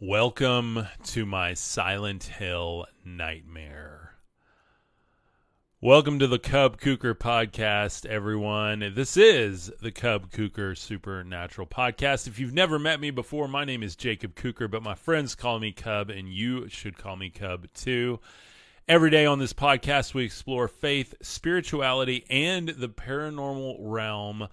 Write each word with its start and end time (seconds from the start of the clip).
Welcome 0.00 0.88
to 1.04 1.24
my 1.24 1.54
Silent 1.54 2.24
Hill 2.24 2.84
nightmare. 3.04 4.16
Welcome 5.80 6.18
to 6.18 6.26
the 6.26 6.40
Cub 6.40 6.80
Cooker 6.80 7.14
podcast, 7.14 8.04
everyone. 8.04 8.92
This 8.96 9.16
is 9.16 9.70
the 9.80 9.92
Cub 9.92 10.32
Cooker 10.32 10.74
Supernatural 10.74 11.68
podcast. 11.68 12.26
If 12.26 12.40
you've 12.40 12.52
never 12.52 12.80
met 12.80 12.98
me 12.98 13.12
before, 13.12 13.46
my 13.46 13.64
name 13.64 13.84
is 13.84 13.94
Jacob 13.94 14.34
Cooker, 14.34 14.66
but 14.66 14.82
my 14.82 14.96
friends 14.96 15.36
call 15.36 15.60
me 15.60 15.70
Cub, 15.70 16.10
and 16.10 16.28
you 16.28 16.68
should 16.68 16.98
call 16.98 17.14
me 17.14 17.30
Cub 17.30 17.68
too. 17.72 18.18
Every 18.88 19.10
day 19.10 19.26
on 19.26 19.38
this 19.38 19.52
podcast, 19.52 20.12
we 20.12 20.24
explore 20.24 20.66
faith, 20.66 21.14
spirituality, 21.22 22.24
and 22.28 22.68
the 22.68 22.88
paranormal 22.88 23.76
realm 23.78 24.48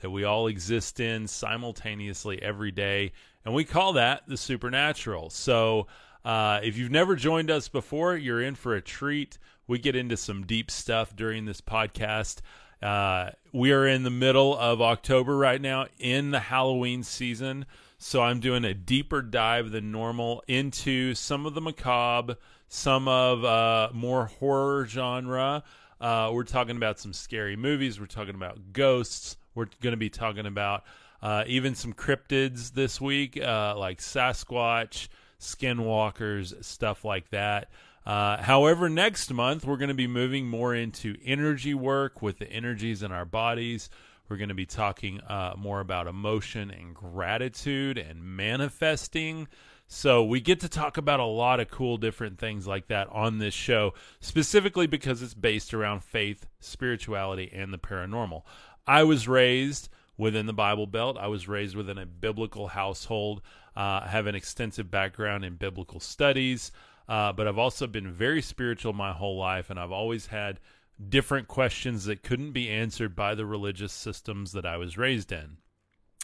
that 0.00 0.10
we 0.10 0.24
all 0.24 0.48
exist 0.48 1.00
in 1.00 1.28
simultaneously 1.28 2.42
every 2.42 2.72
day 2.72 3.12
and 3.44 3.54
we 3.54 3.64
call 3.64 3.94
that 3.94 4.22
the 4.26 4.36
supernatural. 4.36 5.30
So, 5.30 5.86
uh, 6.24 6.60
if 6.62 6.76
you've 6.76 6.90
never 6.90 7.16
joined 7.16 7.50
us 7.50 7.68
before, 7.68 8.16
you're 8.16 8.40
in 8.40 8.54
for 8.54 8.74
a 8.74 8.80
treat. 8.80 9.38
We 9.66 9.78
get 9.78 9.96
into 9.96 10.16
some 10.16 10.46
deep 10.46 10.70
stuff 10.70 11.16
during 11.16 11.46
this 11.46 11.60
podcast. 11.60 12.40
Uh, 12.80 13.30
we 13.52 13.72
are 13.72 13.86
in 13.86 14.02
the 14.02 14.10
middle 14.10 14.56
of 14.56 14.80
October 14.80 15.36
right 15.36 15.60
now 15.60 15.86
in 15.98 16.30
the 16.30 16.40
Halloween 16.40 17.02
season. 17.02 17.66
So, 17.98 18.22
I'm 18.22 18.40
doing 18.40 18.64
a 18.64 18.74
deeper 18.74 19.22
dive 19.22 19.70
than 19.70 19.90
normal 19.90 20.42
into 20.46 21.14
some 21.14 21.46
of 21.46 21.54
the 21.54 21.60
macabre, 21.60 22.36
some 22.68 23.08
of 23.08 23.44
uh, 23.44 23.90
more 23.92 24.26
horror 24.26 24.86
genre. 24.86 25.64
Uh, 26.00 26.30
we're 26.32 26.42
talking 26.42 26.76
about 26.76 26.98
some 26.98 27.12
scary 27.12 27.54
movies. 27.54 28.00
We're 28.00 28.06
talking 28.06 28.34
about 28.34 28.72
ghosts. 28.72 29.36
We're 29.54 29.68
going 29.80 29.92
to 29.92 29.96
be 29.96 30.10
talking 30.10 30.46
about 30.46 30.82
uh, 31.22 31.44
even 31.46 31.74
some 31.74 31.92
cryptids 31.92 32.72
this 32.72 33.00
week, 33.00 33.40
uh, 33.40 33.76
like 33.78 34.00
Sasquatch, 34.00 35.08
skinwalkers, 35.40 36.64
stuff 36.64 37.04
like 37.04 37.30
that. 37.30 37.70
Uh, 38.04 38.42
however, 38.42 38.88
next 38.88 39.32
month 39.32 39.64
we're 39.64 39.76
going 39.76 39.88
to 39.88 39.94
be 39.94 40.08
moving 40.08 40.46
more 40.46 40.74
into 40.74 41.16
energy 41.24 41.74
work 41.74 42.20
with 42.20 42.38
the 42.38 42.50
energies 42.50 43.02
in 43.02 43.12
our 43.12 43.24
bodies. 43.24 43.88
We're 44.28 44.38
going 44.38 44.48
to 44.48 44.54
be 44.54 44.66
talking 44.66 45.20
uh, 45.20 45.54
more 45.56 45.80
about 45.80 46.06
emotion 46.06 46.70
and 46.70 46.94
gratitude 46.94 47.98
and 47.98 48.22
manifesting. 48.22 49.46
So 49.86 50.24
we 50.24 50.40
get 50.40 50.60
to 50.60 50.68
talk 50.68 50.96
about 50.96 51.20
a 51.20 51.24
lot 51.24 51.60
of 51.60 51.70
cool 51.70 51.98
different 51.98 52.38
things 52.38 52.66
like 52.66 52.88
that 52.88 53.08
on 53.10 53.38
this 53.38 53.52
show, 53.52 53.92
specifically 54.20 54.86
because 54.86 55.22
it's 55.22 55.34
based 55.34 55.74
around 55.74 56.02
faith, 56.02 56.46
spirituality, 56.60 57.50
and 57.52 57.72
the 57.72 57.78
paranormal. 57.78 58.42
I 58.86 59.02
was 59.04 59.28
raised 59.28 59.90
within 60.22 60.46
the 60.46 60.52
Bible 60.52 60.86
Belt. 60.86 61.18
I 61.18 61.26
was 61.26 61.48
raised 61.48 61.74
within 61.74 61.98
a 61.98 62.06
biblical 62.06 62.68
household. 62.68 63.42
Uh, 63.76 64.02
I 64.04 64.08
have 64.08 64.28
an 64.28 64.36
extensive 64.36 64.88
background 64.88 65.44
in 65.44 65.56
biblical 65.56 65.98
studies, 65.98 66.70
uh, 67.08 67.32
but 67.32 67.48
I've 67.48 67.58
also 67.58 67.88
been 67.88 68.12
very 68.12 68.40
spiritual 68.40 68.92
my 68.92 69.12
whole 69.12 69.36
life, 69.36 69.68
and 69.68 69.80
I've 69.80 69.90
always 69.90 70.26
had 70.26 70.60
different 71.08 71.48
questions 71.48 72.04
that 72.04 72.22
couldn't 72.22 72.52
be 72.52 72.70
answered 72.70 73.16
by 73.16 73.34
the 73.34 73.44
religious 73.44 73.92
systems 73.92 74.52
that 74.52 74.64
I 74.64 74.76
was 74.76 74.96
raised 74.96 75.32
in. 75.32 75.56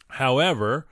However, 0.09 0.87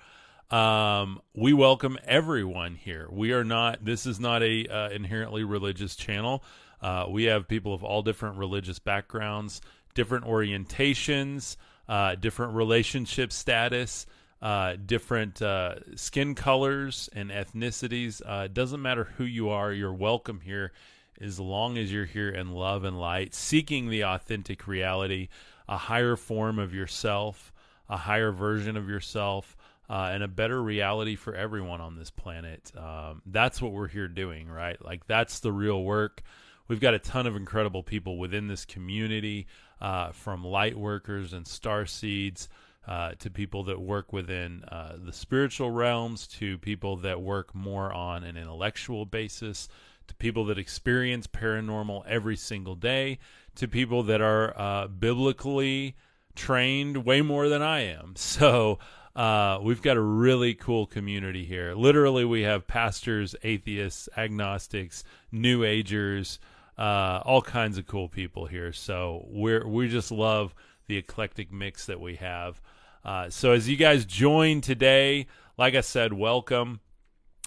um, 0.50 1.20
we 1.32 1.52
welcome 1.52 1.98
everyone 2.04 2.74
here. 2.74 3.06
We 3.10 3.32
are 3.32 3.44
not. 3.44 3.84
This 3.84 4.04
is 4.04 4.18
not 4.18 4.42
a 4.42 4.66
uh, 4.66 4.90
inherently 4.90 5.44
religious 5.44 5.94
channel. 5.94 6.42
Uh, 6.82 7.06
we 7.08 7.24
have 7.24 7.46
people 7.46 7.72
of 7.72 7.84
all 7.84 8.02
different 8.02 8.36
religious 8.36 8.80
backgrounds, 8.80 9.60
different 9.94 10.24
orientations 10.24 11.56
uh, 11.88 12.14
different 12.14 12.54
relationship 12.54 13.32
status, 13.32 14.06
uh, 14.42 14.76
different 14.84 15.40
uh, 15.40 15.76
skin 15.94 16.34
colors 16.34 17.08
and 17.12 17.30
ethnicities. 17.30 18.20
Uh, 18.24 18.44
it 18.44 18.54
doesn't 18.54 18.82
matter 18.82 19.04
who 19.16 19.24
you 19.24 19.48
are, 19.50 19.72
you're 19.72 19.92
welcome 19.92 20.40
here 20.40 20.72
as 21.20 21.40
long 21.40 21.78
as 21.78 21.90
you're 21.90 22.04
here 22.04 22.28
in 22.28 22.52
love 22.52 22.84
and 22.84 23.00
light, 23.00 23.34
seeking 23.34 23.88
the 23.88 24.04
authentic 24.04 24.66
reality, 24.66 25.28
a 25.68 25.76
higher 25.76 26.16
form 26.16 26.58
of 26.58 26.74
yourself, 26.74 27.52
a 27.88 27.96
higher 27.96 28.32
version 28.32 28.76
of 28.76 28.88
yourself. 28.88 29.56
Uh, 29.88 30.10
and 30.12 30.24
a 30.24 30.26
better 30.26 30.60
reality 30.60 31.14
for 31.14 31.32
everyone 31.32 31.80
on 31.80 31.94
this 31.94 32.10
planet. 32.10 32.72
Um, 32.76 33.22
that's 33.24 33.62
what 33.62 33.70
we're 33.70 33.86
here 33.86 34.08
doing, 34.08 34.48
right? 34.48 34.84
Like, 34.84 35.06
that's 35.06 35.38
the 35.38 35.52
real 35.52 35.84
work. 35.84 36.24
We've 36.66 36.80
got 36.80 36.94
a 36.94 36.98
ton 36.98 37.28
of 37.28 37.36
incredible 37.36 37.84
people 37.84 38.18
within 38.18 38.48
this 38.48 38.64
community 38.64 39.46
uh, 39.80 40.12
from 40.12 40.44
light 40.44 40.76
workers 40.76 41.32
and 41.32 41.46
star 41.46 41.86
seeds 41.86 42.48
uh, 42.86 43.12
to 43.18 43.30
people 43.30 43.64
that 43.64 43.80
work 43.80 44.12
within 44.12 44.62
uh, 44.64 44.96
the 45.04 45.12
spiritual 45.12 45.70
realms 45.70 46.26
to 46.26 46.56
people 46.58 46.96
that 46.96 47.20
work 47.20 47.54
more 47.54 47.92
on 47.92 48.22
an 48.24 48.36
intellectual 48.36 49.04
basis 49.04 49.68
to 50.06 50.14
people 50.14 50.44
that 50.44 50.58
experience 50.58 51.26
paranormal 51.26 52.04
every 52.06 52.36
single 52.36 52.76
day 52.76 53.18
to 53.56 53.66
people 53.66 54.04
that 54.04 54.20
are 54.20 54.58
uh, 54.58 54.86
biblically 54.86 55.96
trained 56.36 57.04
way 57.04 57.22
more 57.22 57.48
than 57.48 57.62
I 57.62 57.80
am. 57.80 58.14
So 58.36 58.78
uh, 59.16 59.58
we've 59.62 59.80
got 59.80 59.96
a 59.96 60.02
really 60.02 60.54
cool 60.54 60.86
community 60.86 61.46
here. 61.46 61.74
Literally, 61.74 62.26
we 62.26 62.42
have 62.42 62.66
pastors, 62.66 63.34
atheists, 63.42 64.10
agnostics, 64.14 65.04
New 65.32 65.64
Agers, 65.64 66.38
uh, 66.78 67.22
all 67.24 67.42
kinds 67.42 67.78
of 67.78 67.86
cool 67.86 68.08
people 68.08 68.46
here. 68.46 68.72
So 68.72 69.24
we're 69.28 69.66
we 69.66 69.88
just 69.88 70.10
love 70.10 70.54
the 70.86 70.96
eclectic 70.96 71.52
mix 71.52 71.86
that 71.86 72.00
we 72.00 72.16
have. 72.16 72.60
Uh, 73.04 73.30
so 73.30 73.52
as 73.52 73.68
you 73.68 73.76
guys 73.76 74.04
join 74.04 74.60
today, 74.60 75.26
like 75.56 75.74
I 75.74 75.80
said, 75.80 76.12
welcome. 76.12 76.80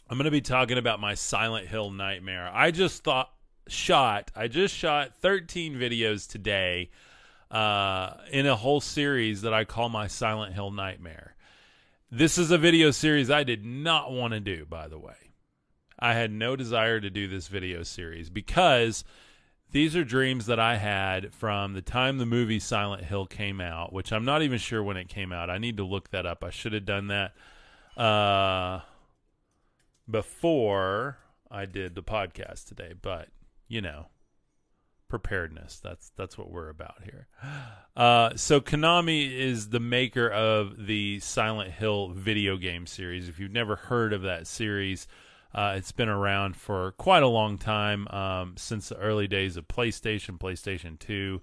I'm 0.10 0.18
going 0.18 0.26
to 0.26 0.32
be 0.32 0.42
talking 0.42 0.80
about 0.80 1.00
my 1.00 1.14
Silent 1.14 1.68
Hill 1.68 1.92
nightmare. 1.92 2.50
I 2.52 2.72
just 2.72 3.04
thought 3.04 3.30
shot. 3.68 4.32
I 4.36 4.48
just 4.48 4.74
shot 4.74 5.16
13 5.22 5.76
videos 5.76 6.28
today 6.28 6.90
uh, 7.52 8.14
in 8.32 8.48
a 8.48 8.56
whole 8.56 8.82
series 8.82 9.42
that 9.42 9.54
I 9.54 9.66
call 9.66 9.90
my 9.90 10.08
Silent 10.08 10.54
Hill 10.54 10.72
nightmare. 10.72 11.36
This 12.12 12.40
is 12.40 12.50
a 12.50 12.58
video 12.58 12.90
series 12.90 13.30
I 13.30 13.44
did 13.44 13.64
not 13.64 14.12
want 14.12 14.34
to 14.34 14.40
do, 14.40 14.66
by 14.66 14.88
the 14.88 14.98
way. 14.98 15.29
I 16.00 16.14
had 16.14 16.32
no 16.32 16.56
desire 16.56 17.00
to 17.00 17.10
do 17.10 17.28
this 17.28 17.48
video 17.48 17.84
series 17.84 18.30
because 18.30 19.04
these 19.72 19.96
are 19.96 20.04
dreams 20.04 20.48
that 20.48 20.60
I 20.60 20.78
had 20.78 21.34
from 21.34 21.74
the 21.74 21.82
time 21.82 22.18
the 22.18 22.26
movie 22.26 22.60
Silent 22.60 23.04
Hill 23.04 23.26
came 23.26 23.62
out, 23.62 23.94
which 23.94 24.12
I'm 24.12 24.26
not 24.26 24.42
even 24.42 24.58
sure 24.58 24.82
when 24.82 24.98
it 24.98 25.10
came 25.10 25.32
out. 25.32 25.50
I 25.50 25.58
need 25.58 25.78
to 25.78 25.84
look 25.84 26.10
that 26.12 26.26
up. 26.26 26.44
I 26.44 26.50
should 26.50 26.74
have 26.74 26.86
done 26.86 27.08
that 27.08 27.34
uh, 28.02 28.82
before 30.10 31.18
I 31.52 31.66
did 31.66 31.96
the 31.96 32.04
podcast 32.04 32.68
today, 32.68 32.94
but 33.00 33.28
you 33.68 33.82
know, 33.82 34.08
preparedness. 35.10 35.80
That's 35.84 36.12
that's 36.16 36.38
what 36.38 36.52
we're 36.52 36.70
about 36.70 37.04
here. 37.04 37.28
Uh, 37.98 38.34
so 38.38 38.62
Konami 38.62 39.30
is 39.38 39.72
the 39.72 39.80
maker 39.82 40.30
of 40.30 40.86
the 40.86 41.20
Silent 41.20 41.70
Hill 41.70 42.14
video 42.16 42.56
game 42.56 42.86
series. 42.86 43.28
If 43.28 43.42
you've 43.42 43.52
never 43.52 43.76
heard 43.76 44.14
of 44.14 44.22
that 44.22 44.48
series, 44.48 45.06
uh, 45.54 45.74
it's 45.78 45.92
been 45.92 46.10
around 46.10 46.56
for 46.56 46.92
quite 46.94 47.24
a 47.24 47.28
long 47.28 47.58
time, 47.58 48.08
um, 48.10 48.54
since 48.58 48.90
the 48.90 48.98
early 48.98 49.28
days 49.28 49.58
of 49.58 49.68
PlayStation, 49.68 50.38
PlayStation 50.38 51.00
2. 51.00 51.42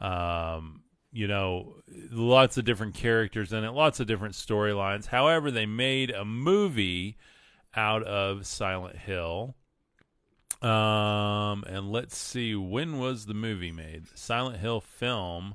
Um, 0.00 0.82
you 1.12 1.28
know, 1.28 1.76
lots 2.10 2.56
of 2.56 2.64
different 2.64 2.94
characters 2.94 3.52
in 3.52 3.64
it, 3.64 3.72
lots 3.72 4.00
of 4.00 4.06
different 4.06 4.34
storylines. 4.34 5.06
However, 5.06 5.50
they 5.50 5.66
made 5.66 6.10
a 6.10 6.24
movie 6.24 7.18
out 7.74 8.02
of 8.04 8.46
Silent 8.46 8.96
Hill. 8.96 9.54
Um, 10.62 11.64
and 11.66 11.90
let's 11.92 12.16
see, 12.16 12.54
when 12.54 12.98
was 12.98 13.26
the 13.26 13.34
movie 13.34 13.72
made? 13.72 14.04
Silent 14.14 14.58
Hill 14.58 14.80
film 14.80 15.54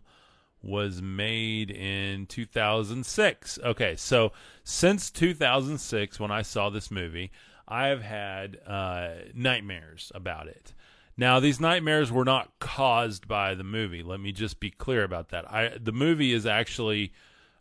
was 0.61 1.01
made 1.01 1.71
in 1.71 2.25
2006. 2.27 3.59
Okay, 3.63 3.95
so 3.95 4.33
since 4.63 5.09
2006, 5.09 6.19
when 6.19 6.31
I 6.31 6.41
saw 6.41 6.69
this 6.69 6.91
movie, 6.91 7.31
I 7.67 7.87
have 7.87 8.01
had 8.01 8.57
uh, 8.65 9.09
nightmares 9.33 10.11
about 10.15 10.47
it. 10.47 10.73
Now, 11.17 11.39
these 11.39 11.59
nightmares 11.59 12.11
were 12.11 12.25
not 12.25 12.51
caused 12.59 13.27
by 13.27 13.55
the 13.55 13.63
movie. 13.63 14.03
Let 14.03 14.19
me 14.19 14.31
just 14.31 14.59
be 14.59 14.69
clear 14.69 15.03
about 15.03 15.29
that. 15.29 15.51
I, 15.51 15.77
the 15.79 15.91
movie 15.91 16.31
is 16.31 16.45
actually 16.45 17.11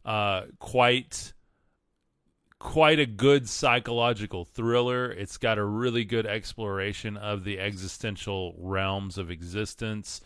uh, 0.04 0.42
quite 0.58 1.32
quite 2.58 2.98
a 2.98 3.06
good 3.06 3.48
psychological 3.48 4.44
thriller. 4.44 5.10
It's 5.10 5.36
got 5.36 5.58
a 5.58 5.64
really 5.64 6.04
good 6.04 6.26
exploration 6.26 7.16
of 7.16 7.44
the 7.44 7.60
existential 7.60 8.54
realms 8.58 9.18
of 9.18 9.30
existence. 9.30 10.20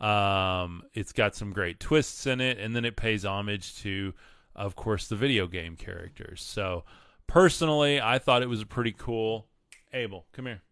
Um, 0.00 0.82
it's 0.94 1.12
got 1.12 1.34
some 1.34 1.52
great 1.52 1.80
twists 1.80 2.26
in 2.26 2.40
it, 2.40 2.58
and 2.58 2.76
then 2.76 2.84
it 2.84 2.96
pays 2.96 3.24
homage 3.24 3.76
to, 3.82 4.14
of 4.54 4.76
course, 4.76 5.08
the 5.08 5.16
video 5.16 5.46
game 5.46 5.76
characters. 5.76 6.42
So 6.42 6.84
Personally, 7.30 8.00
I 8.00 8.18
thought 8.18 8.42
it 8.42 8.48
was 8.48 8.60
a 8.60 8.66
pretty 8.66 8.90
cool. 8.90 9.46
Abel, 9.92 10.26
come 10.32 10.46
here. 10.46 10.62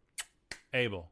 Abel. 0.75 1.09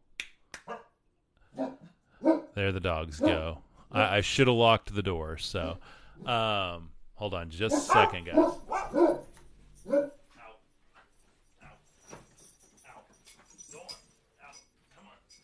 There 2.57 2.73
the 2.73 2.81
dogs 2.81 3.21
go. 3.21 3.59
I, 3.93 4.17
I 4.17 4.21
should 4.23 4.49
have 4.49 4.57
locked 4.57 4.93
the 4.93 5.05
door. 5.05 5.39
So, 5.39 5.79
um, 6.27 6.91
hold 7.15 7.33
on 7.33 7.51
just 7.51 7.77
a 7.77 7.79
second, 7.79 8.27
guys. 8.27 8.35
Come 8.35 8.49
on. 8.49 9.21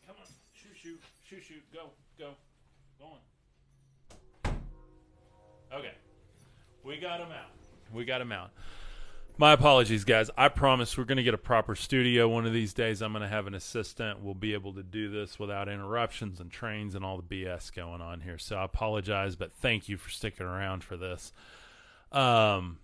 Come 0.05 0.17
on. 0.19 0.27
Shoot, 0.53 1.63
Go. 1.73 1.91
Go. 2.19 2.31
Go 2.99 3.05
on. 4.45 4.57
Okay. 5.73 5.95
We 6.85 6.99
got 6.99 7.21
him 7.21 7.29
out. 7.31 7.53
We 7.95 8.05
got 8.05 8.21
him 8.21 8.33
out. 8.33 8.51
My 9.43 9.51
apologies, 9.51 10.05
guys. 10.05 10.31
I 10.39 10.47
promise 10.47 10.97
we're 10.97 11.03
going 11.03 11.17
to 11.17 11.25
get 11.25 11.35
a 11.35 11.37
proper 11.37 11.75
studio 11.75 12.29
one 12.29 12.47
of 12.47 12.53
these 12.53 12.73
days. 12.73 13.03
I'm 13.03 13.11
going 13.11 13.23
to 13.23 13.29
have 13.29 13.49
an 13.49 13.57
assistant. 13.57 14.23
We'll 14.23 14.35
be 14.35 14.55
able 14.55 14.73
to 14.75 14.85
do 14.85 15.11
this 15.11 15.37
without 15.37 15.69
interruptions 15.69 16.39
and 16.39 16.49
trains 16.49 16.95
and 16.95 17.05
all 17.05 17.21
the 17.21 17.25
BS 17.25 17.75
going 17.75 18.01
on 18.01 18.21
here. 18.21 18.39
So 18.39 18.55
I 18.55 18.63
apologize, 18.63 19.35
but 19.35 19.53
thank 19.53 19.89
you 19.89 19.97
for 19.97 20.11
sticking 20.11 20.47
around 20.47 20.85
for 20.85 20.97
this. 20.97 21.33
Um, 22.13 22.79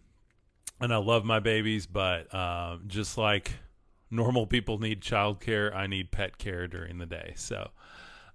and 0.80 0.92
I 0.92 0.96
love 0.96 1.24
my 1.24 1.38
babies, 1.38 1.86
but 1.86 2.34
uh, 2.34 2.78
just 2.88 3.16
like 3.16 3.52
normal 4.10 4.44
people 4.44 4.80
need 4.80 5.00
childcare, 5.00 5.72
I 5.72 5.86
need 5.86 6.10
pet 6.10 6.38
care 6.38 6.66
during 6.66 6.98
the 6.98 7.06
day. 7.06 7.34
So, 7.36 7.70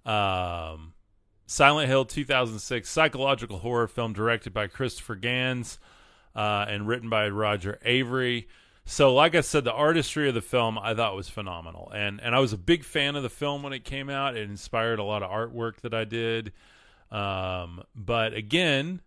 um, 0.06 0.94
Silent 1.46 1.90
Hill 1.90 2.06
2006 2.06 2.88
psychological 2.88 3.58
horror 3.58 3.86
film 3.86 4.14
directed 4.14 4.54
by 4.54 4.66
Christopher 4.66 5.14
Gans 5.14 5.78
uh, 6.34 6.66
and 6.68 6.86
written 6.86 7.08
by 7.08 7.28
Roger 7.28 7.78
Avary. 7.86 8.46
So, 8.86 9.14
like 9.14 9.34
I 9.34 9.40
said, 9.40 9.64
the 9.64 9.72
artistry 9.72 10.28
of 10.28 10.34
the 10.34 10.42
film 10.42 10.78
I 10.78 10.94
thought 10.94 11.16
was 11.16 11.28
phenomenal, 11.28 11.90
and 11.94 12.20
and 12.20 12.34
I 12.34 12.40
was 12.40 12.52
a 12.52 12.58
big 12.58 12.84
fan 12.84 13.16
of 13.16 13.22
the 13.22 13.30
film 13.30 13.62
when 13.62 13.72
it 13.72 13.84
came 13.84 14.10
out. 14.10 14.36
It 14.36 14.48
inspired 14.48 14.98
a 14.98 15.04
lot 15.04 15.22
of 15.22 15.30
artwork 15.30 15.80
that 15.80 15.94
I 15.94 16.04
did. 16.04 16.52
Um, 17.10 17.82
but 17.94 18.34
again, 18.34 19.00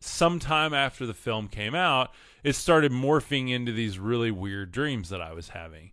sometime 0.00 0.74
after 0.74 1.06
the 1.06 1.14
film 1.14 1.48
came 1.48 1.74
out, 1.74 2.10
it 2.42 2.54
started 2.54 2.92
morphing 2.92 3.50
into 3.50 3.72
these 3.72 3.98
really 3.98 4.30
weird 4.30 4.72
dreams 4.72 5.10
that 5.10 5.20
I 5.20 5.32
was 5.32 5.50
having. 5.50 5.92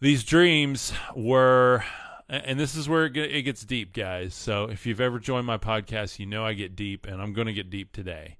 These 0.00 0.24
dreams 0.24 0.92
were, 1.16 1.84
and 2.28 2.60
this 2.60 2.74
is 2.74 2.88
where 2.88 3.06
it 3.06 3.42
gets 3.42 3.64
deep, 3.64 3.94
guys. 3.94 4.34
So 4.34 4.64
if 4.64 4.84
you've 4.84 5.00
ever 5.00 5.18
joined 5.18 5.46
my 5.46 5.58
podcast, 5.58 6.18
you 6.18 6.26
know 6.26 6.44
I 6.44 6.52
get 6.52 6.76
deep, 6.76 7.06
and 7.06 7.22
I'm 7.22 7.32
going 7.32 7.46
to 7.46 7.52
get 7.52 7.70
deep 7.70 7.92
today. 7.92 8.36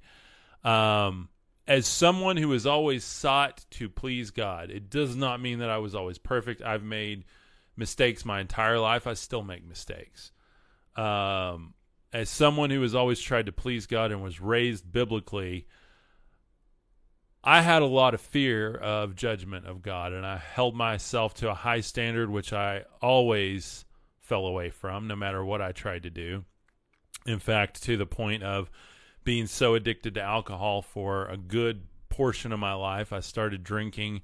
Um, 0.64 1.28
as 1.66 1.86
someone 1.86 2.36
who 2.36 2.50
has 2.52 2.66
always 2.66 3.04
sought 3.04 3.64
to 3.72 3.88
please 3.88 4.30
God, 4.30 4.70
it 4.70 4.90
does 4.90 5.16
not 5.16 5.40
mean 5.40 5.60
that 5.60 5.70
I 5.70 5.78
was 5.78 5.94
always 5.94 6.18
perfect. 6.18 6.62
I've 6.62 6.82
made 6.82 7.24
mistakes 7.76 8.24
my 8.24 8.40
entire 8.40 8.78
life. 8.78 9.06
I 9.06 9.14
still 9.14 9.42
make 9.42 9.66
mistakes. 9.66 10.32
Um, 10.96 11.74
as 12.12 12.28
someone 12.28 12.70
who 12.70 12.82
has 12.82 12.94
always 12.94 13.20
tried 13.20 13.46
to 13.46 13.52
please 13.52 13.86
God 13.86 14.12
and 14.12 14.22
was 14.22 14.40
raised 14.40 14.90
biblically, 14.90 15.66
I 17.42 17.60
had 17.60 17.82
a 17.82 17.86
lot 17.86 18.14
of 18.14 18.20
fear 18.20 18.74
of 18.74 19.16
judgment 19.16 19.66
of 19.66 19.82
God, 19.82 20.12
and 20.12 20.24
I 20.24 20.38
held 20.38 20.74
myself 20.74 21.34
to 21.34 21.50
a 21.50 21.54
high 21.54 21.80
standard, 21.80 22.30
which 22.30 22.52
I 22.52 22.84
always 23.02 23.84
fell 24.20 24.46
away 24.46 24.70
from, 24.70 25.08
no 25.08 25.16
matter 25.16 25.44
what 25.44 25.60
I 25.60 25.72
tried 25.72 26.04
to 26.04 26.10
do. 26.10 26.44
In 27.26 27.38
fact, 27.38 27.82
to 27.84 27.96
the 27.96 28.06
point 28.06 28.42
of 28.42 28.70
being 29.24 29.46
so 29.46 29.74
addicted 29.74 30.14
to 30.14 30.22
alcohol 30.22 30.82
for 30.82 31.26
a 31.26 31.36
good 31.36 31.82
portion 32.08 32.52
of 32.52 32.58
my 32.58 32.74
life. 32.74 33.12
I 33.12 33.20
started 33.20 33.64
drinking 33.64 34.22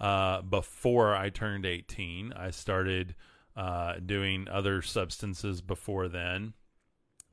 uh, 0.00 0.42
before 0.42 1.14
I 1.14 1.30
turned 1.30 1.66
18. 1.66 2.32
I 2.32 2.50
started 2.50 3.14
uh, 3.56 3.94
doing 4.04 4.48
other 4.48 4.82
substances 4.82 5.60
before 5.60 6.08
then. 6.08 6.54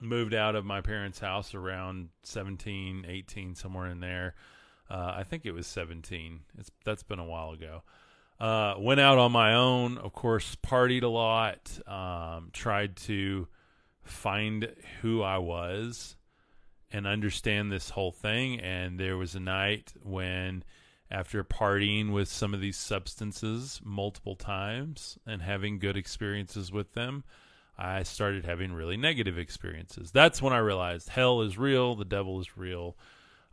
Moved 0.01 0.33
out 0.33 0.56
of 0.56 0.65
my 0.65 0.81
parents' 0.81 1.19
house 1.19 1.54
around 1.54 2.10
17, 2.24 3.06
18, 3.07 3.56
somewhere 3.56 3.88
in 3.88 4.00
there. 4.00 4.36
Uh, 4.89 5.13
I 5.18 5.24
think 5.24 5.45
it 5.45 5.51
was 5.51 5.68
17. 5.68 6.42
It's 6.57 6.71
that's 6.83 7.04
been 7.04 7.19
a 7.19 7.25
while 7.25 7.51
ago. 7.51 7.83
Uh, 8.39 8.75
went 8.77 9.00
out 9.00 9.18
on 9.18 9.31
my 9.31 9.54
own. 9.54 9.98
Of 9.98 10.12
course, 10.12 10.57
partied 10.62 11.04
a 11.04 11.07
lot. 11.07 11.80
Um, 11.88 12.50
tried 12.51 12.98
to 12.98 13.48
find 14.01 14.74
who 15.01 15.21
I 15.21 15.38
was 15.38 16.18
and 16.93 17.07
understand 17.07 17.71
this 17.71 17.89
whole 17.89 18.11
thing. 18.11 18.59
And 18.59 18.99
there 18.99 19.17
was 19.17 19.33
a 19.33 19.39
night 19.39 19.93
when, 20.03 20.63
after 21.09 21.43
partying 21.43 22.13
with 22.13 22.29
some 22.29 22.53
of 22.53 22.61
these 22.61 22.77
substances 22.77 23.81
multiple 23.83 24.35
times 24.35 25.17
and 25.25 25.41
having 25.41 25.79
good 25.79 25.97
experiences 25.97 26.71
with 26.71 26.93
them, 26.93 27.23
I 27.77 28.03
started 28.03 28.45
having 28.45 28.71
really 28.71 28.97
negative 28.97 29.37
experiences. 29.37 30.11
That's 30.11 30.41
when 30.41 30.53
I 30.53 30.59
realized 30.59 31.09
hell 31.09 31.41
is 31.41 31.57
real, 31.57 31.95
the 31.95 32.05
devil 32.05 32.39
is 32.39 32.55
real. 32.55 32.95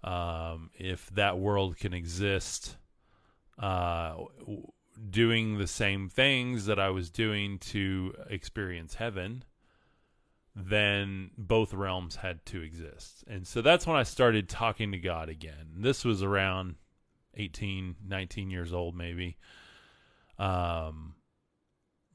Um, 0.05 0.71
if 0.79 1.09
that 1.11 1.39
world 1.39 1.79
can 1.79 1.95
exist, 1.95 2.77
uh, 3.59 4.15
doing 5.09 5.59
the 5.59 5.67
same 5.67 6.09
things 6.09 6.67
that 6.67 6.79
I 6.79 6.91
was 6.91 7.11
doing 7.11 7.59
to 7.59 8.15
experience 8.29 8.95
heaven, 8.95 9.45
then 10.57 11.31
both 11.39 11.73
realms 11.73 12.17
had 12.17 12.45
to 12.47 12.61
exist. 12.61 13.25
And 13.27 13.47
so 13.47 13.63
that's 13.63 13.87
when 13.87 13.97
I 13.97 14.03
started 14.03 14.49
talking 14.49 14.93
to 14.93 14.99
God 14.99 15.29
again. 15.29 15.75
This 15.77 16.05
was 16.05 16.23
around 16.23 16.75
18, 17.35 17.97
19 18.07 18.51
years 18.51 18.73
old, 18.73 18.97
maybe. 18.97 19.37
Um, 20.39 21.15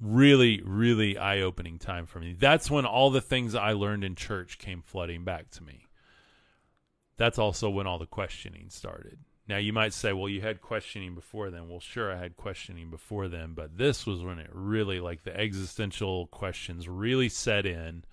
really, 0.01 0.61
really 0.63 1.17
eye 1.17 1.41
opening 1.41 1.79
time 1.79 2.05
for 2.05 2.19
me. 2.19 2.35
That's 2.37 2.69
when 2.69 2.85
all 2.85 3.09
the 3.09 3.21
things 3.21 3.55
I 3.55 3.71
learned 3.71 4.03
in 4.03 4.15
church 4.15 4.57
came 4.57 4.81
flooding 4.81 5.23
back 5.23 5.49
to 5.51 5.63
me. 5.63 5.87
That's 7.17 7.39
also 7.39 7.69
when 7.69 7.87
all 7.87 7.99
the 7.99 8.05
questioning 8.05 8.69
started. 8.69 9.19
Now, 9.47 9.57
you 9.57 9.73
might 9.73 9.93
say, 9.93 10.11
well, 10.11 10.27
you 10.27 10.41
had 10.41 10.59
questioning 10.59 11.13
before 11.13 11.51
then. 11.51 11.69
Well, 11.69 11.79
sure, 11.79 12.11
I 12.11 12.17
had 12.17 12.35
questioning 12.35 12.89
before 12.89 13.27
then, 13.27 13.53
but 13.53 13.77
this 13.77 14.05
was 14.05 14.23
when 14.23 14.39
it 14.39 14.49
really, 14.51 14.99
like, 14.99 15.23
the 15.23 15.39
existential 15.39 16.27
questions 16.27 16.89
really 16.89 17.29
set 17.29 17.65
in 17.65 18.03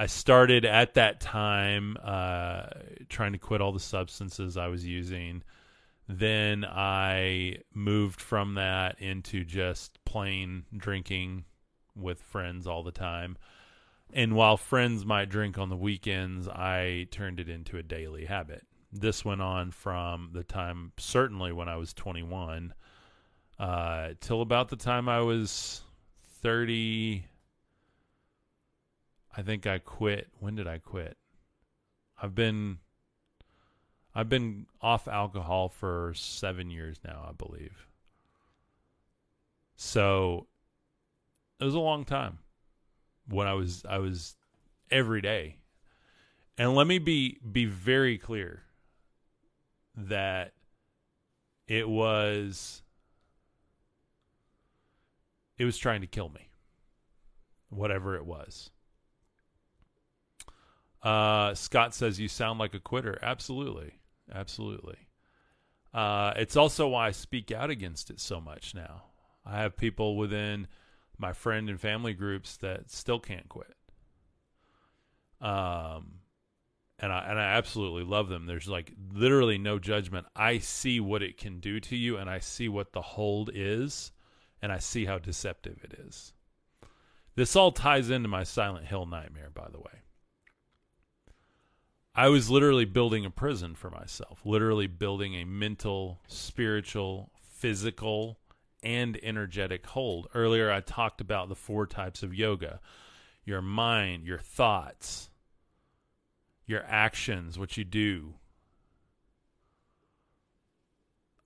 I 0.00 0.06
started 0.06 0.64
at 0.64 0.94
that 0.94 1.20
time 1.20 1.96
uh, 2.00 2.66
trying 3.08 3.32
to 3.32 3.38
quit 3.38 3.60
all 3.60 3.72
the 3.72 3.80
substances 3.80 4.56
I 4.56 4.68
was 4.68 4.86
using. 4.86 5.42
Then 6.08 6.64
I 6.64 7.56
moved 7.74 8.20
from 8.20 8.54
that 8.54 9.00
into 9.00 9.44
just 9.44 9.98
plain 10.04 10.66
drinking 10.74 11.46
with 11.96 12.20
friends 12.20 12.68
all 12.68 12.84
the 12.84 12.92
time. 12.92 13.38
And 14.12 14.36
while 14.36 14.56
friends 14.56 15.04
might 15.04 15.30
drink 15.30 15.58
on 15.58 15.68
the 15.68 15.76
weekends, 15.76 16.46
I 16.46 17.08
turned 17.10 17.40
it 17.40 17.48
into 17.48 17.76
a 17.76 17.82
daily 17.82 18.24
habit. 18.24 18.64
This 18.92 19.24
went 19.24 19.42
on 19.42 19.72
from 19.72 20.30
the 20.32 20.44
time, 20.44 20.92
certainly 20.96 21.52
when 21.52 21.68
I 21.68 21.74
was 21.74 21.92
21, 21.92 22.72
uh, 23.58 24.10
till 24.20 24.42
about 24.42 24.68
the 24.68 24.76
time 24.76 25.08
I 25.08 25.22
was 25.22 25.82
30, 26.40 27.24
I 29.38 29.42
think 29.42 29.68
I 29.68 29.78
quit. 29.78 30.26
When 30.40 30.56
did 30.56 30.66
I 30.66 30.78
quit? 30.78 31.16
I've 32.20 32.34
been 32.34 32.78
I've 34.12 34.28
been 34.28 34.66
off 34.82 35.06
alcohol 35.06 35.68
for 35.68 36.12
7 36.16 36.70
years 36.72 36.98
now, 37.04 37.24
I 37.28 37.32
believe. 37.32 37.86
So 39.76 40.48
it 41.60 41.64
was 41.64 41.74
a 41.74 41.78
long 41.78 42.04
time 42.04 42.38
when 43.28 43.46
I 43.46 43.52
was 43.52 43.84
I 43.88 43.98
was 43.98 44.34
every 44.90 45.20
day. 45.20 45.58
And 46.58 46.74
let 46.74 46.88
me 46.88 46.98
be 46.98 47.38
be 47.52 47.64
very 47.64 48.18
clear 48.18 48.64
that 49.94 50.52
it 51.68 51.88
was 51.88 52.82
it 55.56 55.64
was 55.64 55.78
trying 55.78 56.00
to 56.00 56.08
kill 56.08 56.28
me. 56.28 56.48
Whatever 57.68 58.16
it 58.16 58.26
was. 58.26 58.70
Uh, 61.02 61.54
Scott 61.54 61.94
says 61.94 62.18
you 62.18 62.28
sound 62.28 62.58
like 62.58 62.74
a 62.74 62.80
quitter. 62.80 63.18
Absolutely, 63.22 63.92
absolutely. 64.32 64.98
Uh, 65.94 66.32
it's 66.36 66.56
also 66.56 66.88
why 66.88 67.08
I 67.08 67.10
speak 67.12 67.50
out 67.50 67.70
against 67.70 68.10
it 68.10 68.20
so 68.20 68.40
much 68.40 68.74
now. 68.74 69.04
I 69.46 69.60
have 69.60 69.76
people 69.76 70.16
within 70.16 70.66
my 71.16 71.32
friend 71.32 71.68
and 71.68 71.80
family 71.80 72.14
groups 72.14 72.56
that 72.58 72.90
still 72.90 73.18
can't 73.18 73.48
quit. 73.48 73.74
Um, 75.40 76.20
and 76.98 77.12
I 77.12 77.26
and 77.30 77.38
I 77.38 77.52
absolutely 77.54 78.02
love 78.02 78.28
them. 78.28 78.46
There's 78.46 78.68
like 78.68 78.92
literally 79.12 79.56
no 79.56 79.78
judgment. 79.78 80.26
I 80.34 80.58
see 80.58 81.00
what 81.00 81.22
it 81.22 81.36
can 81.36 81.60
do 81.60 81.80
to 81.80 81.96
you, 81.96 82.16
and 82.16 82.28
I 82.28 82.40
see 82.40 82.68
what 82.68 82.92
the 82.92 83.02
hold 83.02 83.50
is, 83.54 84.10
and 84.60 84.72
I 84.72 84.78
see 84.78 85.04
how 85.04 85.18
deceptive 85.18 85.84
it 85.84 85.98
is. 86.06 86.32
This 87.36 87.54
all 87.54 87.70
ties 87.70 88.10
into 88.10 88.28
my 88.28 88.42
Silent 88.42 88.86
Hill 88.86 89.06
nightmare, 89.06 89.50
by 89.54 89.68
the 89.70 89.78
way. 89.78 90.02
I 92.18 92.30
was 92.30 92.50
literally 92.50 92.84
building 92.84 93.24
a 93.24 93.30
prison 93.30 93.76
for 93.76 93.90
myself, 93.90 94.40
literally 94.44 94.88
building 94.88 95.36
a 95.36 95.44
mental, 95.44 96.18
spiritual, 96.26 97.30
physical, 97.52 98.40
and 98.82 99.16
energetic 99.22 99.86
hold. 99.86 100.26
Earlier, 100.34 100.68
I 100.68 100.80
talked 100.80 101.20
about 101.20 101.48
the 101.48 101.54
four 101.54 101.86
types 101.86 102.24
of 102.24 102.34
yoga 102.34 102.80
your 103.44 103.62
mind, 103.62 104.26
your 104.26 104.40
thoughts, 104.40 105.30
your 106.66 106.84
actions, 106.88 107.56
what 107.56 107.76
you 107.76 107.84
do. 107.84 108.34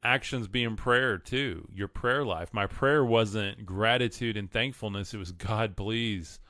Actions 0.03 0.49
being 0.49 0.77
prayer, 0.77 1.19
too, 1.19 1.69
your 1.71 1.87
prayer 1.87 2.25
life. 2.25 2.49
My 2.55 2.67
prayer 2.67 3.05
wasn't 3.05 3.67
gratitude 3.67 4.39
and 4.39 4.51
thankfulness, 4.51 5.13
it 5.13 5.19
was 5.19 5.33
God, 5.33 5.77
please 5.77 6.41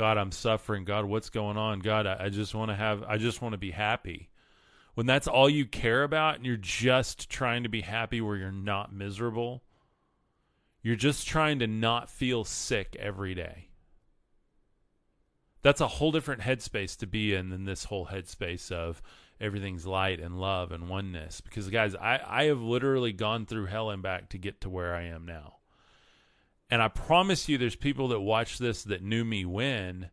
God, 0.00 0.16
I'm 0.16 0.32
suffering. 0.32 0.86
God, 0.86 1.04
what's 1.04 1.28
going 1.28 1.58
on? 1.58 1.80
God, 1.80 2.06
I, 2.06 2.16
I 2.18 2.28
just 2.30 2.54
want 2.54 2.70
to 2.70 2.74
have, 2.74 3.02
I 3.02 3.18
just 3.18 3.42
want 3.42 3.52
to 3.52 3.58
be 3.58 3.70
happy. 3.70 4.30
When 4.94 5.04
that's 5.04 5.28
all 5.28 5.50
you 5.50 5.66
care 5.66 6.04
about 6.04 6.36
and 6.36 6.46
you're 6.46 6.56
just 6.56 7.28
trying 7.28 7.64
to 7.64 7.68
be 7.68 7.82
happy 7.82 8.22
where 8.22 8.38
you're 8.38 8.50
not 8.50 8.94
miserable, 8.94 9.62
you're 10.80 10.96
just 10.96 11.28
trying 11.28 11.58
to 11.58 11.66
not 11.66 12.08
feel 12.08 12.44
sick 12.44 12.96
every 12.98 13.34
day. 13.34 13.68
That's 15.60 15.82
a 15.82 15.88
whole 15.88 16.12
different 16.12 16.40
headspace 16.40 16.96
to 16.96 17.06
be 17.06 17.34
in 17.34 17.50
than 17.50 17.66
this 17.66 17.84
whole 17.84 18.06
headspace 18.06 18.72
of 18.72 19.02
everything's 19.38 19.84
light 19.84 20.18
and 20.18 20.40
love 20.40 20.72
and 20.72 20.88
oneness. 20.88 21.42
Because, 21.42 21.68
guys, 21.68 21.94
I, 21.94 22.20
I 22.26 22.44
have 22.44 22.62
literally 22.62 23.12
gone 23.12 23.44
through 23.44 23.66
hell 23.66 23.90
and 23.90 24.02
back 24.02 24.30
to 24.30 24.38
get 24.38 24.62
to 24.62 24.70
where 24.70 24.94
I 24.94 25.02
am 25.02 25.26
now. 25.26 25.56
And 26.70 26.80
I 26.80 26.88
promise 26.88 27.48
you, 27.48 27.58
there's 27.58 27.74
people 27.74 28.08
that 28.08 28.20
watch 28.20 28.58
this 28.58 28.84
that 28.84 29.02
knew 29.02 29.24
me 29.24 29.44
when 29.44 30.10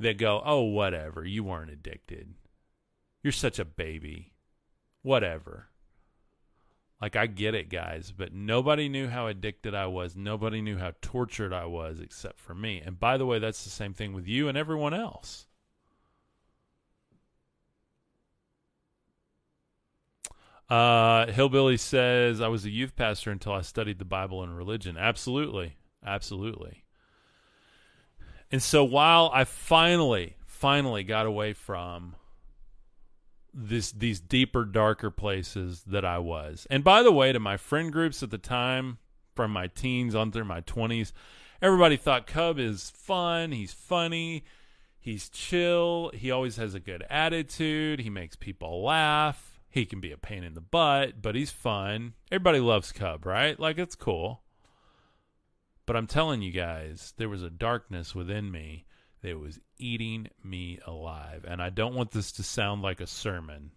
that 0.00 0.16
go, 0.16 0.42
oh, 0.44 0.62
whatever, 0.62 1.24
you 1.24 1.44
weren't 1.44 1.70
addicted. 1.70 2.34
You're 3.22 3.32
such 3.32 3.58
a 3.58 3.64
baby. 3.64 4.32
Whatever. 5.02 5.68
Like, 7.00 7.14
I 7.14 7.26
get 7.26 7.54
it, 7.54 7.68
guys, 7.68 8.12
but 8.16 8.32
nobody 8.32 8.88
knew 8.88 9.08
how 9.08 9.28
addicted 9.28 9.74
I 9.74 9.86
was. 9.86 10.16
Nobody 10.16 10.60
knew 10.60 10.78
how 10.78 10.94
tortured 11.00 11.52
I 11.52 11.66
was 11.66 12.00
except 12.00 12.40
for 12.40 12.54
me. 12.54 12.82
And 12.84 12.98
by 12.98 13.16
the 13.18 13.26
way, 13.26 13.38
that's 13.38 13.64
the 13.64 13.70
same 13.70 13.94
thing 13.94 14.14
with 14.14 14.26
you 14.26 14.48
and 14.48 14.58
everyone 14.58 14.94
else. 14.94 15.46
Uh, 20.68 21.26
Hillbilly 21.26 21.76
says, 21.76 22.40
I 22.40 22.48
was 22.48 22.64
a 22.64 22.70
youth 22.70 22.94
pastor 22.94 23.30
until 23.30 23.52
I 23.52 23.62
studied 23.62 23.98
the 23.98 24.04
Bible 24.04 24.42
and 24.42 24.56
religion. 24.56 24.96
Absolutely. 24.98 25.77
Absolutely. 26.08 26.84
And 28.50 28.62
so 28.62 28.82
while 28.82 29.30
I 29.34 29.44
finally, 29.44 30.36
finally 30.46 31.04
got 31.04 31.26
away 31.26 31.52
from 31.52 32.16
this 33.52 33.92
these 33.92 34.20
deeper, 34.20 34.64
darker 34.64 35.10
places 35.10 35.82
that 35.86 36.04
I 36.04 36.18
was. 36.18 36.66
And 36.70 36.82
by 36.82 37.02
the 37.02 37.12
way, 37.12 37.32
to 37.32 37.40
my 37.40 37.58
friend 37.58 37.92
groups 37.92 38.22
at 38.22 38.30
the 38.30 38.38
time, 38.38 38.98
from 39.34 39.50
my 39.50 39.66
teens 39.66 40.14
on 40.14 40.32
through 40.32 40.44
my 40.44 40.60
twenties, 40.60 41.12
everybody 41.60 41.96
thought 41.96 42.26
Cub 42.26 42.58
is 42.58 42.90
fun, 42.90 43.52
he's 43.52 43.74
funny, 43.74 44.44
he's 44.98 45.28
chill, 45.28 46.10
he 46.14 46.30
always 46.30 46.56
has 46.56 46.74
a 46.74 46.80
good 46.80 47.04
attitude, 47.10 48.00
he 48.00 48.10
makes 48.10 48.34
people 48.34 48.82
laugh, 48.82 49.60
he 49.68 49.84
can 49.84 50.00
be 50.00 50.12
a 50.12 50.16
pain 50.16 50.42
in 50.42 50.54
the 50.54 50.60
butt, 50.62 51.20
but 51.20 51.34
he's 51.34 51.50
fun. 51.50 52.14
Everybody 52.32 52.60
loves 52.60 52.92
Cub, 52.92 53.26
right? 53.26 53.60
Like 53.60 53.76
it's 53.76 53.94
cool. 53.94 54.40
But 55.88 55.96
I'm 55.96 56.06
telling 56.06 56.42
you 56.42 56.52
guys, 56.52 57.14
there 57.16 57.30
was 57.30 57.42
a 57.42 57.48
darkness 57.48 58.14
within 58.14 58.50
me 58.50 58.84
that 59.22 59.40
was 59.40 59.58
eating 59.78 60.28
me 60.44 60.78
alive. 60.86 61.46
And 61.48 61.62
I 61.62 61.70
don't 61.70 61.94
want 61.94 62.10
this 62.10 62.30
to 62.32 62.42
sound 62.42 62.82
like 62.82 63.00
a 63.00 63.06
sermon, 63.06 63.70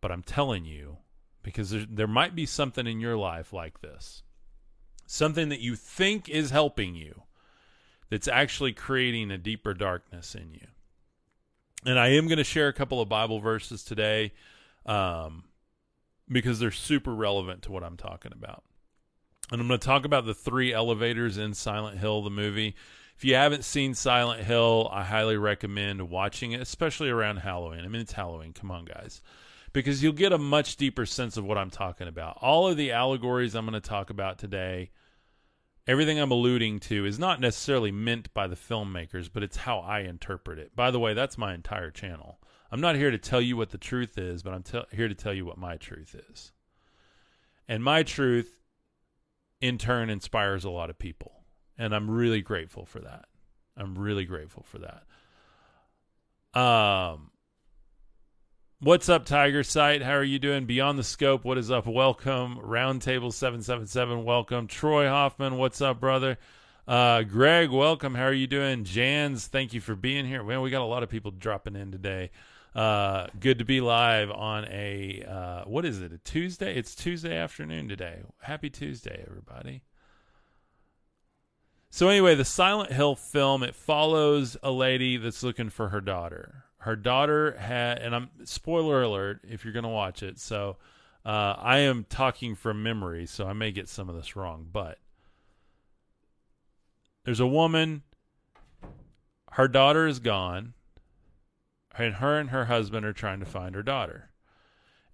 but 0.00 0.12
I'm 0.12 0.22
telling 0.22 0.64
you, 0.64 0.98
because 1.42 1.70
there, 1.70 1.84
there 1.90 2.06
might 2.06 2.36
be 2.36 2.46
something 2.46 2.86
in 2.86 3.00
your 3.00 3.16
life 3.16 3.52
like 3.52 3.80
this 3.80 4.22
something 5.08 5.48
that 5.48 5.58
you 5.58 5.74
think 5.74 6.28
is 6.28 6.50
helping 6.50 6.94
you 6.94 7.24
that's 8.10 8.28
actually 8.28 8.72
creating 8.72 9.32
a 9.32 9.38
deeper 9.38 9.74
darkness 9.74 10.36
in 10.36 10.52
you. 10.52 10.68
And 11.84 11.98
I 11.98 12.10
am 12.10 12.28
going 12.28 12.38
to 12.38 12.44
share 12.44 12.68
a 12.68 12.72
couple 12.72 13.00
of 13.00 13.08
Bible 13.08 13.40
verses 13.40 13.82
today 13.82 14.34
um, 14.86 15.42
because 16.30 16.60
they're 16.60 16.70
super 16.70 17.12
relevant 17.12 17.62
to 17.62 17.72
what 17.72 17.82
I'm 17.82 17.96
talking 17.96 18.30
about. 18.32 18.62
And 19.50 19.60
I'm 19.60 19.68
going 19.68 19.80
to 19.80 19.86
talk 19.86 20.04
about 20.04 20.26
the 20.26 20.34
three 20.34 20.72
elevators 20.74 21.38
in 21.38 21.54
Silent 21.54 21.98
Hill, 21.98 22.22
the 22.22 22.30
movie. 22.30 22.74
If 23.16 23.24
you 23.24 23.34
haven't 23.34 23.64
seen 23.64 23.94
Silent 23.94 24.44
Hill, 24.44 24.88
I 24.92 25.02
highly 25.02 25.36
recommend 25.36 26.10
watching 26.10 26.52
it, 26.52 26.60
especially 26.60 27.08
around 27.08 27.38
Halloween. 27.38 27.84
I 27.84 27.88
mean, 27.88 28.02
it's 28.02 28.12
Halloween. 28.12 28.52
Come 28.52 28.70
on, 28.70 28.84
guys. 28.84 29.22
Because 29.72 30.02
you'll 30.02 30.12
get 30.12 30.32
a 30.32 30.38
much 30.38 30.76
deeper 30.76 31.06
sense 31.06 31.36
of 31.36 31.44
what 31.44 31.58
I'm 31.58 31.70
talking 31.70 32.08
about. 32.08 32.38
All 32.42 32.68
of 32.68 32.76
the 32.76 32.92
allegories 32.92 33.54
I'm 33.54 33.64
going 33.64 33.80
to 33.80 33.86
talk 33.88 34.10
about 34.10 34.38
today, 34.38 34.90
everything 35.86 36.20
I'm 36.20 36.30
alluding 36.30 36.80
to, 36.80 37.06
is 37.06 37.18
not 37.18 37.40
necessarily 37.40 37.90
meant 37.90 38.32
by 38.34 38.46
the 38.46 38.56
filmmakers, 38.56 39.30
but 39.32 39.42
it's 39.42 39.56
how 39.56 39.78
I 39.78 40.00
interpret 40.00 40.58
it. 40.58 40.76
By 40.76 40.90
the 40.90 41.00
way, 41.00 41.14
that's 41.14 41.38
my 41.38 41.54
entire 41.54 41.90
channel. 41.90 42.38
I'm 42.70 42.82
not 42.82 42.96
here 42.96 43.10
to 43.10 43.18
tell 43.18 43.40
you 43.40 43.56
what 43.56 43.70
the 43.70 43.78
truth 43.78 44.18
is, 44.18 44.42
but 44.42 44.52
I'm 44.52 44.64
here 44.92 45.08
to 45.08 45.14
tell 45.14 45.32
you 45.32 45.46
what 45.46 45.58
my 45.58 45.76
truth 45.76 46.14
is. 46.30 46.52
And 47.66 47.82
my 47.82 48.02
truth 48.02 48.57
in 49.60 49.78
turn 49.78 50.10
inspires 50.10 50.64
a 50.64 50.70
lot 50.70 50.90
of 50.90 50.98
people. 50.98 51.44
And 51.76 51.94
I'm 51.94 52.10
really 52.10 52.40
grateful 52.40 52.84
for 52.84 53.00
that. 53.00 53.26
I'm 53.76 53.96
really 53.96 54.24
grateful 54.24 54.64
for 54.64 54.78
that. 54.78 56.60
Um 56.60 57.30
What's 58.80 59.08
up, 59.08 59.24
Tiger 59.24 59.64
Sight? 59.64 60.02
How 60.02 60.12
are 60.12 60.22
you 60.22 60.38
doing? 60.38 60.64
Beyond 60.64 61.00
the 61.00 61.02
Scope, 61.02 61.44
what 61.44 61.58
is 61.58 61.68
up? 61.68 61.88
Welcome. 61.88 62.58
Roundtable 62.58 63.32
777, 63.32 64.22
welcome. 64.22 64.68
Troy 64.68 65.08
Hoffman, 65.08 65.56
what's 65.56 65.80
up, 65.80 65.98
brother? 65.98 66.38
Uh, 66.86 67.22
Greg, 67.22 67.70
welcome. 67.70 68.14
How 68.14 68.26
are 68.26 68.32
you 68.32 68.46
doing? 68.46 68.84
Jans, 68.84 69.48
thank 69.48 69.74
you 69.74 69.80
for 69.80 69.96
being 69.96 70.26
here. 70.26 70.44
Man, 70.44 70.60
we 70.60 70.70
got 70.70 70.82
a 70.82 70.84
lot 70.84 71.02
of 71.02 71.08
people 71.08 71.32
dropping 71.32 71.74
in 71.74 71.90
today. 71.90 72.30
Uh, 72.78 73.26
good 73.40 73.58
to 73.58 73.64
be 73.64 73.80
live 73.80 74.30
on 74.30 74.64
a 74.66 75.24
uh, 75.28 75.64
what 75.64 75.84
is 75.84 76.00
it? 76.00 76.12
A 76.12 76.18
Tuesday? 76.18 76.76
It's 76.76 76.94
Tuesday 76.94 77.36
afternoon 77.36 77.88
today. 77.88 78.20
Happy 78.42 78.70
Tuesday, 78.70 79.24
everybody. 79.26 79.82
So 81.90 82.08
anyway, 82.08 82.36
the 82.36 82.44
Silent 82.44 82.92
Hill 82.92 83.16
film 83.16 83.64
it 83.64 83.74
follows 83.74 84.56
a 84.62 84.70
lady 84.70 85.16
that's 85.16 85.42
looking 85.42 85.70
for 85.70 85.88
her 85.88 86.00
daughter. 86.00 86.66
Her 86.76 86.94
daughter 86.94 87.56
had, 87.58 87.98
and 87.98 88.14
I'm 88.14 88.30
spoiler 88.44 89.02
alert 89.02 89.40
if 89.42 89.64
you're 89.64 89.74
going 89.74 89.82
to 89.82 89.88
watch 89.88 90.22
it. 90.22 90.38
So 90.38 90.76
uh, 91.26 91.56
I 91.58 91.78
am 91.78 92.06
talking 92.08 92.54
from 92.54 92.84
memory, 92.84 93.26
so 93.26 93.48
I 93.48 93.54
may 93.54 93.72
get 93.72 93.88
some 93.88 94.08
of 94.08 94.14
this 94.14 94.36
wrong, 94.36 94.68
but 94.72 94.98
there's 97.24 97.40
a 97.40 97.46
woman. 97.48 98.04
Her 99.50 99.66
daughter 99.66 100.06
is 100.06 100.20
gone 100.20 100.74
and 101.98 102.16
her 102.16 102.38
and 102.38 102.50
her 102.50 102.66
husband 102.66 103.04
are 103.04 103.12
trying 103.12 103.40
to 103.40 103.46
find 103.46 103.74
her 103.74 103.82
daughter. 103.82 104.30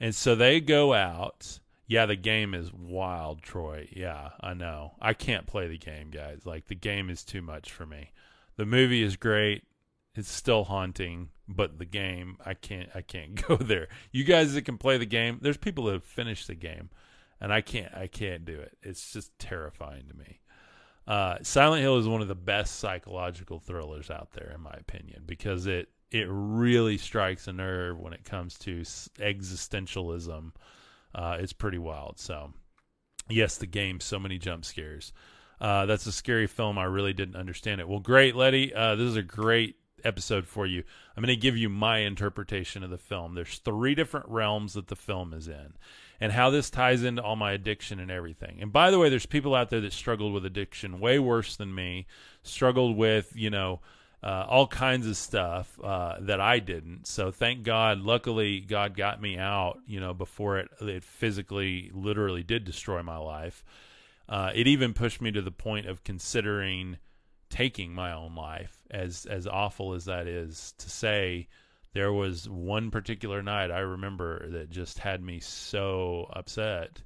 And 0.01 0.15
so 0.15 0.35
they 0.35 0.61
go 0.61 0.93
out. 0.95 1.61
Yeah, 1.87 2.07
the 2.07 2.17
game 2.17 2.55
is 2.55 2.73
wild, 2.73 3.43
Troy. 3.43 3.89
Yeah, 3.93 4.31
I 4.41 4.55
know. 4.55 4.93
I 5.01 5.13
can't 5.13 5.47
play 5.47 5.69
the 5.69 5.79
game, 5.79 6.11
guys. 6.11 6.47
Like 6.47 6.67
the 6.67 6.75
game 6.75 7.11
is 7.11 7.25
too 7.25 7.43
much 7.43 7.71
for 7.71 7.85
me. 7.85 8.13
The 8.57 8.67
movie 8.67 9.03
is 9.03 9.17
great. 9.17 9.65
It's 10.15 10.31
still 10.31 10.65
haunting, 10.65 11.31
but 11.49 11.79
the 11.79 11.85
game, 11.85 12.37
I 12.45 12.55
can't 12.55 12.89
I 12.95 13.03
can't 13.03 13.35
go 13.49 13.57
there. 13.57 13.89
You 14.13 14.25
guys 14.25 14.55
that 14.55 14.63
can 14.63 14.79
play 14.79 14.97
the 14.97 15.07
game, 15.07 15.39
there's 15.43 15.57
people 15.57 15.85
that 15.85 15.93
have 15.93 16.05
finished 16.05 16.47
the 16.47 16.55
game, 16.55 16.91
and 17.41 17.53
I 17.53 17.61
can't 17.61 17.93
I 17.95 18.07
can't 18.07 18.45
do 18.45 18.59
it. 18.59 18.79
It's 18.83 19.13
just 19.13 19.37
terrifying 19.39 20.07
to 20.09 20.17
me. 20.17 20.41
Uh, 21.07 21.37
Silent 21.43 21.83
Hill 21.83 21.99
is 21.99 22.09
one 22.09 22.23
of 22.23 22.29
the 22.29 22.35
best 22.35 22.77
psychological 22.77 23.59
thrillers 23.59 24.11
out 24.11 24.33
there, 24.33 24.53
in 24.55 24.63
my 24.63 24.73
opinion, 24.73 25.25
because 25.27 25.67
it 25.67 25.91
it 26.15 26.29
really 26.31 26.97
strikes 26.97 27.49
a 27.49 27.53
nerve 27.53 27.99
when 27.99 28.13
it 28.13 28.25
comes 28.25 28.57
to 28.61 28.83
existentialism. 28.83 30.53
Uh, 31.13 31.37
it's 31.41 31.53
pretty 31.53 31.79
wild. 31.79 32.21
So, 32.21 32.53
yes, 33.29 33.59
the 33.59 33.67
game, 33.67 33.99
so 33.99 34.21
many 34.21 34.39
jump 34.39 34.65
scares. 34.65 35.13
Uh, 35.61 35.87
that's 35.87 36.07
a 36.07 36.13
scary 36.13 36.47
film. 36.47 36.79
I 36.79 36.85
really 36.85 37.15
didn't 37.15 37.35
understand 37.35 37.81
it. 37.81 37.89
Well, 37.89 37.99
great, 37.99 38.37
Letty. 38.37 38.73
Uh, 38.73 38.95
this 38.95 39.09
is 39.09 39.17
a 39.17 39.23
great 39.23 39.75
episode 40.05 40.47
for 40.47 40.67
you. 40.67 40.85
I'm 41.17 41.25
going 41.25 41.35
to 41.35 41.41
give 41.41 41.57
you 41.57 41.69
my 41.69 41.99
interpretation 41.99 42.85
of 42.85 42.91
the 42.91 42.99
film. 42.99 43.35
There's 43.35 43.59
three 43.59 43.97
different 43.97 44.29
realms 44.29 44.75
that 44.75 44.87
the 44.87 44.97
film 44.97 45.33
is 45.33 45.49
in, 45.49 45.73
and 46.21 46.31
how 46.31 46.51
this 46.51 46.71
ties 46.71 47.03
into 47.03 47.23
all 47.23 47.35
my 47.35 47.53
addiction 47.53 47.99
and 47.99 48.11
everything. 48.11 48.59
And 48.61 48.73
by 48.73 48.93
the 48.93 49.01
way, 49.01 49.09
there's 49.09 49.27
people 49.27 49.53
out 49.53 49.71
there 49.71 49.81
that 49.81 49.93
struggled 49.93 50.33
with 50.33 50.47
addiction 50.47 51.01
way 51.01 51.19
worse 51.19 51.57
than 51.57 51.75
me, 51.75 52.07
struggled 52.45 52.97
with, 52.97 53.33
you 53.35 53.51
know, 53.51 53.81
uh, 54.25 54.47
all 54.49 54.67
kinds 54.67 55.07
of 55.07 55.19
stuff 55.19 55.79
uh, 55.85 56.17
that 56.21 56.41
I 56.41 56.59
didn't. 56.59 57.07
So 57.07 57.31
thank 57.31 57.63
God. 57.63 58.01
Luckily, 58.01 58.61
God 58.61 58.97
got 58.97 59.21
me 59.21 59.37
out. 59.37 59.81
You 59.87 60.01
know, 60.01 60.15
before 60.15 60.59
it 60.59 60.71
it 60.81 61.05
physically, 61.05 61.91
literally 61.93 62.43
did 62.43 62.65
destroy 62.65 63.03
my 63.03 63.19
life. 63.19 63.63
Uh, 64.27 64.51
it 64.55 64.67
even 64.67 64.95
pushed 64.95 65.21
me 65.21 65.31
to 65.33 65.43
the 65.43 65.51
point 65.51 65.87
of 65.87 66.05
considering 66.05 66.97
taking 67.51 67.95
my 67.95 68.13
own 68.13 68.35
life. 68.35 68.83
As 68.91 69.27
as 69.27 69.47
awful 69.47 69.93
as 69.93 70.07
that 70.07 70.27
is 70.27 70.73
to 70.79 70.89
say, 70.89 71.49
there 71.93 72.13
was 72.13 72.49
one 72.49 72.91
particular 72.91 73.43
night 73.43 73.71
I 73.71 73.81
remember 73.81 74.49
that 74.53 74.71
just 74.71 74.99
had 74.99 75.23
me 75.23 75.41
so 75.41 76.31
upset 76.33 77.03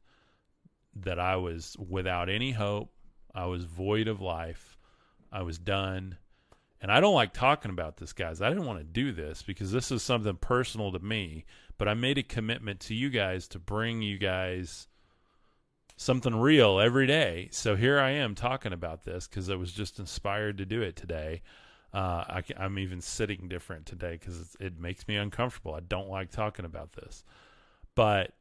that 0.94 1.18
I 1.18 1.34
was 1.34 1.76
without 1.80 2.28
any 2.28 2.52
hope. 2.52 2.92
I 3.34 3.46
was 3.46 3.64
void 3.64 4.06
of 4.06 4.20
life. 4.20 4.78
I 5.32 5.42
was 5.42 5.58
done 5.58 6.16
and 6.80 6.92
I 6.92 7.00
don't 7.00 7.14
like 7.14 7.32
talking 7.32 7.70
about 7.70 7.96
this, 7.96 8.12
guys. 8.12 8.40
I 8.40 8.48
didn't 8.48 8.66
want 8.66 8.78
to 8.78 8.84
do 8.84 9.12
this 9.12 9.42
because 9.42 9.72
this 9.72 9.90
is 9.90 10.02
something 10.02 10.36
personal 10.36 10.92
to 10.92 11.00
me. 11.00 11.44
But 11.76 11.88
I 11.88 11.94
made 11.94 12.18
a 12.18 12.22
commitment 12.22 12.80
to 12.80 12.94
you 12.94 13.08
guys 13.08 13.46
to 13.48 13.58
bring 13.58 14.02
you 14.02 14.18
guys 14.18 14.88
something 15.96 16.34
real 16.36 16.78
every 16.80 17.06
day. 17.06 17.48
So 17.50 17.76
here 17.76 17.98
I 17.98 18.10
am 18.10 18.34
talking 18.34 18.72
about 18.72 19.04
this 19.04 19.26
because 19.26 19.50
I 19.50 19.56
was 19.56 19.72
just 19.72 19.98
inspired 19.98 20.58
to 20.58 20.66
do 20.66 20.80
it 20.82 20.96
today. 20.96 21.42
Uh, 21.92 22.24
I, 22.28 22.42
am 22.58 22.78
even 22.78 23.00
sitting 23.00 23.48
different 23.48 23.86
today 23.86 24.12
because 24.12 24.56
it 24.60 24.78
makes 24.78 25.08
me 25.08 25.16
uncomfortable. 25.16 25.74
I 25.74 25.80
don't 25.80 26.08
like 26.08 26.30
talking 26.30 26.64
about 26.64 26.92
this, 26.92 27.24
but 27.94 28.32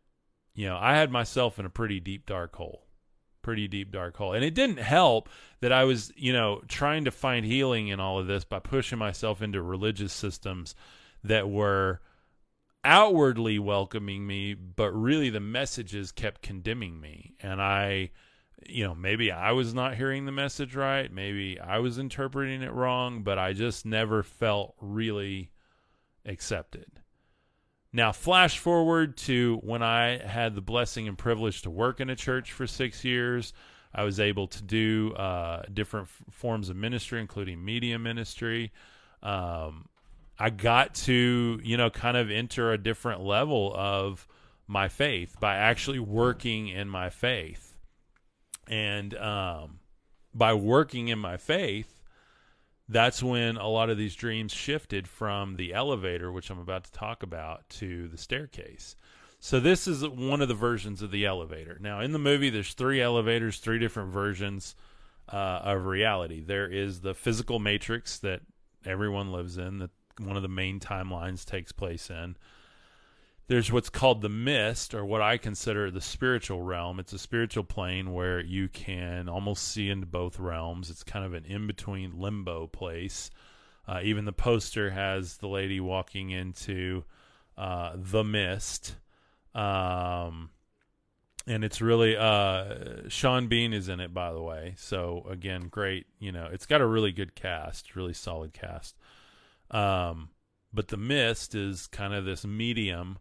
you 0.54 0.68
know, 0.68 0.78
I 0.78 0.96
had 0.96 1.12
myself 1.12 1.58
in 1.58 1.66
a 1.66 1.70
pretty 1.70 2.00
deep 2.00 2.26
dark 2.26 2.56
hole, 2.56 2.87
pretty 3.48 3.66
deep 3.70 3.94
dark 3.94 4.18
hole, 4.18 4.34
and 4.34 4.44
it 4.44 4.54
didn't 4.54 4.80
help 4.80 5.30
that 5.62 5.72
I 5.72 5.86
was, 5.86 6.12
you 6.18 6.34
know, 6.34 6.62
trying 6.68 7.06
to 7.06 7.12
find 7.12 7.46
healing 7.46 7.88
in 7.88 7.98
all 7.98 8.20
of 8.20 8.28
this 8.28 8.44
by 8.44 8.60
pushing 8.60 9.00
myself 9.00 9.42
into 9.42 9.62
religious 9.62 10.12
systems 10.12 10.76
that 11.24 11.50
were 11.50 12.02
outwardly 12.84 13.58
welcoming 13.58 14.28
me, 14.28 14.54
but 14.54 14.92
really 14.92 15.30
the 15.30 15.40
messages 15.40 16.12
kept 16.12 16.42
condemning 16.42 17.00
me, 17.00 17.36
and 17.40 17.62
I 17.62 18.12
you 18.68 18.84
know, 18.84 18.96
maybe 18.96 19.32
I 19.32 19.54
was 19.54 19.74
not 19.74 19.96
hearing 19.96 20.26
the 20.26 20.34
message 20.34 20.76
right. 20.76 21.10
Maybe 21.10 21.58
I 21.58 21.80
was 21.80 21.98
interpreting 21.98 22.64
it 22.64 22.74
wrong, 22.74 23.24
but 23.24 23.40
I 23.40 23.54
just 23.54 23.86
never 23.86 24.24
felt 24.24 24.76
really 24.82 25.52
accepted. 26.26 27.00
Now, 27.98 28.12
flash 28.12 28.60
forward 28.60 29.18
to 29.26 29.60
when 29.64 29.82
I 29.82 30.20
had 30.24 30.54
the 30.54 30.62
blessing 30.62 31.08
and 31.08 31.18
privilege 31.18 31.64
to 31.64 31.72
work 31.72 32.00
in 32.00 32.12
a 32.12 32.16
church 32.16 32.52
for 32.52 32.68
six 32.68 33.04
years. 33.04 33.54
I 33.92 34.04
was 34.04 34.20
able 34.20 34.46
to 34.50 34.62
do 34.62 35.14
uh, 35.16 35.64
different 35.74 36.06
f- 36.06 36.32
forms 36.32 36.70
of 36.70 36.76
ministry, 36.76 37.20
including 37.20 37.66
media 37.66 37.98
ministry. 37.98 38.72
Um, 39.24 39.90
I 40.38 40.52
got 40.52 40.94
to, 41.06 41.60
you 41.64 41.76
know, 41.76 41.90
kind 41.90 42.18
of 42.18 42.30
enter 42.30 42.72
a 42.72 42.78
different 42.78 43.22
level 43.22 43.74
of 43.76 44.28
my 44.68 44.90
faith 44.90 45.36
by 45.40 45.56
actually 45.56 45.98
working 45.98 46.68
in 46.68 46.88
my 46.88 47.10
faith 47.10 47.74
and 48.68 49.16
um, 49.16 49.80
by 50.36 50.54
working 50.54 51.08
in 51.08 51.18
my 51.18 51.38
faith, 51.38 51.97
that's 52.90 53.22
when 53.22 53.58
a 53.58 53.68
lot 53.68 53.90
of 53.90 53.98
these 53.98 54.16
dreams 54.16 54.54
shifted 54.54 55.08
from 55.08 55.56
the 55.56 55.74
elevator, 55.74 56.32
which 56.32 56.50
I'm 56.50 56.60
about 56.60 56.86
to 56.86 56.92
talk 56.92 57.24
about, 57.24 57.68
to 57.72 58.08
the 58.08 58.18
staircase. 58.18 58.96
So 59.40 59.60
this 59.60 59.88
is 59.88 60.08
one 60.08 60.42
of 60.42 60.48
the 60.48 60.54
versions 60.54 61.02
of 61.02 61.12
the 61.12 61.26
elevator. 61.26 61.78
Now 61.80 62.00
in 62.00 62.12
the 62.12 62.20
movie, 62.20 62.50
there's 62.50 62.74
three 62.74 63.02
elevators, 63.02 63.60
three 63.60 63.80
different 63.80 64.12
versions 64.12 64.76
uh, 65.32 65.62
of 65.64 65.86
reality. 65.86 66.42
There 66.42 66.68
is 66.68 67.02
the 67.02 67.14
physical 67.14 67.60
matrix 67.60 68.18
that 68.20 68.42
everyone 68.86 69.32
lives 69.32 69.58
in, 69.58 69.80
that 69.80 69.92
one 70.20 70.36
of 70.36 70.42
the 70.42 70.48
main 70.48 70.80
timelines 70.80 71.46
takes 71.46 71.72
place 71.72 72.10
in 72.10 72.36
there's 73.48 73.72
what's 73.72 73.90
called 73.90 74.22
the 74.22 74.30
mist 74.30 74.94
or 74.94 75.06
what 75.06 75.22
i 75.22 75.38
consider 75.38 75.90
the 75.90 76.02
spiritual 76.02 76.62
realm. 76.62 77.00
It's 77.00 77.14
a 77.14 77.20
spiritual 77.20 77.64
plane 77.64 78.14
where 78.14 78.42
you 78.42 78.68
can 78.68 79.30
almost 79.30 79.64
see 79.64 79.90
into 79.90 80.06
both 80.06 80.40
realms. 80.40 80.90
It's 80.90 81.04
kind 81.04 81.26
of 81.26 81.34
an 81.34 81.46
in-between 81.46 82.20
limbo 82.20 82.68
place. 82.68 83.30
Uh, 83.88 84.02
even 84.04 84.26
the 84.26 84.34
poster 84.34 84.90
has 84.90 85.38
the 85.38 85.48
lady 85.48 85.80
walking 85.80 86.30
into 86.30 87.06
uh, 87.58 87.94
the 87.96 88.24
mist. 88.24 88.96
Um, 89.56 90.50
and 91.48 91.64
it's 91.64 91.80
really 91.80 92.18
uh, 92.18 93.08
sean 93.08 93.48
bean 93.48 93.72
is 93.72 93.88
in 93.88 94.02
it 94.02 94.14
by 94.14 94.34
the 94.34 94.42
way. 94.42 94.74
So 94.76 95.26
again 95.30 95.70
great 95.70 96.06
you 96.20 96.34
know 96.34 96.50
it's 96.52 96.66
got 96.66 96.82
a 96.82 96.86
really 96.86 97.14
good 97.14 97.34
cast 97.34 97.96
really 97.96 98.14
solid 98.14 98.52
cast. 98.52 98.98
Um, 99.72 100.32
but 100.74 100.90
the 100.90 100.98
mist 100.98 101.56
is 101.56 101.88
kind 101.88 102.14
of 102.14 102.26
this 102.26 102.46
medium 102.46 103.18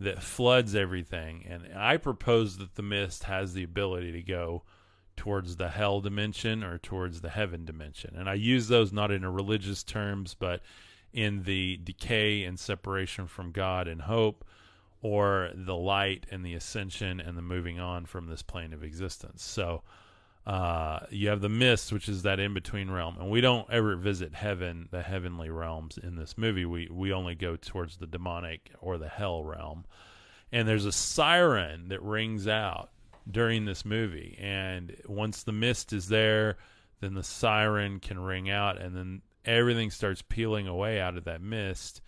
that 0.00 0.22
floods 0.22 0.74
everything. 0.74 1.46
And 1.48 1.76
I 1.76 1.98
propose 1.98 2.56
that 2.56 2.74
the 2.74 2.82
mist 2.82 3.24
has 3.24 3.52
the 3.52 3.62
ability 3.62 4.12
to 4.12 4.22
go 4.22 4.62
towards 5.16 5.56
the 5.56 5.68
hell 5.68 6.00
dimension 6.00 6.64
or 6.64 6.78
towards 6.78 7.20
the 7.20 7.28
heaven 7.28 7.66
dimension. 7.66 8.14
And 8.16 8.28
I 8.28 8.34
use 8.34 8.68
those 8.68 8.92
not 8.92 9.10
in 9.10 9.22
a 9.24 9.30
religious 9.30 9.82
terms, 9.82 10.34
but 10.38 10.62
in 11.12 11.42
the 11.42 11.76
decay 11.84 12.44
and 12.44 12.58
separation 12.58 13.26
from 13.26 13.52
God 13.52 13.86
and 13.86 14.02
hope, 14.02 14.44
or 15.02 15.50
the 15.54 15.76
light 15.76 16.24
and 16.30 16.44
the 16.44 16.54
ascension 16.54 17.20
and 17.20 17.36
the 17.36 17.42
moving 17.42 17.78
on 17.78 18.06
from 18.06 18.28
this 18.28 18.42
plane 18.42 18.72
of 18.72 18.82
existence. 18.82 19.42
So 19.42 19.82
uh, 20.46 21.00
you 21.10 21.28
have 21.28 21.40
the 21.40 21.48
mist, 21.48 21.92
which 21.92 22.08
is 22.08 22.22
that 22.22 22.40
in 22.40 22.54
between 22.54 22.90
realm, 22.90 23.16
and 23.20 23.30
we 23.30 23.40
don't 23.40 23.70
ever 23.70 23.94
visit 23.96 24.34
heaven, 24.34 24.88
the 24.90 25.02
heavenly 25.02 25.50
realms 25.50 25.98
in 25.98 26.16
this 26.16 26.38
movie. 26.38 26.64
We 26.64 26.88
we 26.90 27.12
only 27.12 27.34
go 27.34 27.56
towards 27.56 27.98
the 27.98 28.06
demonic 28.06 28.70
or 28.80 28.96
the 28.96 29.08
hell 29.08 29.44
realm, 29.44 29.84
and 30.50 30.66
there's 30.66 30.86
a 30.86 30.92
siren 30.92 31.88
that 31.88 32.02
rings 32.02 32.48
out 32.48 32.90
during 33.30 33.66
this 33.66 33.84
movie, 33.84 34.38
and 34.40 34.96
once 35.06 35.42
the 35.42 35.52
mist 35.52 35.92
is 35.92 36.08
there, 36.08 36.56
then 37.00 37.14
the 37.14 37.22
siren 37.22 38.00
can 38.00 38.18
ring 38.18 38.48
out, 38.50 38.80
and 38.80 38.96
then 38.96 39.22
everything 39.44 39.90
starts 39.90 40.22
peeling 40.22 40.66
away 40.66 41.00
out 41.00 41.16
of 41.16 41.24
that 41.24 41.42
mist. 41.42 42.00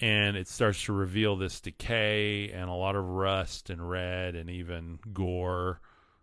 And 0.00 0.36
it 0.36 0.48
starts 0.48 0.82
to 0.84 0.92
reveal 0.92 1.36
this 1.36 1.60
decay 1.60 2.50
and 2.50 2.68
a 2.68 2.74
lot 2.74 2.96
of 2.96 3.04
rust 3.04 3.70
and 3.70 3.88
red 3.88 4.34
and 4.34 4.50
even 4.50 4.98
gore 5.12 5.80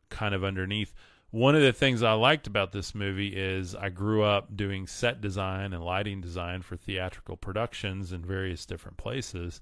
kind 0.09 0.33
of 0.33 0.43
underneath. 0.43 0.93
One 1.31 1.55
of 1.55 1.61
the 1.61 1.73
things 1.73 2.01
I 2.01 2.13
liked 2.13 2.47
about 2.47 2.71
this 2.71 2.95
movie 2.95 3.35
is 3.35 3.75
I 3.75 3.89
grew 3.89 4.23
up 4.23 4.55
doing 4.55 4.87
set 4.87 5.21
design 5.21 5.73
and 5.73 5.83
lighting 5.83 6.21
design 6.21 6.63
for 6.63 6.75
theatrical 6.75 7.37
productions 7.37 8.11
in 8.11 8.25
various 8.25 8.65
different 8.65 8.97
places. 8.97 9.61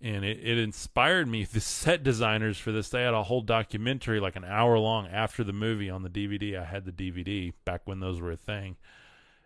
And 0.00 0.24
it, 0.24 0.38
it 0.42 0.58
inspired 0.58 1.28
me. 1.28 1.44
The 1.52 1.60
set 1.60 2.02
designers 2.02 2.58
for 2.58 2.72
this, 2.72 2.88
they 2.88 3.02
had 3.02 3.14
a 3.14 3.22
whole 3.22 3.42
documentary, 3.42 4.18
like 4.18 4.36
an 4.36 4.44
hour 4.44 4.78
long 4.78 5.06
after 5.06 5.44
the 5.44 5.52
movie 5.52 5.90
on 5.90 6.02
the 6.02 6.10
DVD. 6.10 6.60
I 6.60 6.64
had 6.64 6.84
the 6.84 6.92
DVD 6.92 7.52
back 7.64 7.82
when 7.84 8.00
those 8.00 8.20
were 8.20 8.32
a 8.32 8.36
thing. 8.36 8.76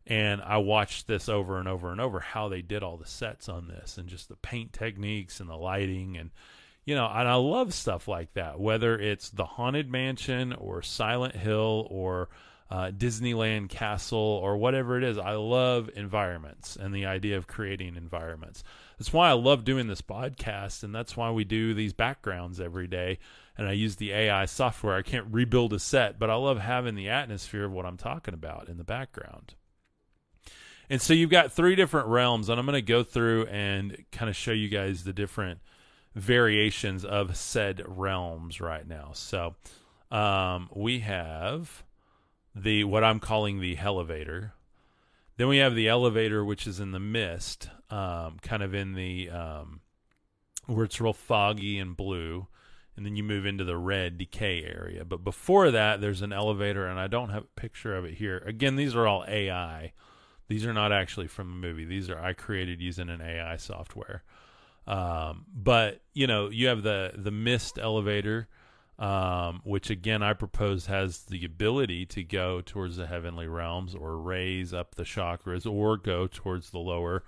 And 0.06 0.40
I 0.42 0.56
watched 0.56 1.06
this 1.06 1.28
over 1.28 1.58
and 1.58 1.68
over 1.68 1.92
and 1.92 2.00
over 2.00 2.18
how 2.18 2.48
they 2.48 2.62
did 2.62 2.82
all 2.82 2.96
the 2.96 3.06
sets 3.06 3.48
on 3.48 3.68
this 3.68 3.98
and 3.98 4.08
just 4.08 4.28
the 4.28 4.36
paint 4.36 4.72
techniques 4.72 5.38
and 5.38 5.48
the 5.48 5.56
lighting 5.56 6.16
and 6.16 6.30
you 6.84 6.94
know, 6.94 7.06
and 7.06 7.28
I 7.28 7.34
love 7.34 7.72
stuff 7.74 8.08
like 8.08 8.32
that, 8.34 8.58
whether 8.58 8.98
it's 8.98 9.30
the 9.30 9.44
Haunted 9.44 9.90
Mansion 9.90 10.52
or 10.52 10.82
Silent 10.82 11.36
Hill 11.36 11.86
or 11.90 12.28
uh, 12.70 12.90
Disneyland 12.90 13.68
Castle 13.68 14.18
or 14.18 14.56
whatever 14.56 14.96
it 14.96 15.04
is. 15.04 15.18
I 15.18 15.32
love 15.32 15.90
environments 15.94 16.74
and 16.74 16.94
the 16.94 17.06
idea 17.06 17.36
of 17.36 17.46
creating 17.46 17.96
environments. 17.96 18.64
That's 18.98 19.12
why 19.12 19.28
I 19.28 19.34
love 19.34 19.64
doing 19.64 19.86
this 19.86 20.00
podcast, 20.00 20.82
and 20.82 20.94
that's 20.94 21.16
why 21.16 21.30
we 21.30 21.44
do 21.44 21.74
these 21.74 21.92
backgrounds 21.92 22.60
every 22.60 22.86
day. 22.86 23.18
And 23.58 23.68
I 23.68 23.72
use 23.72 23.96
the 23.96 24.12
AI 24.12 24.46
software. 24.46 24.96
I 24.96 25.02
can't 25.02 25.26
rebuild 25.30 25.74
a 25.74 25.78
set, 25.78 26.18
but 26.18 26.30
I 26.30 26.34
love 26.34 26.58
having 26.58 26.94
the 26.94 27.10
atmosphere 27.10 27.64
of 27.64 27.72
what 27.72 27.84
I'm 27.84 27.98
talking 27.98 28.32
about 28.32 28.68
in 28.68 28.78
the 28.78 28.84
background. 28.84 29.54
And 30.88 31.00
so 31.00 31.12
you've 31.12 31.30
got 31.30 31.52
three 31.52 31.76
different 31.76 32.08
realms, 32.08 32.48
and 32.48 32.58
I'm 32.58 32.66
going 32.66 32.74
to 32.74 32.82
go 32.82 33.02
through 33.02 33.46
and 33.46 34.04
kind 34.12 34.30
of 34.30 34.36
show 34.36 34.52
you 34.52 34.68
guys 34.68 35.04
the 35.04 35.12
different 35.12 35.60
variations 36.14 37.04
of 37.04 37.36
said 37.36 37.82
realms 37.86 38.60
right 38.60 38.86
now. 38.86 39.10
So 39.14 39.54
um, 40.10 40.68
we 40.74 41.00
have 41.00 41.84
the 42.54 42.84
what 42.84 43.04
I'm 43.04 43.20
calling 43.20 43.60
the 43.60 43.78
elevator. 43.78 44.54
Then 45.38 45.48
we 45.48 45.58
have 45.58 45.74
the 45.74 45.88
elevator, 45.88 46.44
which 46.44 46.66
is 46.66 46.78
in 46.78 46.92
the 46.92 47.00
mist, 47.00 47.70
um, 47.90 48.38
kind 48.42 48.62
of 48.62 48.74
in 48.74 48.92
the 48.92 49.30
um, 49.30 49.80
where 50.66 50.84
it's 50.84 51.00
real 51.00 51.14
foggy 51.14 51.78
and 51.78 51.96
blue, 51.96 52.46
and 52.96 53.06
then 53.06 53.16
you 53.16 53.22
move 53.22 53.46
into 53.46 53.64
the 53.64 53.76
red 53.76 54.18
decay 54.18 54.62
area. 54.62 55.04
But 55.04 55.24
before 55.24 55.70
that, 55.70 56.00
there's 56.00 56.22
an 56.22 56.32
elevator, 56.32 56.86
and 56.86 57.00
I 57.00 57.06
don't 57.06 57.30
have 57.30 57.44
a 57.44 57.60
picture 57.60 57.96
of 57.96 58.04
it 58.04 58.14
here. 58.14 58.42
Again, 58.46 58.76
these 58.76 58.94
are 58.94 59.06
all 59.06 59.24
AI. 59.26 59.92
These 60.48 60.66
are 60.66 60.74
not 60.74 60.92
actually 60.92 61.28
from 61.28 61.48
the 61.48 61.66
movie. 61.66 61.86
These 61.86 62.10
are 62.10 62.22
I 62.22 62.34
created 62.34 62.82
using 62.82 63.08
an 63.08 63.22
AI 63.22 63.56
software. 63.56 64.22
Um, 64.86 65.46
but 65.54 66.00
you 66.14 66.26
know, 66.26 66.50
you 66.50 66.68
have 66.68 66.82
the 66.82 67.12
the 67.14 67.30
mist 67.30 67.78
elevator, 67.78 68.48
um, 68.98 69.60
which 69.64 69.90
again 69.90 70.22
I 70.22 70.32
propose 70.32 70.86
has 70.86 71.24
the 71.24 71.44
ability 71.44 72.06
to 72.06 72.24
go 72.24 72.60
towards 72.60 72.96
the 72.96 73.06
heavenly 73.06 73.46
realms 73.46 73.94
or 73.94 74.18
raise 74.18 74.74
up 74.74 74.94
the 74.94 75.04
chakras 75.04 75.70
or 75.70 75.96
go 75.96 76.26
towards 76.26 76.70
the 76.70 76.78
lower 76.78 77.22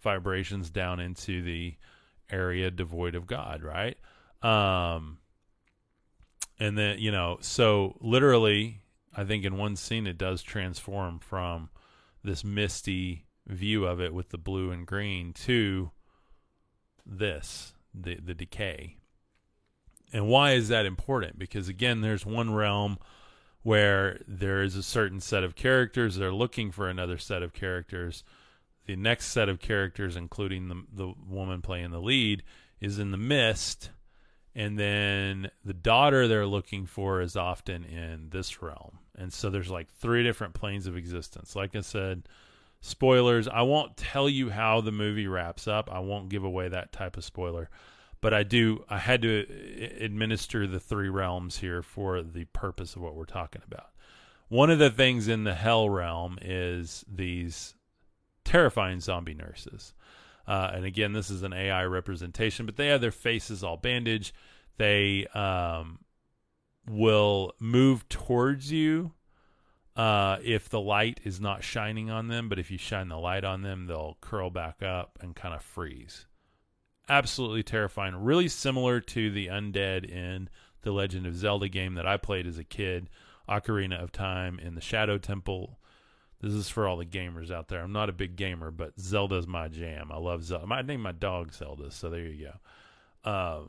vibrations 0.00 0.70
down 0.70 1.00
into 1.00 1.42
the 1.42 1.74
area 2.30 2.70
devoid 2.70 3.14
of 3.14 3.26
God, 3.26 3.62
right? 3.62 3.96
Um, 4.42 5.18
and 6.58 6.78
then 6.78 6.98
you 6.98 7.10
know, 7.10 7.38
so 7.40 7.96
literally, 8.00 8.82
I 9.16 9.24
think 9.24 9.44
in 9.44 9.58
one 9.58 9.74
scene 9.74 10.06
it 10.06 10.16
does 10.16 10.42
transform 10.42 11.18
from 11.18 11.70
this 12.22 12.44
misty 12.44 13.26
view 13.46 13.84
of 13.84 14.00
it 14.00 14.14
with 14.14 14.28
the 14.28 14.38
blue 14.38 14.70
and 14.70 14.86
green 14.86 15.32
to 15.32 15.90
this, 17.10 17.74
the 17.92 18.16
the 18.16 18.34
decay. 18.34 18.96
And 20.12 20.28
why 20.28 20.52
is 20.52 20.68
that 20.68 20.86
important? 20.86 21.38
Because 21.38 21.68
again, 21.68 22.00
there's 22.00 22.24
one 22.24 22.54
realm 22.54 22.98
where 23.62 24.20
there 24.26 24.62
is 24.62 24.74
a 24.74 24.82
certain 24.82 25.20
set 25.20 25.44
of 25.44 25.54
characters, 25.54 26.16
they're 26.16 26.32
looking 26.32 26.70
for 26.70 26.88
another 26.88 27.18
set 27.18 27.42
of 27.42 27.52
characters. 27.52 28.24
The 28.86 28.96
next 28.96 29.26
set 29.26 29.48
of 29.48 29.60
characters, 29.60 30.16
including 30.16 30.68
the 30.68 30.84
the 30.92 31.14
woman 31.28 31.62
playing 31.62 31.90
the 31.90 32.00
lead, 32.00 32.42
is 32.80 32.98
in 32.98 33.10
the 33.10 33.18
mist, 33.18 33.90
and 34.54 34.78
then 34.78 35.50
the 35.64 35.74
daughter 35.74 36.26
they're 36.26 36.46
looking 36.46 36.86
for 36.86 37.20
is 37.20 37.36
often 37.36 37.84
in 37.84 38.30
this 38.30 38.62
realm. 38.62 38.98
And 39.16 39.32
so 39.32 39.50
there's 39.50 39.70
like 39.70 39.90
three 39.90 40.22
different 40.22 40.54
planes 40.54 40.86
of 40.86 40.96
existence. 40.96 41.54
Like 41.54 41.76
I 41.76 41.82
said, 41.82 42.28
spoilers. 42.80 43.46
I 43.48 43.62
won't 43.62 43.96
tell 43.96 44.28
you 44.28 44.50
how 44.50 44.80
the 44.80 44.92
movie 44.92 45.26
wraps 45.26 45.68
up. 45.68 45.90
I 45.90 46.00
won't 46.00 46.28
give 46.28 46.44
away 46.44 46.68
that 46.68 46.92
type 46.92 47.16
of 47.16 47.24
spoiler. 47.24 47.70
But 48.20 48.34
I 48.34 48.42
do. 48.42 48.84
I 48.88 48.98
had 48.98 49.22
to 49.22 49.46
administer 50.00 50.66
the 50.66 50.80
three 50.80 51.08
realms 51.08 51.58
here 51.58 51.82
for 51.82 52.22
the 52.22 52.44
purpose 52.46 52.94
of 52.94 53.02
what 53.02 53.14
we're 53.14 53.24
talking 53.24 53.62
about. 53.66 53.90
One 54.48 54.68
of 54.70 54.78
the 54.78 54.90
things 54.90 55.28
in 55.28 55.44
the 55.44 55.54
hell 55.54 55.88
realm 55.88 56.38
is 56.42 57.04
these 57.10 57.74
terrifying 58.44 59.00
zombie 59.00 59.34
nurses. 59.34 59.94
Uh, 60.46 60.70
and 60.74 60.84
again, 60.84 61.12
this 61.12 61.30
is 61.30 61.42
an 61.44 61.52
AI 61.52 61.84
representation, 61.84 62.66
but 62.66 62.76
they 62.76 62.88
have 62.88 63.00
their 63.00 63.12
faces 63.12 63.62
all 63.62 63.76
bandaged. 63.76 64.34
They 64.76 65.26
um, 65.28 66.00
will 66.88 67.52
move 67.60 68.08
towards 68.08 68.72
you 68.72 69.12
uh, 70.00 70.38
if 70.42 70.70
the 70.70 70.80
light 70.80 71.20
is 71.24 71.42
not 71.42 71.62
shining 71.62 72.08
on 72.08 72.28
them, 72.28 72.48
but 72.48 72.58
if 72.58 72.70
you 72.70 72.78
shine 72.78 73.08
the 73.08 73.18
light 73.18 73.44
on 73.44 73.60
them, 73.60 73.84
they'll 73.84 74.16
curl 74.22 74.48
back 74.48 74.82
up 74.82 75.18
and 75.20 75.36
kind 75.36 75.54
of 75.54 75.60
freeze. 75.60 76.24
Absolutely 77.06 77.62
terrifying. 77.62 78.14
Really 78.16 78.48
similar 78.48 79.00
to 79.00 79.30
the 79.30 79.48
undead 79.48 80.10
in 80.10 80.48
the 80.80 80.90
Legend 80.90 81.26
of 81.26 81.36
Zelda 81.36 81.68
game 81.68 81.96
that 81.96 82.06
I 82.06 82.16
played 82.16 82.46
as 82.46 82.56
a 82.56 82.64
kid, 82.64 83.10
Ocarina 83.46 84.02
of 84.02 84.10
Time 84.10 84.58
in 84.58 84.74
the 84.74 84.80
Shadow 84.80 85.18
Temple. 85.18 85.78
This 86.40 86.54
is 86.54 86.70
for 86.70 86.88
all 86.88 86.96
the 86.96 87.04
gamers 87.04 87.50
out 87.50 87.68
there. 87.68 87.82
I'm 87.82 87.92
not 87.92 88.08
a 88.08 88.14
big 88.14 88.36
gamer, 88.36 88.70
but 88.70 88.98
Zelda's 88.98 89.46
my 89.46 89.68
jam. 89.68 90.10
I 90.10 90.16
love 90.16 90.44
Zelda. 90.44 90.72
I 90.72 90.80
named 90.80 91.02
my 91.02 91.12
dog 91.12 91.52
Zelda, 91.52 91.90
so 91.90 92.08
there 92.08 92.22
you 92.22 92.46
go. 92.46 93.30
Uh, 93.30 93.60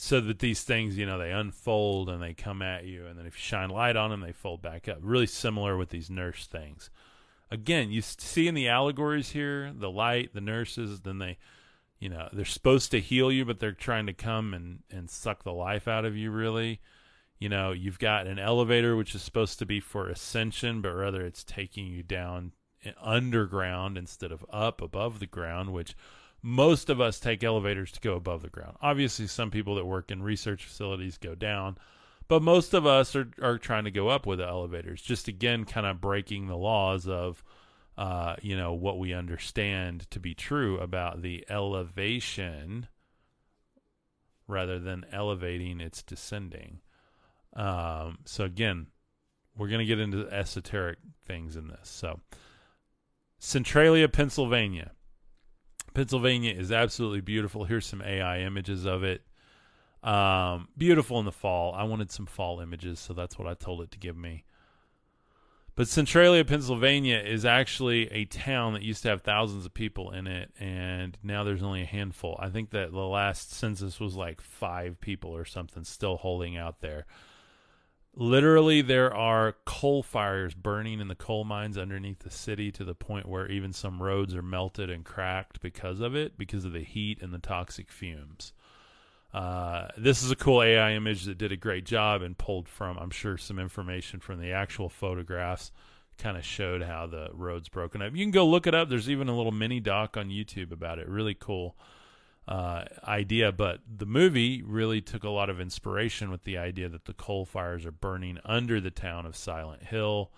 so 0.00 0.20
that 0.20 0.38
these 0.38 0.62
things, 0.62 0.96
you 0.96 1.04
know, 1.04 1.18
they 1.18 1.32
unfold 1.32 2.08
and 2.08 2.22
they 2.22 2.32
come 2.32 2.62
at 2.62 2.84
you, 2.84 3.06
and 3.06 3.18
then 3.18 3.26
if 3.26 3.34
you 3.34 3.40
shine 3.40 3.68
light 3.68 3.96
on 3.96 4.10
them, 4.10 4.20
they 4.20 4.30
fold 4.30 4.62
back 4.62 4.88
up. 4.88 4.98
Really 5.02 5.26
similar 5.26 5.76
with 5.76 5.90
these 5.90 6.08
nurse 6.08 6.46
things. 6.46 6.88
Again, 7.50 7.90
you 7.90 8.00
see 8.00 8.46
in 8.46 8.54
the 8.54 8.68
allegories 8.68 9.30
here, 9.30 9.72
the 9.76 9.90
light, 9.90 10.34
the 10.34 10.40
nurses, 10.40 11.00
then 11.00 11.18
they, 11.18 11.36
you 11.98 12.08
know, 12.08 12.28
they're 12.32 12.44
supposed 12.44 12.92
to 12.92 13.00
heal 13.00 13.32
you, 13.32 13.44
but 13.44 13.58
they're 13.58 13.72
trying 13.72 14.06
to 14.06 14.12
come 14.12 14.54
and 14.54 14.84
and 14.88 15.10
suck 15.10 15.42
the 15.42 15.52
life 15.52 15.88
out 15.88 16.04
of 16.04 16.16
you. 16.16 16.30
Really, 16.30 16.80
you 17.40 17.48
know, 17.48 17.72
you've 17.72 17.98
got 17.98 18.28
an 18.28 18.38
elevator 18.38 18.94
which 18.94 19.16
is 19.16 19.22
supposed 19.22 19.58
to 19.58 19.66
be 19.66 19.80
for 19.80 20.08
ascension, 20.08 20.80
but 20.80 20.92
rather 20.92 21.26
it's 21.26 21.42
taking 21.42 21.88
you 21.88 22.04
down 22.04 22.52
eh, 22.84 22.92
underground 23.00 23.98
instead 23.98 24.30
of 24.30 24.46
up 24.48 24.80
above 24.80 25.18
the 25.18 25.26
ground, 25.26 25.72
which 25.72 25.96
most 26.42 26.88
of 26.88 27.00
us 27.00 27.18
take 27.18 27.42
elevators 27.42 27.92
to 27.92 28.00
go 28.00 28.14
above 28.14 28.42
the 28.42 28.48
ground. 28.48 28.76
Obviously, 28.80 29.26
some 29.26 29.50
people 29.50 29.74
that 29.74 29.84
work 29.84 30.10
in 30.10 30.22
research 30.22 30.64
facilities 30.64 31.18
go 31.18 31.34
down, 31.34 31.76
but 32.28 32.42
most 32.42 32.74
of 32.74 32.86
us 32.86 33.16
are, 33.16 33.28
are 33.42 33.58
trying 33.58 33.84
to 33.84 33.90
go 33.90 34.08
up 34.08 34.26
with 34.26 34.38
the 34.38 34.46
elevators. 34.46 35.02
Just 35.02 35.28
again, 35.28 35.64
kind 35.64 35.86
of 35.86 36.00
breaking 36.00 36.46
the 36.46 36.56
laws 36.56 37.08
of, 37.08 37.42
uh, 37.96 38.36
you 38.40 38.56
know, 38.56 38.72
what 38.72 38.98
we 38.98 39.12
understand 39.12 40.08
to 40.10 40.20
be 40.20 40.34
true 40.34 40.78
about 40.78 41.22
the 41.22 41.44
elevation 41.48 42.86
rather 44.46 44.78
than 44.78 45.04
elevating, 45.12 45.80
it's 45.80 46.02
descending. 46.02 46.80
Um, 47.54 48.18
so 48.24 48.44
again, 48.44 48.86
we're 49.56 49.68
going 49.68 49.80
to 49.80 49.84
get 49.84 49.98
into 49.98 50.28
esoteric 50.30 50.98
things 51.26 51.56
in 51.56 51.68
this. 51.68 51.88
So, 51.88 52.20
Centralia, 53.40 54.08
Pennsylvania 54.08 54.92
Pennsylvania 55.98 56.52
is 56.52 56.70
absolutely 56.70 57.20
beautiful. 57.20 57.64
Here's 57.64 57.84
some 57.84 58.02
AI 58.02 58.42
images 58.42 58.84
of 58.84 59.02
it. 59.02 59.22
Um, 60.04 60.68
beautiful 60.78 61.18
in 61.18 61.24
the 61.24 61.32
fall. 61.32 61.74
I 61.74 61.82
wanted 61.82 62.12
some 62.12 62.24
fall 62.24 62.60
images, 62.60 63.00
so 63.00 63.14
that's 63.14 63.36
what 63.36 63.48
I 63.48 63.54
told 63.54 63.80
it 63.80 63.90
to 63.90 63.98
give 63.98 64.16
me. 64.16 64.44
But 65.74 65.88
Centralia, 65.88 66.44
Pennsylvania 66.44 67.18
is 67.18 67.44
actually 67.44 68.06
a 68.12 68.26
town 68.26 68.74
that 68.74 68.82
used 68.82 69.02
to 69.02 69.08
have 69.08 69.22
thousands 69.22 69.66
of 69.66 69.74
people 69.74 70.12
in 70.12 70.28
it, 70.28 70.52
and 70.60 71.18
now 71.20 71.42
there's 71.42 71.64
only 71.64 71.82
a 71.82 71.86
handful. 71.86 72.38
I 72.40 72.48
think 72.48 72.70
that 72.70 72.92
the 72.92 72.98
last 72.98 73.50
census 73.50 73.98
was 73.98 74.14
like 74.14 74.40
five 74.40 75.00
people 75.00 75.34
or 75.34 75.44
something 75.44 75.82
still 75.82 76.16
holding 76.16 76.56
out 76.56 76.80
there. 76.80 77.06
Literally, 78.20 78.82
there 78.82 79.14
are 79.14 79.54
coal 79.64 80.02
fires 80.02 80.52
burning 80.52 80.98
in 80.98 81.06
the 81.06 81.14
coal 81.14 81.44
mines 81.44 81.78
underneath 81.78 82.18
the 82.18 82.32
city 82.32 82.72
to 82.72 82.82
the 82.82 82.92
point 82.92 83.28
where 83.28 83.48
even 83.48 83.72
some 83.72 84.02
roads 84.02 84.34
are 84.34 84.42
melted 84.42 84.90
and 84.90 85.04
cracked 85.04 85.60
because 85.60 86.00
of 86.00 86.16
it, 86.16 86.36
because 86.36 86.64
of 86.64 86.72
the 86.72 86.82
heat 86.82 87.22
and 87.22 87.32
the 87.32 87.38
toxic 87.38 87.92
fumes. 87.92 88.52
Uh, 89.32 89.86
this 89.96 90.24
is 90.24 90.32
a 90.32 90.36
cool 90.36 90.64
AI 90.64 90.94
image 90.94 91.26
that 91.26 91.38
did 91.38 91.52
a 91.52 91.56
great 91.56 91.84
job 91.84 92.20
and 92.20 92.36
pulled 92.36 92.68
from, 92.68 92.98
I'm 92.98 93.10
sure, 93.10 93.38
some 93.38 93.60
information 93.60 94.18
from 94.18 94.40
the 94.40 94.50
actual 94.50 94.88
photographs. 94.88 95.70
Kind 96.18 96.36
of 96.36 96.44
showed 96.44 96.82
how 96.82 97.06
the 97.06 97.28
roads 97.32 97.68
broken 97.68 98.02
up. 98.02 98.16
You 98.16 98.24
can 98.24 98.32
go 98.32 98.44
look 98.44 98.66
it 98.66 98.74
up. 98.74 98.88
There's 98.88 99.08
even 99.08 99.28
a 99.28 99.36
little 99.36 99.52
mini 99.52 99.78
doc 99.78 100.16
on 100.16 100.28
YouTube 100.28 100.72
about 100.72 100.98
it. 100.98 101.06
Really 101.06 101.34
cool 101.34 101.76
uh, 102.48 102.84
idea, 103.06 103.52
but 103.52 103.80
the 103.86 104.06
movie 104.06 104.62
really 104.62 105.02
took 105.02 105.22
a 105.22 105.28
lot 105.28 105.50
of 105.50 105.60
inspiration 105.60 106.30
with 106.30 106.44
the 106.44 106.56
idea 106.56 106.88
that 106.88 107.04
the 107.04 107.12
coal 107.12 107.44
fires 107.44 107.84
are 107.84 107.92
burning 107.92 108.38
under 108.42 108.80
the 108.80 108.90
town 108.90 109.26
of 109.26 109.36
Silent 109.36 109.82
Hill, 109.82 110.32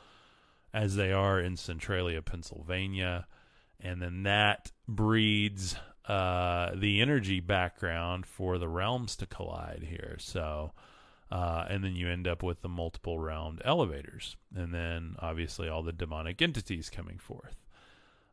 as 0.75 0.97
they 0.97 1.13
are 1.13 1.39
in 1.41 1.57
Centralia, 1.57 2.21
Pennsylvania, 2.21 3.29
and 3.79 4.03
then 4.03 4.25
that 4.25 4.73
breeds 4.89 5.77
uh, 6.09 6.73
the 6.75 7.01
energy 7.01 7.39
background 7.39 8.27
for 8.27 8.59
the 8.59 8.69
realms 8.69 9.17
to 9.17 9.27
collide 9.27 9.87
here. 9.89 10.17
So. 10.19 10.73
Uh, 11.33 11.65
and 11.71 11.85
then 11.85 11.95
you 11.95 12.09
end 12.09 12.27
up 12.27 12.43
with 12.43 12.61
the 12.61 12.69
multiple 12.69 13.17
realmed 13.17 13.61
elevators, 13.65 14.35
and 14.53 14.75
then 14.75 15.15
obviously 15.21 15.69
all 15.69 15.81
the 15.81 15.93
demonic 15.93 16.43
entities 16.43 16.91
coming 16.91 17.19
forth. 17.19 17.55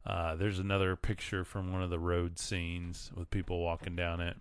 Uh, 0.08 0.36
there's 0.36 0.60
another 0.60 0.96
picture 0.96 1.44
from 1.44 1.74
one 1.74 1.84
of 1.84 1.90
the 1.90 2.00
road 2.00 2.40
scenes 2.40 3.12
with 3.14 3.30
people 3.30 3.60
walking 3.60 3.94
down 3.94 4.22
it. 4.22 4.38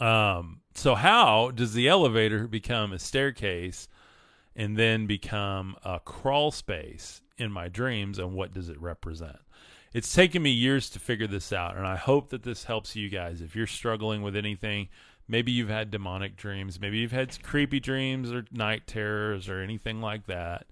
Um, 0.00 0.60
so 0.74 0.94
how 0.94 1.50
does 1.50 1.74
the 1.74 1.86
elevator 1.86 2.48
become 2.48 2.92
a 2.92 2.98
staircase 2.98 3.88
and 4.56 4.74
then 4.76 5.06
become 5.06 5.76
a 5.84 6.00
crawl 6.00 6.50
space 6.50 7.20
in 7.36 7.52
my 7.52 7.68
dreams 7.68 8.18
and 8.18 8.32
what 8.32 8.54
does 8.54 8.70
it 8.70 8.80
represent? 8.80 9.36
It's 9.92 10.14
taken 10.14 10.42
me 10.42 10.50
years 10.50 10.88
to 10.90 10.98
figure 10.98 11.26
this 11.26 11.52
out 11.52 11.76
and 11.76 11.86
I 11.86 11.96
hope 11.96 12.30
that 12.30 12.42
this 12.42 12.64
helps 12.64 12.96
you 12.96 13.10
guys. 13.10 13.42
If 13.42 13.54
you're 13.54 13.66
struggling 13.66 14.22
with 14.22 14.34
anything, 14.34 14.88
maybe 15.26 15.52
you've 15.52 15.68
had 15.68 15.90
demonic 15.90 16.36
dreams, 16.36 16.80
maybe 16.80 16.98
you've 16.98 17.12
had 17.12 17.42
creepy 17.42 17.80
dreams 17.80 18.32
or 18.32 18.46
night 18.50 18.86
terrors 18.86 19.46
or 19.46 19.60
anything 19.60 20.00
like 20.00 20.26
that 20.26 20.66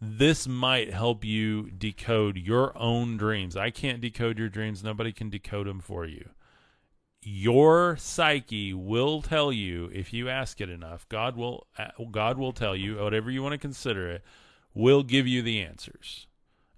this 0.00 0.46
might 0.46 0.92
help 0.92 1.24
you 1.24 1.70
decode 1.70 2.36
your 2.36 2.76
own 2.76 3.16
dreams. 3.16 3.56
I 3.56 3.70
can't 3.70 4.00
decode 4.00 4.38
your 4.38 4.48
dreams, 4.48 4.84
nobody 4.84 5.12
can 5.12 5.30
decode 5.30 5.66
them 5.66 5.80
for 5.80 6.04
you. 6.04 6.30
Your 7.22 7.96
psyche 7.96 8.72
will 8.72 9.22
tell 9.22 9.52
you 9.52 9.90
if 9.92 10.12
you 10.12 10.28
ask 10.28 10.60
it 10.60 10.70
enough. 10.70 11.08
God 11.08 11.36
will 11.36 11.66
God 12.10 12.38
will 12.38 12.52
tell 12.52 12.76
you 12.76 12.98
whatever 12.98 13.30
you 13.30 13.42
want 13.42 13.52
to 13.52 13.58
consider 13.58 14.10
it 14.10 14.22
will 14.74 15.02
give 15.02 15.26
you 15.26 15.42
the 15.42 15.60
answers. 15.60 16.28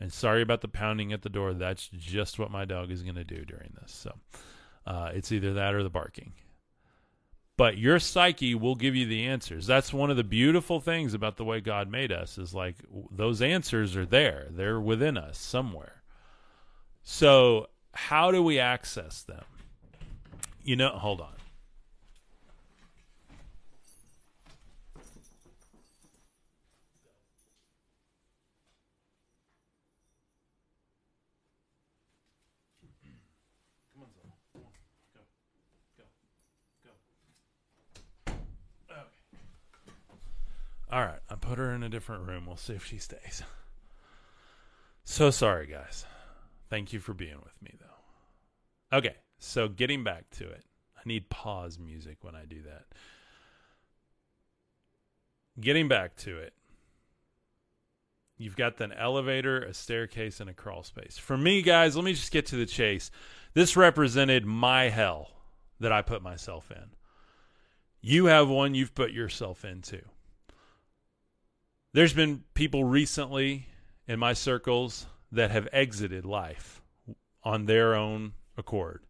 And 0.01 0.13
sorry 0.13 0.41
about 0.41 0.61
the 0.61 0.69
pounding 0.69 1.13
at 1.13 1.23
the 1.23 1.29
door. 1.29 1.53
That's 1.53 1.89
just 1.89 2.39
what 2.39 2.53
my 2.53 2.65
dog 2.65 2.91
is 2.91 3.03
going 3.03 3.17
to 3.17 3.25
do 3.25 3.45
during 3.45 3.75
this. 3.81 3.93
So 3.93 4.15
uh, 4.87 5.11
it's 5.13 5.33
either 5.33 5.53
that 5.55 5.75
or 5.75 5.83
the 5.83 5.91
barking 5.91 6.33
but 7.59 7.77
your 7.77 7.99
psyche 7.99 8.55
will 8.55 8.77
give 8.77 8.95
you 8.95 9.05
the 9.05 9.27
answers. 9.27 9.67
That's 9.67 9.93
one 9.93 10.11
of 10.11 10.17
the 10.17 10.25
beautiful 10.25 10.81
things 10.81 11.13
about 11.13 11.37
the 11.37 11.45
way 11.45 11.61
god 11.61 11.91
made 11.91 12.13
us 12.13 12.39
is 12.39 12.55
like 12.55 12.77
those 13.11 13.43
answers 13.43 13.97
are 13.97 14.07
there. 14.07 14.47
They're 14.51 14.81
within 14.81 15.19
us 15.19 15.39
somewhere. 15.39 16.03
So 17.03 17.67
how 17.93 18.31
do 18.31 18.43
we 18.43 18.61
access 18.61 19.23
them? 19.25 19.45
You 20.63 20.77
know 20.77 20.91
hold 20.91 21.21
on 21.21 21.38
All 40.91 41.03
right, 41.03 41.21
I 41.29 41.35
put 41.35 41.59
her 41.59 41.73
in 41.73 41.83
a 41.83 41.89
different 41.89 42.27
room. 42.27 42.47
We'll 42.47 42.57
see 42.57 42.75
if 42.75 42.85
she 42.85 42.99
stays. 42.99 43.43
So 45.11 45.31
sorry, 45.31 45.67
guys. 45.67 46.05
Thank 46.69 46.93
you 46.93 47.01
for 47.01 47.15
being 47.15 47.39
with 47.43 47.63
me, 47.63 47.71
though. 47.81 48.99
Okay, 48.99 49.17
so 49.39 49.67
getting 49.67 50.05
back 50.05 50.29
to 50.33 50.47
it, 50.47 50.63
I 50.99 51.01
need 51.07 51.31
pause 51.31 51.79
music 51.79 52.19
when 52.21 52.35
I 52.35 52.45
do 52.45 52.61
that. 52.61 52.85
Getting 55.59 55.89
back 55.89 56.15
to 56.17 56.37
it, 56.37 56.53
you've 58.37 58.55
got 58.55 58.79
an 58.83 58.93
elevator, 58.93 59.63
a 59.63 59.73
staircase, 59.73 60.41
and 60.41 60.51
a 60.51 60.53
crawl 60.53 60.83
space. 60.83 61.17
For 61.17 61.39
me, 61.39 61.63
guys, 61.63 61.97
let 61.97 62.05
me 62.05 62.13
just 62.13 62.31
get 62.31 62.45
to 62.49 62.57
the 62.57 62.67
chase. 62.67 63.11
This 63.55 63.79
represented 63.79 64.45
my 64.45 64.91
hell 64.91 65.31
that 65.81 65.91
I 65.91 66.03
put 66.03 66.21
myself 66.21 66.71
in. 66.71 66.91
You 68.03 68.27
have 68.27 68.51
one 68.51 68.75
you've 68.75 68.95
put 68.95 69.11
yourself 69.11 69.65
into 69.65 70.03
there's 71.93 72.13
been 72.13 72.45
people 72.55 72.85
recently 72.85 73.67
in 74.07 74.19
my 74.19 74.33
circles 74.33 75.07
that 75.33 75.51
have 75.51 75.69
exited 75.73 76.25
life 76.25 76.83
on 77.43 77.67
their 77.67 77.95
own 77.95 78.33
accord 78.57 79.05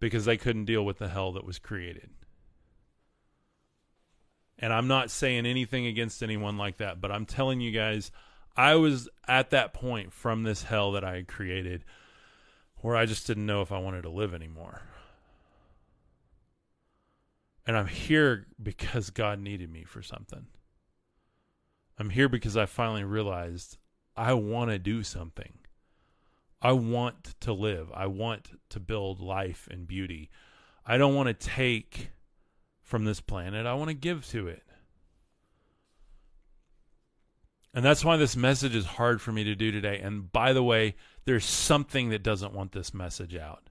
because 0.00 0.24
they 0.24 0.36
couldn't 0.36 0.64
deal 0.64 0.84
with 0.84 0.98
the 0.98 1.08
hell 1.08 1.32
that 1.32 1.44
was 1.44 1.58
created. 1.58 2.10
And 4.58 4.72
I'm 4.72 4.88
not 4.88 5.10
saying 5.10 5.46
anything 5.46 5.86
against 5.86 6.22
anyone 6.22 6.56
like 6.56 6.78
that, 6.78 7.00
but 7.00 7.12
I'm 7.12 7.26
telling 7.26 7.60
you 7.60 7.70
guys, 7.70 8.10
I 8.56 8.74
was 8.74 9.08
at 9.26 9.50
that 9.50 9.72
point 9.72 10.12
from 10.12 10.42
this 10.42 10.64
hell 10.64 10.92
that 10.92 11.04
I 11.04 11.16
had 11.16 11.28
created 11.28 11.84
where 12.80 12.96
I 12.96 13.06
just 13.06 13.26
didn't 13.26 13.46
know 13.46 13.62
if 13.62 13.72
I 13.72 13.78
wanted 13.78 14.02
to 14.02 14.10
live 14.10 14.34
anymore. 14.34 14.82
And 17.66 17.76
I'm 17.76 17.86
here 17.86 18.46
because 18.60 19.10
God 19.10 19.38
needed 19.38 19.70
me 19.70 19.84
for 19.84 20.02
something. 20.02 20.46
I'm 21.98 22.10
here 22.10 22.28
because 22.28 22.56
I 22.56 22.66
finally 22.66 23.04
realized 23.04 23.78
I 24.16 24.34
want 24.34 24.70
to 24.70 24.78
do 24.78 25.02
something. 25.02 25.54
I 26.60 26.72
want 26.72 27.34
to 27.40 27.52
live. 27.52 27.90
I 27.94 28.06
want 28.06 28.58
to 28.70 28.80
build 28.80 29.20
life 29.20 29.68
and 29.70 29.86
beauty. 29.86 30.30
I 30.84 30.96
don't 30.98 31.14
want 31.14 31.28
to 31.28 31.34
take 31.34 32.10
from 32.82 33.04
this 33.04 33.20
planet. 33.20 33.66
I 33.66 33.74
want 33.74 33.88
to 33.88 33.94
give 33.94 34.26
to 34.28 34.48
it. 34.48 34.62
And 37.74 37.84
that's 37.84 38.04
why 38.04 38.16
this 38.16 38.34
message 38.34 38.74
is 38.74 38.86
hard 38.86 39.20
for 39.20 39.30
me 39.30 39.44
to 39.44 39.54
do 39.54 39.70
today. 39.70 40.00
And 40.02 40.32
by 40.32 40.52
the 40.52 40.62
way, 40.62 40.96
there's 41.26 41.44
something 41.44 42.08
that 42.08 42.22
doesn't 42.22 42.54
want 42.54 42.72
this 42.72 42.94
message 42.94 43.36
out. 43.36 43.70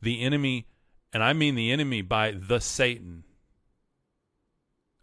The 0.00 0.20
enemy, 0.20 0.68
and 1.12 1.24
I 1.24 1.32
mean 1.32 1.54
the 1.54 1.72
enemy 1.72 2.02
by 2.02 2.32
the 2.32 2.60
Satan. 2.60 3.24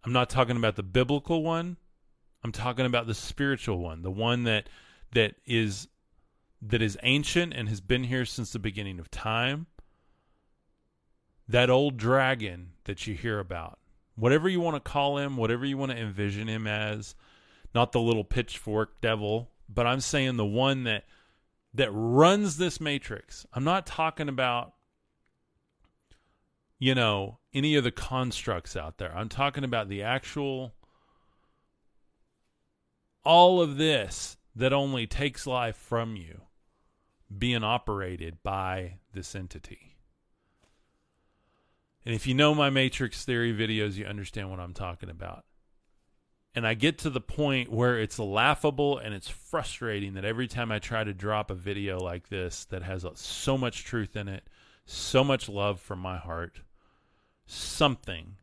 I'm 0.04 0.14
not 0.14 0.30
talking 0.30 0.56
about 0.56 0.76
the 0.76 0.84
biblical 0.84 1.44
one. 1.44 1.78
I'm 2.44 2.52
talking 2.52 2.86
about 2.86 3.08
the 3.08 3.14
spiritual 3.14 3.80
one, 3.80 4.02
the 4.02 4.12
one 4.12 4.44
that 4.44 4.70
that 5.14 5.36
is 5.46 5.88
that 6.62 6.82
is 6.82 6.98
ancient 7.04 7.54
and 7.54 7.70
has 7.70 7.82
been 7.82 8.04
here 8.04 8.26
since 8.26 8.52
the 8.52 8.60
beginning 8.60 9.00
of 9.00 9.12
time. 9.12 9.68
That 11.48 11.70
old 11.70 11.98
dragon 11.98 12.74
that 12.84 13.08
you 13.08 13.16
hear 13.16 13.40
about. 13.40 13.80
Whatever 14.16 14.50
you 14.50 14.60
want 14.60 14.76
to 14.76 14.92
call 14.92 15.18
him, 15.18 15.38
whatever 15.38 15.66
you 15.66 15.78
want 15.78 15.92
to 15.92 15.98
envision 15.98 16.48
him 16.48 16.68
as, 16.68 17.16
not 17.74 17.92
the 17.92 18.02
little 18.02 18.26
pitchfork 18.26 19.02
devil, 19.02 19.50
but 19.68 19.88
I'm 19.88 20.02
saying 20.02 20.38
the 20.38 20.46
one 20.46 20.84
that 20.84 21.06
that 21.74 21.92
runs 21.92 22.58
this 22.58 22.82
matrix. 22.82 23.46
I'm 23.54 23.64
not 23.64 23.86
talking 23.86 24.30
about 24.30 24.74
you 26.78 26.96
know 26.96 27.40
any 27.54 27.76
of 27.76 27.84
the 27.84 27.92
constructs 27.92 28.76
out 28.76 28.98
there. 28.98 29.16
I'm 29.16 29.30
talking 29.30 29.64
about 29.64 29.90
the 29.90 30.04
actual 30.04 30.74
all 33.30 33.62
of 33.62 33.78
this 33.78 34.38
that 34.56 34.74
only 34.74 35.06
takes 35.06 35.46
life 35.46 35.76
from 35.76 36.16
you 36.16 36.42
being 37.38 37.64
operated 37.64 38.42
by 38.42 38.96
this 39.14 39.36
entity. 39.36 39.96
And 42.04 42.16
if 42.16 42.26
you 42.26 42.34
know 42.34 42.56
my 42.56 42.72
matrix 42.72 43.24
theory 43.24 43.54
videos, 43.54 43.98
you 43.98 44.06
understand 44.06 44.50
what 44.50 44.60
I'm 44.60 44.74
talking 44.74 45.12
about 45.12 45.46
and 46.56 46.66
I 46.66 46.74
get 46.74 46.98
to 47.00 47.10
the 47.10 47.22
point 47.22 47.72
where 47.72 48.00
it's 48.00 48.18
laughable 48.18 48.98
and 48.98 49.14
it's 49.14 49.30
frustrating 49.30 50.16
that 50.16 50.26
every 50.26 50.48
time 50.48 50.72
I 50.72 50.80
try 50.80 51.04
to 51.04 51.14
drop 51.14 51.52
a 51.52 51.56
video 51.56 52.00
like 52.00 52.30
this 52.30 52.66
that 52.66 52.84
has 52.84 53.06
so 53.16 53.58
much 53.58 53.84
truth 53.84 54.16
in 54.16 54.28
it, 54.28 54.44
so 54.86 55.24
much 55.24 55.48
love 55.48 55.80
from 55.80 56.00
my 56.00 56.18
heart, 56.18 56.62
something. 57.46 58.38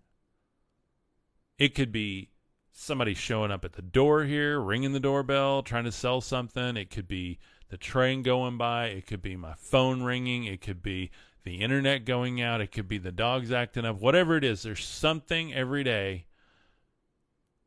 It 1.59 1.75
could 1.75 1.91
be 1.91 2.31
somebody 2.79 3.15
showing 3.15 3.51
up 3.51 3.65
at 3.65 3.73
the 3.73 3.83
door 3.83 4.25
here, 4.25 4.61
ringing 4.61 4.93
the 4.93 5.01
doorbell, 5.01 5.63
trying 5.63 5.85
to 5.85 5.93
sell 5.93 6.21
something. 6.21 6.77
It 6.77 6.91
could 6.91 7.09
be 7.09 7.39
the 7.69 7.77
train 7.77 8.23
going 8.23 8.59
by. 8.59 8.87
It 8.87 9.07
could 9.07 9.23
be 9.23 9.37
my 9.37 9.55
phone 9.55 10.03
ringing. 10.03 10.45
It 10.45 10.61
could 10.61 10.83
be 10.83 11.11
the 11.45 11.57
internet 11.57 12.05
going 12.05 12.41
out. 12.41 12.61
It 12.61 12.73
could 12.73 12.89
be 12.89 12.99
the 12.99 13.13
dogs 13.13 13.51
acting 13.51 13.85
up. 13.85 14.01
Whatever 14.01 14.37
it 14.37 14.45
is, 14.45 14.63
there's 14.63 14.85
something 14.85 15.55
every 15.55 15.85
day 15.85 16.27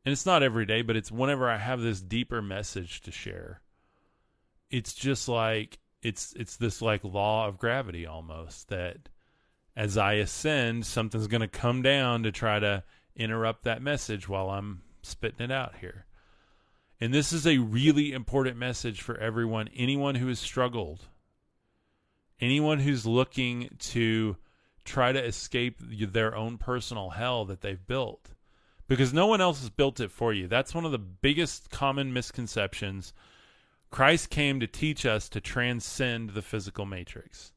and 0.06 0.14
it's 0.14 0.26
not 0.26 0.44
every 0.44 0.66
day, 0.66 0.82
but 0.82 0.96
it's 0.96 1.12
whenever 1.12 1.50
I 1.50 1.58
have 1.58 1.82
this 1.82 2.02
deeper 2.02 2.42
message 2.42 3.02
to 3.02 3.12
share. 3.12 3.62
It's 4.72 4.94
just 4.94 5.28
like 5.28 5.80
it's 6.02 6.34
it's 6.34 6.56
this 6.56 6.82
like 6.82 7.04
law 7.04 7.48
of 7.48 7.58
gravity 7.58 8.06
almost 8.06 8.70
that 8.70 9.10
as 9.76 9.98
I 9.98 10.14
ascend, 10.14 10.86
something's 10.86 11.28
going 11.28 11.42
to 11.42 11.48
come 11.48 11.82
down 11.82 12.24
to 12.24 12.32
try 12.32 12.60
to 12.60 12.84
interrupt 13.16 13.64
that 13.64 13.82
message 13.82 14.28
while 14.28 14.50
I'm 14.50 14.82
spitting 15.02 15.46
it 15.46 15.52
out 15.52 15.76
here. 15.82 16.06
And 17.02 17.14
this 17.14 17.32
is 17.32 17.48
a 17.48 17.60
really 17.60 18.12
important 18.12 18.58
message 18.58 19.02
for 19.02 19.18
everyone, 19.18 19.70
anyone 19.76 20.16
who 20.16 20.28
has 20.28 20.40
struggled, 20.40 21.08
anyone 22.42 22.80
who's 22.80 23.06
looking 23.06 23.70
to 23.80 24.36
try 24.84 25.12
to 25.12 25.24
escape 25.24 25.78
their 25.80 26.36
own 26.36 26.58
personal 26.58 27.12
hell 27.12 27.46
that 27.46 27.62
they've 27.62 27.86
built 27.88 28.32
because 28.90 29.14
no 29.14 29.28
one 29.28 29.40
else 29.40 29.62
has 29.62 29.70
built 29.70 30.00
it 30.00 30.12
for 30.12 30.34
you. 30.34 30.48
That's 30.48 30.74
one 30.74 30.84
of 30.84 30.92
the 30.92 30.98
biggest 30.98 31.70
common 31.70 32.12
misconceptions. 32.12 33.14
Christ 33.92 34.30
came 34.30 34.60
to 34.60 34.68
teach 34.68 35.06
us 35.06 35.30
to 35.30 35.40
transcend 35.40 36.32
the 36.32 36.42
physical 36.42 36.86
matrix. 36.86 37.54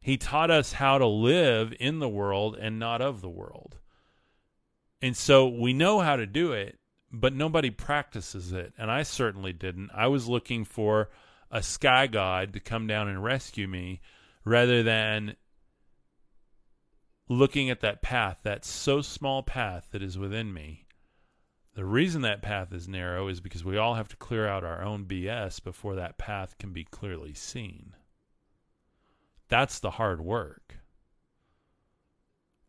He 0.00 0.16
taught 0.16 0.50
us 0.50 0.74
how 0.74 0.96
to 0.98 1.06
live 1.06 1.74
in 1.78 1.98
the 1.98 2.08
world 2.08 2.56
and 2.58 2.78
not 2.78 3.02
of 3.02 3.20
the 3.20 3.28
world. 3.28 3.79
And 5.02 5.16
so 5.16 5.48
we 5.48 5.72
know 5.72 6.00
how 6.00 6.16
to 6.16 6.26
do 6.26 6.52
it, 6.52 6.78
but 7.10 7.34
nobody 7.34 7.70
practices 7.70 8.52
it. 8.52 8.72
And 8.78 8.90
I 8.90 9.02
certainly 9.02 9.52
didn't. 9.52 9.90
I 9.94 10.06
was 10.08 10.28
looking 10.28 10.64
for 10.64 11.08
a 11.50 11.62
sky 11.62 12.06
god 12.06 12.52
to 12.52 12.60
come 12.60 12.86
down 12.86 13.08
and 13.08 13.24
rescue 13.24 13.66
me 13.66 14.00
rather 14.44 14.82
than 14.82 15.36
looking 17.28 17.70
at 17.70 17.80
that 17.80 18.02
path, 18.02 18.38
that 18.42 18.64
so 18.64 19.00
small 19.00 19.42
path 19.42 19.88
that 19.92 20.02
is 20.02 20.18
within 20.18 20.52
me. 20.52 20.86
The 21.74 21.84
reason 21.84 22.22
that 22.22 22.42
path 22.42 22.72
is 22.72 22.88
narrow 22.88 23.28
is 23.28 23.40
because 23.40 23.64
we 23.64 23.78
all 23.78 23.94
have 23.94 24.08
to 24.08 24.16
clear 24.16 24.46
out 24.46 24.64
our 24.64 24.82
own 24.82 25.04
BS 25.04 25.62
before 25.62 25.94
that 25.94 26.18
path 26.18 26.58
can 26.58 26.72
be 26.72 26.84
clearly 26.84 27.32
seen. 27.32 27.94
That's 29.48 29.78
the 29.78 29.92
hard 29.92 30.20
work. 30.20 30.79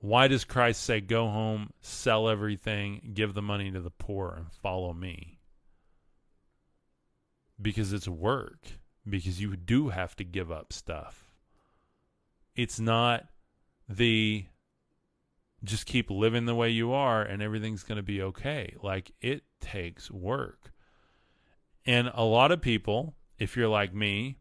Why 0.02 0.28
does 0.28 0.44
Christ 0.44 0.82
say, 0.82 1.00
Go 1.00 1.28
home, 1.28 1.72
sell 1.80 2.28
everything, 2.28 3.12
give 3.14 3.36
the 3.36 3.42
money 3.42 3.72
to 3.72 3.80
the 3.80 3.92
poor, 3.92 4.34
and 4.36 4.52
follow 4.52 4.94
me? 4.94 5.40
Because 7.62 7.94
it's 7.94 8.08
work, 8.08 8.80
because 9.08 9.40
you 9.40 9.56
do 9.56 9.90
have 9.90 10.16
to 10.16 10.24
give 10.24 10.52
up 10.52 10.74
stuff. 10.74 11.32
It's 12.56 12.80
not 12.80 13.26
the 13.88 14.46
just 15.64 15.86
keep 15.86 16.10
living 16.10 16.48
the 16.48 16.56
way 16.56 16.70
you 16.70 16.92
are 16.92 17.22
and 17.22 17.40
everything's 17.40 17.84
going 17.84 17.98
to 17.98 18.04
be 18.04 18.24
okay. 18.24 18.76
Like 18.82 19.12
it 19.22 19.44
takes 19.60 20.10
work. 20.10 20.72
And 21.86 22.12
a 22.16 22.24
lot 22.24 22.52
of 22.52 22.62
people, 22.62 23.14
if 23.38 23.56
you're 23.56 23.68
like 23.68 23.94
me, 23.94 24.38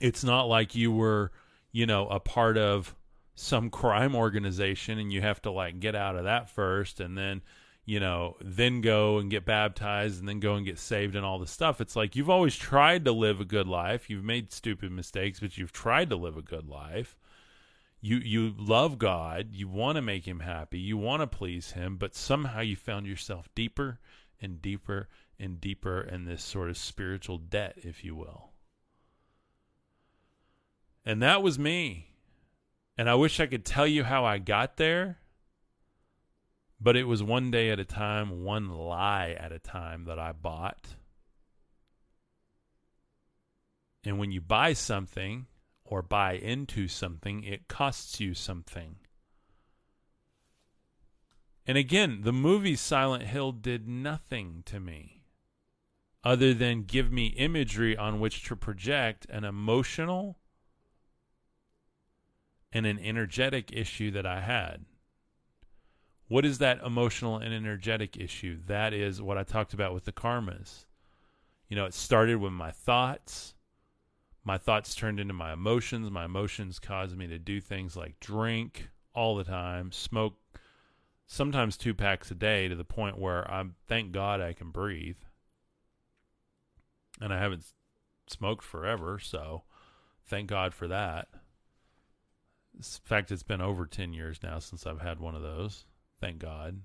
it's 0.00 0.22
not 0.22 0.44
like 0.44 0.76
you 0.76 0.92
were, 0.92 1.32
you 1.72 1.86
know, 1.86 2.06
a 2.08 2.20
part 2.20 2.56
of 2.56 2.94
some 3.38 3.70
crime 3.70 4.14
organization 4.14 4.98
and 4.98 5.12
you 5.12 5.20
have 5.20 5.40
to 5.42 5.50
like 5.50 5.80
get 5.80 5.94
out 5.94 6.16
of 6.16 6.24
that 6.24 6.50
first 6.50 7.00
and 7.00 7.16
then, 7.16 7.42
you 7.84 8.00
know, 8.00 8.36
then 8.40 8.80
go 8.80 9.18
and 9.18 9.30
get 9.30 9.44
baptized 9.44 10.18
and 10.18 10.28
then 10.28 10.40
go 10.40 10.54
and 10.54 10.66
get 10.66 10.78
saved 10.78 11.14
and 11.14 11.24
all 11.24 11.38
this 11.38 11.50
stuff. 11.50 11.80
It's 11.80 11.96
like 11.96 12.16
you've 12.16 12.30
always 12.30 12.56
tried 12.56 13.04
to 13.04 13.12
live 13.12 13.40
a 13.40 13.44
good 13.44 13.66
life. 13.66 14.10
You've 14.10 14.24
made 14.24 14.52
stupid 14.52 14.92
mistakes, 14.92 15.40
but 15.40 15.56
you've 15.56 15.72
tried 15.72 16.10
to 16.10 16.16
live 16.16 16.36
a 16.36 16.42
good 16.42 16.68
life 16.68 17.16
you 18.00 18.18
you 18.18 18.54
love 18.56 18.98
God, 18.98 19.48
you 19.52 19.68
want 19.68 19.96
to 19.96 20.02
make 20.02 20.26
him 20.26 20.40
happy, 20.40 20.78
you 20.78 20.96
want 20.96 21.22
to 21.22 21.26
please 21.26 21.72
him, 21.72 21.96
but 21.96 22.14
somehow 22.14 22.60
you 22.60 22.76
found 22.76 23.06
yourself 23.06 23.48
deeper 23.54 23.98
and 24.40 24.62
deeper 24.62 25.08
and 25.38 25.60
deeper 25.60 26.00
in 26.00 26.24
this 26.24 26.42
sort 26.42 26.68
of 26.68 26.76
spiritual 26.76 27.38
debt, 27.38 27.74
if 27.76 28.04
you 28.04 28.14
will. 28.14 28.50
And 31.04 31.22
that 31.22 31.42
was 31.42 31.58
me. 31.58 32.07
And 32.98 33.08
I 33.08 33.14
wish 33.14 33.40
I 33.40 33.46
could 33.46 33.64
tell 33.64 33.86
you 33.86 34.04
how 34.04 34.26
I 34.26 34.38
got 34.38 34.76
there, 34.76 35.18
but 36.80 36.96
it 36.96 37.04
was 37.04 37.22
one 37.22 37.50
day 37.50 37.70
at 37.70 37.78
a 37.78 37.84
time, 37.84 38.42
one 38.42 38.68
lie 38.68 39.36
at 39.38 39.52
a 39.52 39.58
time 39.58 40.04
that 40.04 40.18
I 40.18 40.32
bought. 40.32 40.96
And 44.04 44.18
when 44.18 44.32
you 44.32 44.40
buy 44.40 44.72
something, 44.72 45.46
or 45.90 46.02
buy 46.02 46.32
into 46.32 46.86
something, 46.86 47.42
it 47.44 47.68
costs 47.68 48.20
you 48.20 48.34
something. 48.34 48.96
And 51.66 51.78
again, 51.78 52.20
the 52.22 52.32
movie 52.32 52.76
Silent 52.76 53.24
Hill 53.24 53.52
did 53.52 53.88
nothing 53.88 54.62
to 54.66 54.80
me 54.80 55.22
other 56.24 56.52
than 56.52 56.82
give 56.82 57.12
me 57.12 57.26
imagery 57.28 57.96
on 57.96 58.20
which 58.20 58.42
to 58.44 58.56
project 58.56 59.26
an 59.30 59.44
emotional 59.44 60.38
and 62.72 62.86
an 62.86 62.98
energetic 62.98 63.72
issue 63.72 64.10
that 64.12 64.26
I 64.26 64.40
had. 64.40 64.84
What 66.28 66.44
is 66.44 66.58
that 66.58 66.82
emotional 66.84 67.38
and 67.38 67.54
energetic 67.54 68.16
issue? 68.16 68.58
That 68.66 68.92
is 68.92 69.22
what 69.22 69.38
I 69.38 69.44
talked 69.44 69.72
about 69.72 69.94
with 69.94 70.04
the 70.04 70.12
karmas. 70.12 70.84
You 71.68 71.76
know, 71.76 71.86
it 71.86 71.94
started 71.94 72.36
with 72.36 72.52
my 72.52 72.70
thoughts. 72.70 73.54
My 74.44 74.58
thoughts 74.58 74.94
turned 74.94 75.20
into 75.20 75.34
my 75.34 75.52
emotions. 75.52 76.10
My 76.10 76.26
emotions 76.26 76.78
caused 76.78 77.16
me 77.16 77.26
to 77.28 77.38
do 77.38 77.60
things 77.60 77.96
like 77.96 78.20
drink 78.20 78.90
all 79.14 79.36
the 79.36 79.44
time, 79.44 79.90
smoke 79.90 80.36
sometimes 81.28 81.76
two 81.76 81.94
packs 81.94 82.30
a 82.30 82.34
day 82.34 82.66
to 82.66 82.74
the 82.74 82.84
point 82.84 83.18
where 83.18 83.48
I'm 83.48 83.76
thank 83.86 84.12
God 84.12 84.40
I 84.40 84.54
can 84.54 84.70
breathe. 84.70 85.18
And 87.20 87.32
I 87.32 87.38
haven't 87.38 87.64
smoked 88.28 88.64
forever, 88.64 89.18
so 89.18 89.64
thank 90.26 90.48
God 90.48 90.74
for 90.74 90.88
that. 90.88 91.28
In 92.78 92.84
fact, 93.04 93.32
it's 93.32 93.42
been 93.42 93.60
over 93.60 93.86
10 93.86 94.12
years 94.12 94.38
now 94.42 94.60
since 94.60 94.86
I've 94.86 95.00
had 95.00 95.18
one 95.18 95.34
of 95.34 95.42
those. 95.42 95.84
Thank 96.20 96.38
God. 96.38 96.82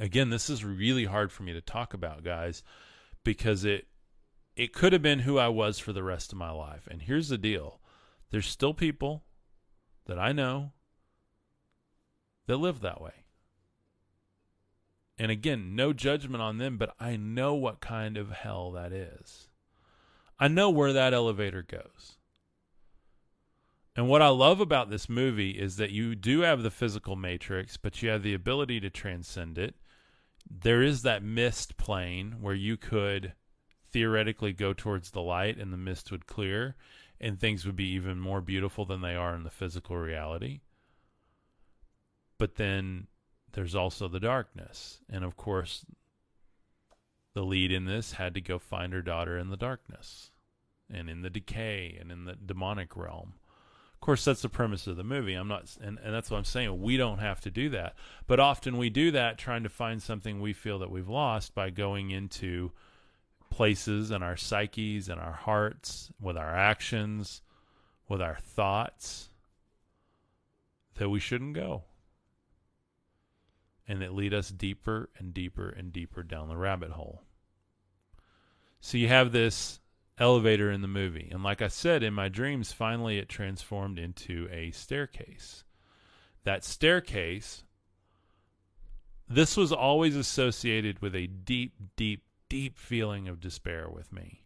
Again, 0.00 0.30
this 0.30 0.48
is 0.48 0.64
really 0.64 1.04
hard 1.04 1.32
for 1.32 1.42
me 1.42 1.52
to 1.52 1.60
talk 1.60 1.92
about, 1.92 2.24
guys, 2.24 2.62
because 3.24 3.64
it 3.64 3.86
it 4.54 4.72
could 4.72 4.92
have 4.92 5.02
been 5.02 5.20
who 5.20 5.38
I 5.38 5.48
was 5.48 5.78
for 5.78 5.92
the 5.92 6.02
rest 6.02 6.30
of 6.32 6.38
my 6.38 6.50
life. 6.50 6.86
And 6.90 7.02
here's 7.02 7.28
the 7.28 7.38
deal. 7.38 7.80
There's 8.30 8.46
still 8.46 8.74
people 8.74 9.24
that 10.06 10.18
I 10.18 10.32
know 10.32 10.72
that 12.46 12.58
live 12.58 12.80
that 12.80 13.00
way. 13.00 13.24
And 15.18 15.30
again, 15.30 15.74
no 15.74 15.92
judgment 15.92 16.42
on 16.42 16.58
them, 16.58 16.76
but 16.76 16.94
I 16.98 17.16
know 17.16 17.54
what 17.54 17.80
kind 17.80 18.16
of 18.16 18.30
hell 18.30 18.72
that 18.72 18.92
is. 18.92 19.48
I 20.38 20.48
know 20.48 20.70
where 20.70 20.92
that 20.92 21.14
elevator 21.14 21.62
goes. 21.62 22.16
And 23.94 24.08
what 24.08 24.22
I 24.22 24.28
love 24.28 24.60
about 24.60 24.88
this 24.88 25.08
movie 25.08 25.50
is 25.50 25.76
that 25.76 25.90
you 25.90 26.14
do 26.14 26.40
have 26.40 26.62
the 26.62 26.70
physical 26.70 27.14
matrix, 27.14 27.76
but 27.76 28.02
you 28.02 28.08
have 28.08 28.22
the 28.22 28.34
ability 28.34 28.80
to 28.80 28.90
transcend 28.90 29.58
it. 29.58 29.74
There 30.48 30.82
is 30.82 31.02
that 31.02 31.22
mist 31.22 31.76
plane 31.76 32.36
where 32.40 32.54
you 32.54 32.76
could 32.76 33.34
theoretically 33.90 34.52
go 34.54 34.72
towards 34.72 35.10
the 35.10 35.20
light 35.20 35.58
and 35.58 35.72
the 35.72 35.76
mist 35.76 36.10
would 36.10 36.26
clear 36.26 36.74
and 37.20 37.38
things 37.38 37.66
would 37.66 37.76
be 37.76 37.92
even 37.92 38.18
more 38.18 38.40
beautiful 38.40 38.84
than 38.84 39.02
they 39.02 39.14
are 39.14 39.34
in 39.34 39.44
the 39.44 39.50
physical 39.50 39.96
reality. 39.96 40.60
But 42.38 42.56
then 42.56 43.06
there's 43.52 43.74
also 43.74 44.08
the 44.08 44.18
darkness. 44.18 45.00
And 45.08 45.22
of 45.22 45.36
course, 45.36 45.84
the 47.34 47.44
lead 47.44 47.70
in 47.70 47.84
this 47.84 48.12
had 48.12 48.34
to 48.34 48.40
go 48.40 48.58
find 48.58 48.92
her 48.92 49.02
daughter 49.02 49.38
in 49.38 49.50
the 49.50 49.56
darkness 49.56 50.30
and 50.92 51.08
in 51.08 51.22
the 51.22 51.30
decay 51.30 51.96
and 52.00 52.10
in 52.10 52.24
the 52.24 52.34
demonic 52.34 52.96
realm. 52.96 53.34
Course, 54.02 54.24
that's 54.24 54.42
the 54.42 54.48
premise 54.48 54.88
of 54.88 54.96
the 54.96 55.04
movie. 55.04 55.34
I'm 55.34 55.46
not, 55.46 55.76
and, 55.80 55.96
and 56.02 56.12
that's 56.12 56.28
what 56.28 56.36
I'm 56.36 56.44
saying. 56.44 56.82
We 56.82 56.96
don't 56.96 57.20
have 57.20 57.40
to 57.42 57.52
do 57.52 57.68
that. 57.68 57.94
But 58.26 58.40
often 58.40 58.76
we 58.76 58.90
do 58.90 59.12
that 59.12 59.38
trying 59.38 59.62
to 59.62 59.68
find 59.68 60.02
something 60.02 60.40
we 60.40 60.52
feel 60.52 60.80
that 60.80 60.90
we've 60.90 61.08
lost 61.08 61.54
by 61.54 61.70
going 61.70 62.10
into 62.10 62.72
places 63.48 64.10
in 64.10 64.20
our 64.20 64.36
psyches 64.36 65.08
and 65.08 65.20
our 65.20 65.32
hearts, 65.32 66.10
with 66.20 66.36
our 66.36 66.52
actions, 66.52 67.42
with 68.08 68.20
our 68.20 68.38
thoughts 68.42 69.28
that 70.96 71.08
we 71.08 71.20
shouldn't 71.20 71.54
go. 71.54 71.84
And 73.86 74.02
that 74.02 74.14
lead 74.14 74.34
us 74.34 74.50
deeper 74.50 75.10
and 75.16 75.32
deeper 75.32 75.68
and 75.68 75.92
deeper 75.92 76.24
down 76.24 76.48
the 76.48 76.56
rabbit 76.56 76.90
hole. 76.90 77.22
So 78.80 78.98
you 78.98 79.06
have 79.06 79.30
this 79.30 79.78
elevator 80.18 80.70
in 80.70 80.82
the 80.82 80.88
movie. 80.88 81.28
And 81.32 81.42
like 81.42 81.62
I 81.62 81.68
said, 81.68 82.02
in 82.02 82.14
my 82.14 82.28
dreams, 82.28 82.72
finally 82.72 83.18
it 83.18 83.28
transformed 83.28 83.98
into 83.98 84.48
a 84.50 84.70
staircase. 84.70 85.64
That 86.44 86.64
staircase, 86.64 87.64
this 89.28 89.56
was 89.56 89.72
always 89.72 90.16
associated 90.16 91.00
with 91.00 91.14
a 91.14 91.26
deep, 91.26 91.74
deep, 91.96 92.24
deep 92.48 92.78
feeling 92.78 93.28
of 93.28 93.40
despair 93.40 93.88
with 93.88 94.12
me. 94.12 94.44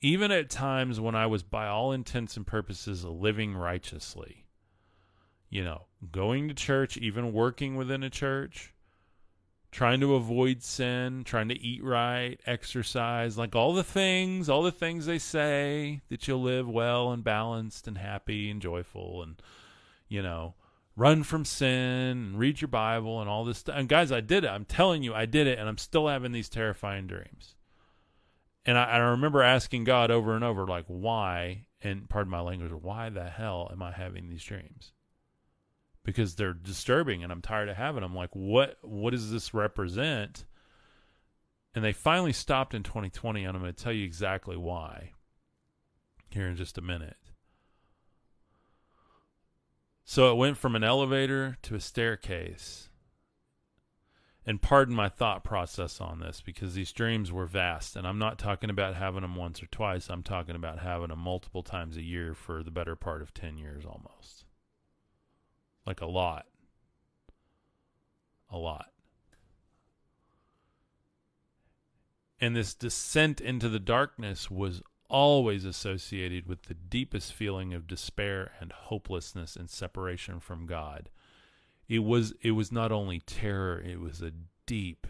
Even 0.00 0.30
at 0.30 0.50
times 0.50 1.00
when 1.00 1.14
I 1.14 1.26
was, 1.26 1.42
by 1.42 1.66
all 1.66 1.92
intents 1.92 2.36
and 2.36 2.46
purposes, 2.46 3.04
living 3.04 3.54
righteously. 3.54 4.46
You 5.48 5.64
know, 5.64 5.86
going 6.10 6.48
to 6.48 6.54
church, 6.54 6.96
even 6.96 7.32
working 7.32 7.76
within 7.76 8.02
a 8.02 8.10
church, 8.10 8.74
trying 9.76 10.00
to 10.00 10.14
avoid 10.14 10.62
sin, 10.62 11.22
trying 11.22 11.50
to 11.50 11.60
eat 11.60 11.84
right, 11.84 12.40
exercise, 12.46 13.36
like 13.36 13.54
all 13.54 13.74
the 13.74 13.84
things, 13.84 14.48
all 14.48 14.62
the 14.62 14.72
things 14.72 15.04
they 15.04 15.18
say 15.18 16.00
that 16.08 16.26
you'll 16.26 16.40
live 16.40 16.66
well 16.66 17.12
and 17.12 17.22
balanced 17.22 17.86
and 17.86 17.98
happy 17.98 18.48
and 18.48 18.62
joyful 18.62 19.22
and, 19.22 19.36
you 20.08 20.22
know, 20.22 20.54
run 20.96 21.22
from 21.22 21.44
sin 21.44 21.68
and 21.68 22.38
read 22.38 22.58
your 22.58 22.68
Bible 22.68 23.20
and 23.20 23.28
all 23.28 23.44
this 23.44 23.58
stuff. 23.58 23.76
And 23.76 23.86
guys, 23.86 24.10
I 24.10 24.22
did 24.22 24.44
it. 24.44 24.48
I'm 24.48 24.64
telling 24.64 25.02
you, 25.02 25.12
I 25.12 25.26
did 25.26 25.46
it, 25.46 25.58
and 25.58 25.68
I'm 25.68 25.76
still 25.76 26.08
having 26.08 26.32
these 26.32 26.48
terrifying 26.48 27.06
dreams. 27.06 27.54
And 28.64 28.78
I, 28.78 28.84
I 28.84 28.96
remember 28.96 29.42
asking 29.42 29.84
God 29.84 30.10
over 30.10 30.34
and 30.34 30.42
over, 30.42 30.66
like, 30.66 30.86
why? 30.86 31.66
And 31.82 32.08
pardon 32.08 32.30
my 32.30 32.40
language, 32.40 32.72
why 32.72 33.10
the 33.10 33.24
hell 33.24 33.68
am 33.70 33.82
I 33.82 33.92
having 33.92 34.30
these 34.30 34.42
dreams? 34.42 34.92
Because 36.06 36.36
they're 36.36 36.54
disturbing, 36.54 37.22
and 37.24 37.32
I'm 37.32 37.42
tired 37.42 37.68
of 37.68 37.76
having 37.76 38.02
them. 38.02 38.14
Like, 38.14 38.30
what? 38.32 38.78
What 38.80 39.10
does 39.10 39.30
this 39.30 39.52
represent? 39.52 40.46
And 41.74 41.84
they 41.84 41.92
finally 41.92 42.32
stopped 42.32 42.72
in 42.72 42.82
2020, 42.82 43.44
and 43.44 43.54
I'm 43.54 43.62
going 43.62 43.74
to 43.74 43.84
tell 43.84 43.92
you 43.92 44.04
exactly 44.04 44.56
why 44.56 45.12
here 46.30 46.46
in 46.46 46.56
just 46.56 46.78
a 46.78 46.80
minute. 46.80 47.18
So 50.04 50.30
it 50.30 50.36
went 50.36 50.56
from 50.56 50.74
an 50.76 50.84
elevator 50.84 51.58
to 51.62 51.74
a 51.74 51.80
staircase. 51.80 52.88
And 54.46 54.62
pardon 54.62 54.94
my 54.94 55.08
thought 55.08 55.42
process 55.42 56.00
on 56.00 56.20
this 56.20 56.40
because 56.40 56.74
these 56.74 56.92
dreams 56.92 57.32
were 57.32 57.46
vast. 57.46 57.96
And 57.96 58.06
I'm 58.06 58.18
not 58.18 58.38
talking 58.38 58.70
about 58.70 58.94
having 58.94 59.22
them 59.22 59.34
once 59.34 59.60
or 59.60 59.66
twice. 59.66 60.08
I'm 60.08 60.22
talking 60.22 60.54
about 60.54 60.78
having 60.78 61.08
them 61.08 61.18
multiple 61.18 61.64
times 61.64 61.96
a 61.96 62.02
year 62.02 62.32
for 62.32 62.62
the 62.62 62.70
better 62.70 62.94
part 62.94 63.20
of 63.20 63.34
10 63.34 63.58
years 63.58 63.84
almost. 63.84 64.45
Like 65.86 66.00
a 66.00 66.06
lot. 66.06 66.46
A 68.50 68.58
lot. 68.58 68.90
And 72.40 72.54
this 72.54 72.74
descent 72.74 73.40
into 73.40 73.68
the 73.68 73.78
darkness 73.78 74.50
was 74.50 74.82
always 75.08 75.64
associated 75.64 76.46
with 76.46 76.64
the 76.64 76.74
deepest 76.74 77.32
feeling 77.32 77.72
of 77.72 77.86
despair 77.86 78.52
and 78.60 78.72
hopelessness 78.72 79.56
and 79.56 79.70
separation 79.70 80.40
from 80.40 80.66
God. 80.66 81.08
It 81.88 82.00
was 82.00 82.34
it 82.42 82.50
was 82.50 82.72
not 82.72 82.90
only 82.90 83.20
terror, 83.20 83.80
it 83.80 84.00
was 84.00 84.20
a 84.20 84.32
deep, 84.66 85.06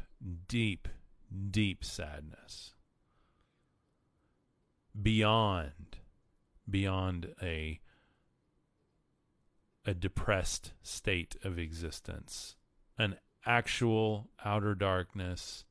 deep, 0.47 0.89
deep 1.51 1.85
sadness. 1.85 2.75
Beyond 5.01 5.99
beyond 6.69 7.35
a 7.43 7.81
a 9.87 9.95
depressed 9.95 10.73
state 10.83 11.37
of 11.45 11.59
existence, 11.59 12.57
an 12.99 13.17
actual 13.47 14.29
outer 14.45 14.75
darkness 14.75 15.65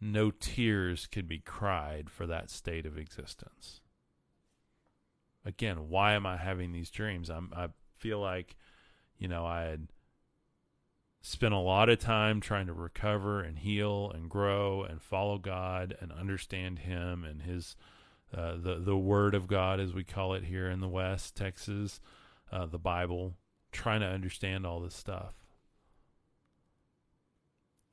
no 0.00 0.30
tears 0.30 1.06
could 1.06 1.28
be 1.28 1.38
cried 1.38 2.08
for 2.08 2.26
that 2.26 2.50
state 2.50 2.86
of 2.86 2.96
existence. 2.96 3.80
Again, 5.44 5.88
why 5.88 6.14
am 6.14 6.26
I 6.26 6.36
having 6.38 6.72
these 6.72 6.90
dreams? 6.90 7.28
I'm, 7.28 7.52
I 7.54 7.68
feel 7.98 8.18
like, 8.18 8.56
you 9.18 9.28
know, 9.28 9.44
I 9.44 9.62
had 9.62 9.88
spent 11.20 11.52
a 11.52 11.58
lot 11.58 11.90
of 11.90 11.98
time 11.98 12.40
trying 12.40 12.66
to 12.66 12.72
recover 12.72 13.42
and 13.42 13.58
heal 13.58 14.10
and 14.14 14.30
grow 14.30 14.82
and 14.84 15.02
follow 15.02 15.38
God 15.38 15.94
and 16.00 16.12
understand 16.12 16.80
Him 16.80 17.24
and 17.24 17.42
His, 17.42 17.76
uh, 18.36 18.56
the 18.56 18.76
the 18.76 18.96
Word 18.96 19.34
of 19.34 19.48
God 19.48 19.80
as 19.80 19.92
we 19.92 20.04
call 20.04 20.34
it 20.34 20.44
here 20.44 20.68
in 20.68 20.80
the 20.80 20.88
West, 20.88 21.36
Texas, 21.36 22.00
uh, 22.52 22.66
the 22.66 22.78
Bible, 22.78 23.34
trying 23.72 24.00
to 24.00 24.06
understand 24.06 24.66
all 24.66 24.80
this 24.80 24.94
stuff. 24.94 25.34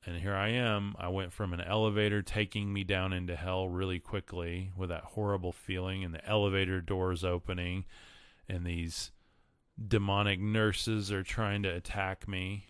And 0.06 0.20
here 0.20 0.34
I 0.34 0.48
am. 0.50 0.94
I 0.98 1.08
went 1.08 1.32
from 1.32 1.52
an 1.52 1.60
elevator 1.60 2.22
taking 2.22 2.72
me 2.72 2.84
down 2.84 3.12
into 3.12 3.36
hell 3.36 3.68
really 3.68 3.98
quickly 3.98 4.70
with 4.76 4.88
that 4.90 5.04
horrible 5.04 5.52
feeling, 5.52 6.04
and 6.04 6.14
the 6.14 6.26
elevator 6.26 6.80
doors 6.80 7.24
opening, 7.24 7.84
and 8.48 8.64
these 8.64 9.10
demonic 9.86 10.40
nurses 10.40 11.12
are 11.12 11.22
trying 11.22 11.62
to 11.64 11.68
attack 11.68 12.26
me, 12.26 12.66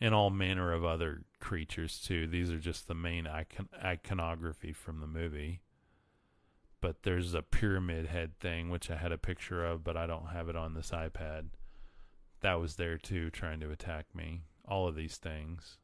and 0.00 0.14
all 0.14 0.30
manner 0.30 0.72
of 0.72 0.84
other 0.84 1.22
creatures, 1.40 2.00
too. 2.00 2.26
These 2.26 2.50
are 2.50 2.58
just 2.58 2.86
the 2.86 2.94
main 2.94 3.26
icon- 3.26 3.68
iconography 3.82 4.72
from 4.72 5.00
the 5.00 5.06
movie. 5.06 5.60
But 6.80 7.02
there's 7.02 7.34
a 7.34 7.42
pyramid 7.42 8.06
head 8.06 8.38
thing, 8.38 8.70
which 8.70 8.90
I 8.90 8.96
had 8.96 9.12
a 9.12 9.18
picture 9.18 9.64
of, 9.64 9.84
but 9.84 9.96
I 9.96 10.06
don't 10.06 10.28
have 10.28 10.48
it 10.48 10.56
on 10.56 10.74
this 10.74 10.90
iPad 10.90 11.50
that 12.40 12.60
was 12.60 12.76
there 12.76 12.98
too, 12.98 13.30
trying 13.30 13.60
to 13.60 13.70
attack 13.70 14.06
me. 14.14 14.42
All 14.66 14.88
of 14.88 14.94
these 14.94 15.16
things. 15.16 15.78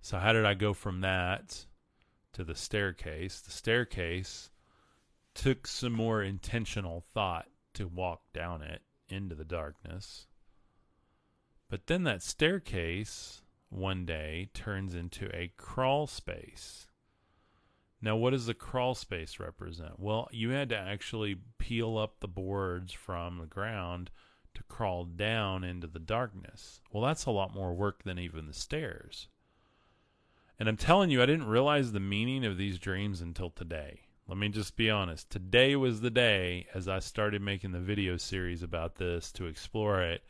So, 0.00 0.18
how 0.18 0.32
did 0.32 0.46
I 0.46 0.54
go 0.54 0.72
from 0.72 1.00
that 1.02 1.66
to 2.32 2.44
the 2.44 2.54
staircase? 2.54 3.40
The 3.40 3.50
staircase 3.50 4.50
took 5.34 5.66
some 5.66 5.92
more 5.92 6.22
intentional 6.22 7.04
thought 7.12 7.48
to 7.74 7.86
walk 7.86 8.32
down 8.32 8.62
it 8.62 8.82
into 9.08 9.34
the 9.34 9.44
darkness. 9.44 10.26
But 11.70 11.86
then 11.86 12.02
that 12.02 12.22
staircase 12.22 13.42
one 13.68 14.04
day 14.04 14.50
turns 14.52 14.94
into 14.94 15.34
a 15.34 15.52
crawl 15.56 16.08
space. 16.08 16.88
Now, 18.02 18.16
what 18.16 18.30
does 18.30 18.46
the 18.46 18.54
crawl 18.54 18.94
space 18.94 19.38
represent? 19.38 20.00
Well, 20.00 20.28
you 20.32 20.50
had 20.50 20.68
to 20.70 20.76
actually 20.76 21.36
peel 21.58 21.96
up 21.96 22.18
the 22.18 22.28
boards 22.28 22.92
from 22.92 23.38
the 23.38 23.46
ground 23.46 24.10
to 24.54 24.62
crawl 24.64 25.04
down 25.04 25.62
into 25.62 25.86
the 25.86 26.00
darkness. 26.00 26.80
Well, 26.90 27.04
that's 27.04 27.26
a 27.26 27.30
lot 27.30 27.54
more 27.54 27.72
work 27.72 28.02
than 28.02 28.18
even 28.18 28.46
the 28.46 28.52
stairs. 28.52 29.28
And 30.58 30.68
I'm 30.68 30.76
telling 30.76 31.10
you, 31.10 31.22
I 31.22 31.26
didn't 31.26 31.46
realize 31.46 31.92
the 31.92 32.00
meaning 32.00 32.44
of 32.44 32.56
these 32.56 32.78
dreams 32.78 33.20
until 33.20 33.50
today. 33.50 34.00
Let 34.26 34.38
me 34.38 34.48
just 34.48 34.76
be 34.76 34.90
honest. 34.90 35.30
Today 35.30 35.76
was 35.76 36.00
the 36.00 36.10
day 36.10 36.66
as 36.74 36.88
I 36.88 36.98
started 36.98 37.42
making 37.42 37.72
the 37.72 37.80
video 37.80 38.16
series 38.16 38.62
about 38.62 38.96
this 38.96 39.30
to 39.32 39.46
explore 39.46 40.02
it. 40.02 40.24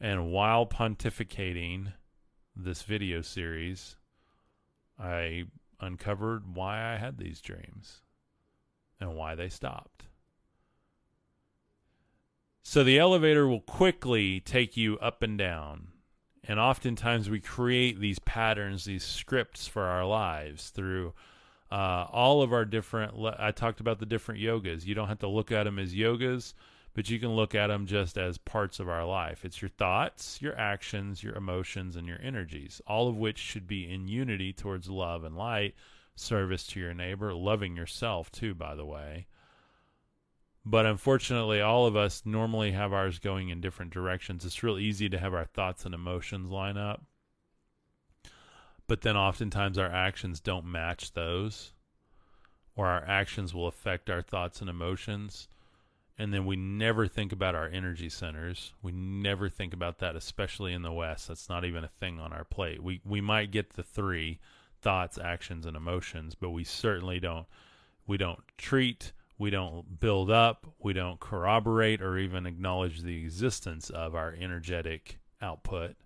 And 0.00 0.30
while 0.32 0.66
pontificating 0.66 1.92
this 2.56 2.82
video 2.82 3.22
series, 3.22 3.96
I 4.98 5.44
uncovered 5.80 6.54
why 6.54 6.94
I 6.94 6.96
had 6.96 7.18
these 7.18 7.40
dreams 7.40 8.00
and 9.00 9.14
why 9.14 9.34
they 9.34 9.48
stopped. 9.48 10.06
So 12.62 12.82
the 12.82 12.98
elevator 12.98 13.46
will 13.46 13.60
quickly 13.60 14.40
take 14.40 14.76
you 14.76 14.98
up 14.98 15.22
and 15.22 15.36
down. 15.36 15.88
And 16.42 16.58
oftentimes 16.58 17.28
we 17.30 17.40
create 17.40 18.00
these 18.00 18.18
patterns, 18.18 18.84
these 18.84 19.04
scripts 19.04 19.66
for 19.66 19.84
our 19.84 20.04
lives 20.06 20.70
through 20.70 21.14
uh, 21.70 22.06
all 22.10 22.42
of 22.42 22.52
our 22.52 22.64
different. 22.64 23.14
I 23.38 23.50
talked 23.50 23.80
about 23.80 23.98
the 23.98 24.06
different 24.06 24.40
yogas. 24.40 24.86
You 24.86 24.94
don't 24.94 25.08
have 25.08 25.20
to 25.20 25.28
look 25.28 25.52
at 25.52 25.64
them 25.64 25.78
as 25.78 25.94
yogas, 25.94 26.54
but 26.94 27.10
you 27.10 27.18
can 27.18 27.34
look 27.34 27.54
at 27.54 27.66
them 27.66 27.86
just 27.86 28.16
as 28.16 28.38
parts 28.38 28.78
of 28.78 28.88
our 28.88 29.04
life. 29.04 29.44
It's 29.44 29.60
your 29.60 29.68
thoughts, 29.68 30.40
your 30.40 30.56
actions, 30.56 31.24
your 31.24 31.34
emotions, 31.34 31.96
and 31.96 32.06
your 32.06 32.20
energies, 32.22 32.80
all 32.86 33.08
of 33.08 33.16
which 33.16 33.38
should 33.38 33.66
be 33.66 33.90
in 33.92 34.06
unity 34.06 34.52
towards 34.52 34.88
love 34.88 35.24
and 35.24 35.36
light, 35.36 35.74
service 36.14 36.64
to 36.68 36.80
your 36.80 36.94
neighbor, 36.94 37.34
loving 37.34 37.76
yourself 37.76 38.30
too, 38.30 38.54
by 38.54 38.76
the 38.76 38.86
way. 38.86 39.26
But 40.64 40.86
unfortunately, 40.86 41.60
all 41.60 41.84
of 41.84 41.96
us 41.96 42.22
normally 42.24 42.70
have 42.70 42.92
ours 42.92 43.18
going 43.18 43.48
in 43.48 43.60
different 43.60 43.92
directions. 43.92 44.44
It's 44.44 44.62
real 44.62 44.78
easy 44.78 45.08
to 45.08 45.18
have 45.18 45.34
our 45.34 45.44
thoughts 45.44 45.84
and 45.84 45.94
emotions 45.94 46.50
line 46.50 46.78
up. 46.78 47.02
But 48.86 49.00
then 49.00 49.16
oftentimes 49.16 49.78
our 49.78 49.90
actions 49.90 50.40
don't 50.40 50.64
match 50.64 51.12
those, 51.12 51.72
or 52.76 52.86
our 52.86 53.04
actions 53.04 53.52
will 53.52 53.66
affect 53.66 54.08
our 54.08 54.22
thoughts 54.22 54.60
and 54.60 54.70
emotions 54.70 55.48
and 56.16 56.32
then 56.32 56.46
we 56.46 56.56
never 56.56 57.08
think 57.08 57.32
about 57.32 57.54
our 57.54 57.66
energy 57.66 58.08
centers. 58.08 58.72
We 58.82 58.92
never 58.92 59.48
think 59.48 59.74
about 59.74 59.98
that, 59.98 60.14
especially 60.14 60.72
in 60.72 60.82
the 60.82 60.92
West. 60.92 61.28
That's 61.28 61.48
not 61.48 61.64
even 61.64 61.82
a 61.82 61.88
thing 61.88 62.20
on 62.20 62.32
our 62.32 62.44
plate. 62.44 62.82
We 62.82 63.00
we 63.04 63.20
might 63.20 63.50
get 63.50 63.72
the 63.72 63.82
three 63.82 64.38
thoughts, 64.80 65.18
actions, 65.18 65.66
and 65.66 65.76
emotions, 65.76 66.34
but 66.34 66.50
we 66.50 66.62
certainly 66.62 67.18
don't. 67.18 67.46
We 68.06 68.16
don't 68.16 68.40
treat. 68.58 69.12
We 69.38 69.50
don't 69.50 69.98
build 69.98 70.30
up. 70.30 70.66
We 70.78 70.92
don't 70.92 71.18
corroborate 71.18 72.00
or 72.00 72.18
even 72.18 72.46
acknowledge 72.46 73.02
the 73.02 73.22
existence 73.22 73.90
of 73.90 74.14
our 74.14 74.32
energetic 74.38 75.18
output. 75.42 75.96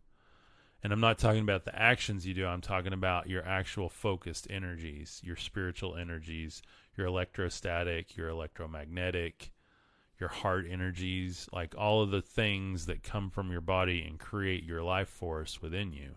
And 0.83 0.93
I'm 0.93 1.01
not 1.01 1.19
talking 1.19 1.43
about 1.43 1.65
the 1.65 1.79
actions 1.79 2.25
you 2.25 2.35
do. 2.35 2.47
I'm 2.47 2.61
talking 2.61 2.93
about 2.93 3.29
your 3.29 3.45
actual 3.45 3.89
focused 3.89 4.47
energies, 4.49 5.21
your 5.25 5.37
spiritual 5.37 5.97
energies, 5.97 6.63
your 6.97 7.09
electrostatic, 7.09 8.17
your 8.17 8.29
electromagnetic, 8.29 9.51
your 10.19 10.29
heart 10.29 10.67
energies, 10.69 11.49
like 11.53 11.75
all 11.77 12.03
of 12.03 12.11
the 12.11 12.23
things 12.23 12.87
that 12.87 13.03
come 13.03 13.31
from 13.31 13.51
your 13.51 13.61
body 13.61 14.05
and 14.07 14.19
create 14.19 14.65
your 14.65 14.83
life 14.83 15.09
force 15.09 15.63
within 15.63 15.93
you. 15.93 16.17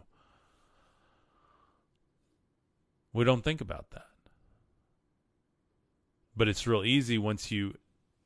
We 3.14 3.24
don't 3.24 3.44
think 3.44 3.62
about 3.62 3.92
that. 3.92 4.08
But 6.36 6.48
it's 6.48 6.66
real 6.66 6.84
easy 6.84 7.18
once 7.18 7.52
you 7.52 7.76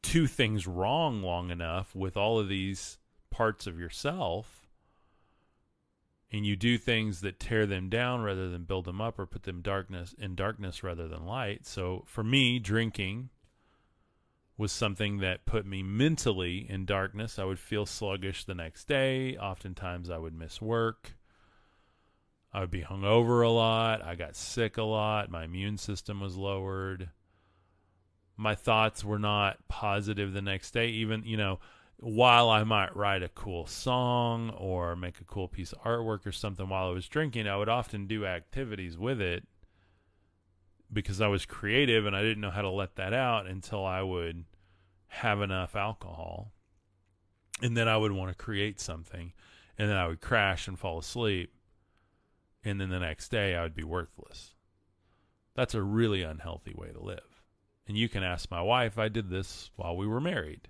do 0.01 0.27
things 0.27 0.67
wrong 0.67 1.23
long 1.23 1.49
enough 1.49 1.95
with 1.95 2.15
all 2.15 2.39
of 2.39 2.47
these 2.47 2.99
parts 3.31 3.65
of 3.67 3.79
yourself 3.79 4.65
and 6.31 6.45
you 6.45 6.55
do 6.55 6.77
things 6.77 7.21
that 7.21 7.39
tear 7.39 7.65
them 7.65 7.89
down 7.89 8.21
rather 8.21 8.49
than 8.49 8.63
build 8.63 8.85
them 8.85 9.01
up 9.01 9.17
or 9.17 9.25
put 9.25 9.43
them 9.43 9.61
darkness 9.61 10.13
in 10.19 10.35
darkness 10.35 10.83
rather 10.83 11.07
than 11.07 11.25
light. 11.25 11.65
So 11.65 12.03
for 12.05 12.23
me, 12.23 12.59
drinking 12.59 13.29
was 14.57 14.71
something 14.71 15.17
that 15.19 15.45
put 15.45 15.65
me 15.65 15.83
mentally 15.83 16.65
in 16.69 16.85
darkness. 16.85 17.37
I 17.37 17.43
would 17.43 17.59
feel 17.59 17.85
sluggish 17.85 18.45
the 18.45 18.55
next 18.55 18.87
day. 18.87 19.37
Oftentimes, 19.37 20.09
I 20.09 20.17
would 20.17 20.33
miss 20.33 20.61
work. 20.61 21.15
I 22.53 22.61
would 22.61 22.71
be 22.71 22.83
hungover 22.83 23.45
a 23.45 23.49
lot. 23.49 24.01
I 24.01 24.15
got 24.15 24.35
sick 24.35 24.77
a 24.77 24.83
lot. 24.83 25.29
My 25.29 25.43
immune 25.43 25.77
system 25.77 26.21
was 26.21 26.37
lowered. 26.37 27.09
My 28.37 28.55
thoughts 28.55 29.03
were 29.03 29.19
not 29.19 29.67
positive 29.67 30.31
the 30.31 30.41
next 30.41 30.71
day. 30.71 30.87
Even, 30.87 31.23
you 31.25 31.35
know, 31.35 31.59
while 31.97 32.49
I 32.49 32.63
might 32.63 32.95
write 32.95 33.23
a 33.23 33.29
cool 33.29 33.65
song 33.65 34.51
or 34.51 34.95
make 34.95 35.19
a 35.19 35.25
cool 35.25 35.49
piece 35.49 35.73
of 35.73 35.81
artwork 35.83 36.25
or 36.25 36.31
something 36.31 36.69
while 36.69 36.87
I 36.87 36.93
was 36.93 37.09
drinking, 37.09 37.47
I 37.47 37.57
would 37.57 37.69
often 37.69 38.07
do 38.07 38.25
activities 38.25 38.97
with 38.97 39.19
it 39.19 39.43
because 40.91 41.21
I 41.21 41.27
was 41.27 41.45
creative 41.45 42.05
and 42.05 42.15
I 42.15 42.21
didn't 42.21 42.41
know 42.41 42.51
how 42.51 42.61
to 42.61 42.69
let 42.69 42.95
that 42.95 43.13
out 43.13 43.47
until 43.47 43.85
I 43.85 44.01
would 44.01 44.45
have 45.07 45.41
enough 45.41 45.75
alcohol. 45.75 46.51
And 47.61 47.75
then 47.75 47.87
I 47.87 47.97
would 47.97 48.11
want 48.11 48.29
to 48.29 48.43
create 48.43 48.79
something. 48.79 49.33
And 49.77 49.89
then 49.89 49.97
I 49.97 50.07
would 50.07 50.21
crash 50.21 50.67
and 50.67 50.77
fall 50.77 50.99
asleep. 50.99 51.53
And 52.63 52.79
then 52.79 52.89
the 52.89 52.99
next 52.99 53.29
day 53.29 53.55
I 53.55 53.63
would 53.63 53.75
be 53.75 53.83
worthless. 53.83 54.55
That's 55.55 55.73
a 55.73 55.81
really 55.81 56.21
unhealthy 56.21 56.73
way 56.75 56.89
to 56.91 57.01
live. 57.01 57.41
And 57.87 57.97
you 57.97 58.09
can 58.09 58.23
ask 58.23 58.49
my 58.49 58.61
wife, 58.61 58.97
I 58.97 59.09
did 59.09 59.29
this 59.29 59.69
while 59.75 59.95
we 59.95 60.07
were 60.07 60.21
married 60.21 60.67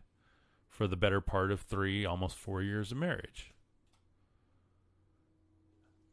for 0.67 0.87
the 0.87 0.97
better 0.97 1.21
part 1.21 1.51
of 1.51 1.61
three, 1.61 2.05
almost 2.05 2.37
four 2.37 2.61
years 2.61 2.91
of 2.91 2.97
marriage. 2.97 3.53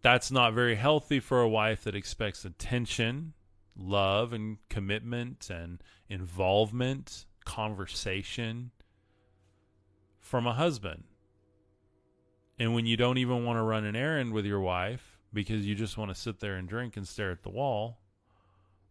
That's 0.03 0.31
not 0.31 0.55
very 0.55 0.77
healthy 0.77 1.21
for 1.21 1.41
a 1.41 1.49
wife 1.49 1.85
that 1.85 1.95
expects 1.95 2.45
attention 2.45 3.35
love 3.77 4.33
and 4.33 4.59
commitment 4.69 5.51
and 5.51 5.83
involvement, 6.09 7.27
conversation 7.45 8.71
from 10.21 10.47
a 10.47 10.55
husband. 10.55 11.05
And 12.59 12.75
when 12.75 12.87
you 12.87 12.97
don't 12.97 13.19
even 13.19 13.45
want 13.45 13.59
to 13.59 13.63
run 13.63 13.85
an 13.85 13.97
errand 13.97 14.33
with 14.33 14.47
your 14.47 14.61
wife 14.61 15.19
because 15.33 15.67
you 15.67 15.75
just 15.75 15.97
want 15.97 16.11
to 16.11 16.21
sit 16.21 16.41
there 16.41 16.55
and 16.55 16.69
drink 16.69 16.97
and 16.97 17.09
stare 17.09 17.31
at 17.31 17.43
the 17.43 17.51
wall 17.51 17.99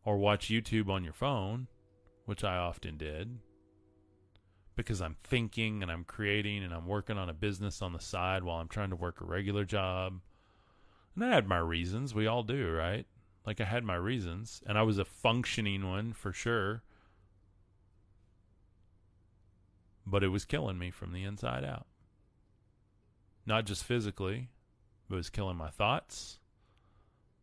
or 0.04 0.18
watch 0.18 0.50
YouTube 0.50 0.90
on 0.90 1.04
your 1.04 1.14
phone, 1.14 1.68
which 2.26 2.44
I 2.44 2.58
often 2.58 2.98
did 2.98 3.40
because 4.76 5.02
I'm 5.02 5.16
thinking 5.24 5.84
and 5.84 5.92
I'm 5.92 6.04
creating 6.04 6.64
and 6.64 6.74
I'm 6.74 6.88
working 6.88 7.18
on 7.18 7.30
a 7.30 7.34
business 7.34 7.82
on 7.82 7.94
the 7.94 8.00
side 8.00 8.44
while 8.44 8.58
I'm 8.58 8.68
trying 8.68 8.90
to 8.90 8.96
work 8.96 9.22
a 9.22 9.26
regular 9.26 9.64
job. 9.64 10.20
And 11.16 11.24
I 11.24 11.30
had 11.30 11.48
my 11.48 11.58
reasons. 11.58 12.16
We 12.16 12.28
all 12.28 12.44
do, 12.44 12.72
right? 12.72 13.06
Like 13.46 13.60
I 13.60 13.66
had 13.66 13.84
my 13.84 13.96
reasons, 13.96 14.62
and 14.66 14.78
I 14.78 14.84
was 14.84 14.98
a 14.98 15.06
functioning 15.06 15.88
one 15.90 16.14
for 16.14 16.32
sure. 16.32 16.84
But 20.06 20.24
it 20.24 20.30
was 20.30 20.46
killing 20.46 20.78
me 20.78 20.92
from 20.92 21.14
the 21.14 21.24
inside 21.24 21.64
out. 21.64 21.88
Not 23.46 23.66
just 23.66 23.84
physically, 23.84 24.50
but 25.08 25.16
it 25.16 25.18
was 25.18 25.30
killing 25.30 25.58
my 25.58 25.70
thoughts, 25.70 26.40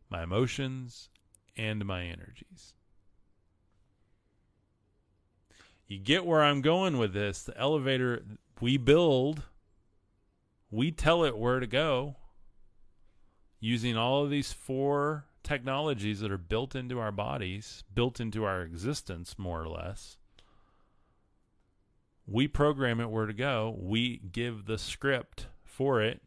my 0.09 0.23
emotions, 0.23 1.09
and 1.57 1.85
my 1.85 2.05
energies. 2.05 2.73
You 5.87 5.99
get 5.99 6.25
where 6.25 6.43
I'm 6.43 6.61
going 6.61 6.97
with 6.97 7.13
this. 7.13 7.43
The 7.43 7.57
elevator 7.57 8.23
we 8.61 8.77
build, 8.77 9.43
we 10.69 10.91
tell 10.91 11.23
it 11.23 11.37
where 11.37 11.59
to 11.59 11.67
go 11.67 12.15
using 13.59 13.97
all 13.97 14.23
of 14.23 14.29
these 14.29 14.53
four 14.53 15.25
technologies 15.49 16.19
that 16.19 16.31
are 16.31 16.37
built 16.37 16.75
into 16.75 16.99
our 16.99 17.11
bodies, 17.11 17.83
built 17.95 18.19
into 18.19 18.43
our 18.43 18.61
existence, 18.61 19.39
more 19.39 19.63
or 19.63 19.67
less. 19.67 20.17
We 22.27 22.47
program 22.47 22.99
it 22.99 23.09
where 23.09 23.25
to 23.25 23.33
go. 23.33 23.75
We 23.81 24.19
give 24.31 24.65
the 24.65 24.77
script 24.77 25.47
for 25.63 26.03
it. 26.03 26.21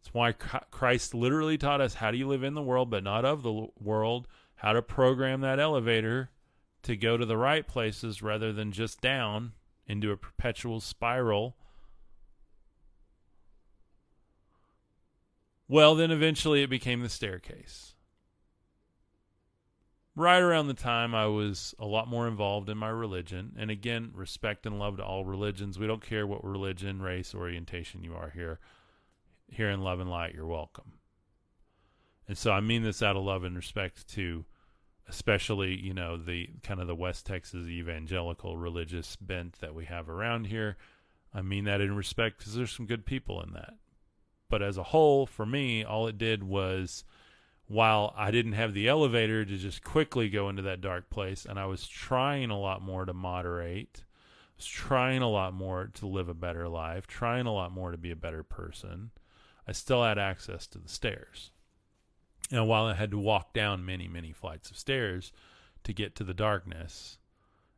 That's 0.00 0.14
why 0.14 0.32
Christ 0.32 1.12
literally 1.12 1.58
taught 1.58 1.82
us 1.82 1.92
how 1.92 2.10
do 2.10 2.16
you 2.16 2.26
live 2.26 2.42
in 2.42 2.54
the 2.54 2.62
world 2.62 2.88
but 2.88 3.04
not 3.04 3.26
of 3.26 3.42
the 3.42 3.66
world, 3.78 4.26
how 4.54 4.72
to 4.72 4.80
program 4.80 5.42
that 5.42 5.60
elevator 5.60 6.30
to 6.84 6.96
go 6.96 7.18
to 7.18 7.26
the 7.26 7.36
right 7.36 7.66
places 7.66 8.22
rather 8.22 8.50
than 8.50 8.72
just 8.72 9.02
down 9.02 9.52
into 9.86 10.10
a 10.10 10.16
perpetual 10.16 10.80
spiral. 10.80 11.54
Well, 15.68 15.94
then 15.94 16.10
eventually 16.10 16.62
it 16.62 16.70
became 16.70 17.02
the 17.02 17.10
staircase 17.10 17.92
right 20.16 20.40
around 20.40 20.66
the 20.66 20.74
time 20.74 21.14
I 21.14 21.26
was 21.26 21.74
a 21.78 21.84
lot 21.84 22.08
more 22.08 22.26
involved 22.26 22.68
in 22.68 22.78
my 22.78 22.88
religion. 22.88 23.52
And 23.58 23.70
again, 23.70 24.10
respect 24.14 24.66
and 24.66 24.78
love 24.78 24.96
to 24.96 25.04
all 25.04 25.24
religions. 25.24 25.78
We 25.78 25.86
don't 25.86 26.02
care 26.02 26.26
what 26.26 26.42
religion, 26.42 27.02
race, 27.02 27.34
orientation 27.34 28.02
you 28.02 28.14
are 28.14 28.30
here. 28.30 28.58
here 29.48 29.70
in 29.70 29.82
Love 29.82 30.00
and 30.00 30.10
Light, 30.10 30.34
you're 30.34 30.46
welcome. 30.46 30.94
And 32.26 32.36
so 32.36 32.50
I 32.50 32.60
mean 32.60 32.82
this 32.82 33.02
out 33.02 33.14
of 33.14 33.22
love 33.22 33.44
and 33.44 33.54
respect 33.54 34.08
to 34.14 34.44
especially, 35.08 35.76
you 35.76 35.94
know, 35.94 36.16
the 36.16 36.48
kind 36.62 36.80
of 36.80 36.88
the 36.88 36.94
West 36.94 37.26
Texas 37.26 37.68
evangelical 37.68 38.56
religious 38.56 39.14
bent 39.16 39.60
that 39.60 39.74
we 39.74 39.84
have 39.84 40.08
around 40.08 40.46
here. 40.46 40.76
I 41.32 41.42
mean 41.42 41.64
that 41.64 41.80
in 41.80 41.94
respect 41.94 42.38
because 42.38 42.54
there's 42.54 42.72
some 42.72 42.86
good 42.86 43.06
people 43.06 43.40
in 43.40 43.52
that. 43.52 43.74
But 44.48 44.62
as 44.62 44.76
a 44.76 44.82
whole, 44.82 45.26
for 45.26 45.46
me, 45.46 45.84
all 45.84 46.06
it 46.06 46.18
did 46.18 46.42
was 46.42 47.04
while 47.68 48.14
I 48.16 48.30
didn't 48.30 48.52
have 48.52 48.74
the 48.74 48.88
elevator 48.88 49.44
to 49.44 49.56
just 49.56 49.82
quickly 49.82 50.28
go 50.28 50.48
into 50.48 50.62
that 50.62 50.80
dark 50.80 51.10
place, 51.10 51.44
and 51.44 51.58
I 51.58 51.66
was 51.66 51.86
trying 51.86 52.50
a 52.50 52.58
lot 52.58 52.82
more 52.82 53.04
to 53.04 53.12
moderate, 53.12 54.04
I 54.04 54.52
was 54.56 54.66
trying 54.66 55.22
a 55.22 55.28
lot 55.28 55.52
more 55.52 55.90
to 55.94 56.06
live 56.06 56.28
a 56.28 56.34
better 56.34 56.68
life, 56.68 57.06
trying 57.06 57.46
a 57.46 57.52
lot 57.52 57.72
more 57.72 57.90
to 57.90 57.98
be 57.98 58.10
a 58.10 58.16
better 58.16 58.42
person, 58.42 59.10
I 59.66 59.72
still 59.72 60.04
had 60.04 60.18
access 60.18 60.66
to 60.68 60.78
the 60.78 60.88
stairs. 60.88 61.50
And 62.52 62.68
while 62.68 62.84
I 62.84 62.94
had 62.94 63.10
to 63.10 63.18
walk 63.18 63.52
down 63.52 63.84
many, 63.84 64.06
many 64.06 64.32
flights 64.32 64.70
of 64.70 64.78
stairs 64.78 65.32
to 65.82 65.92
get 65.92 66.14
to 66.16 66.24
the 66.24 66.34
darkness, 66.34 67.18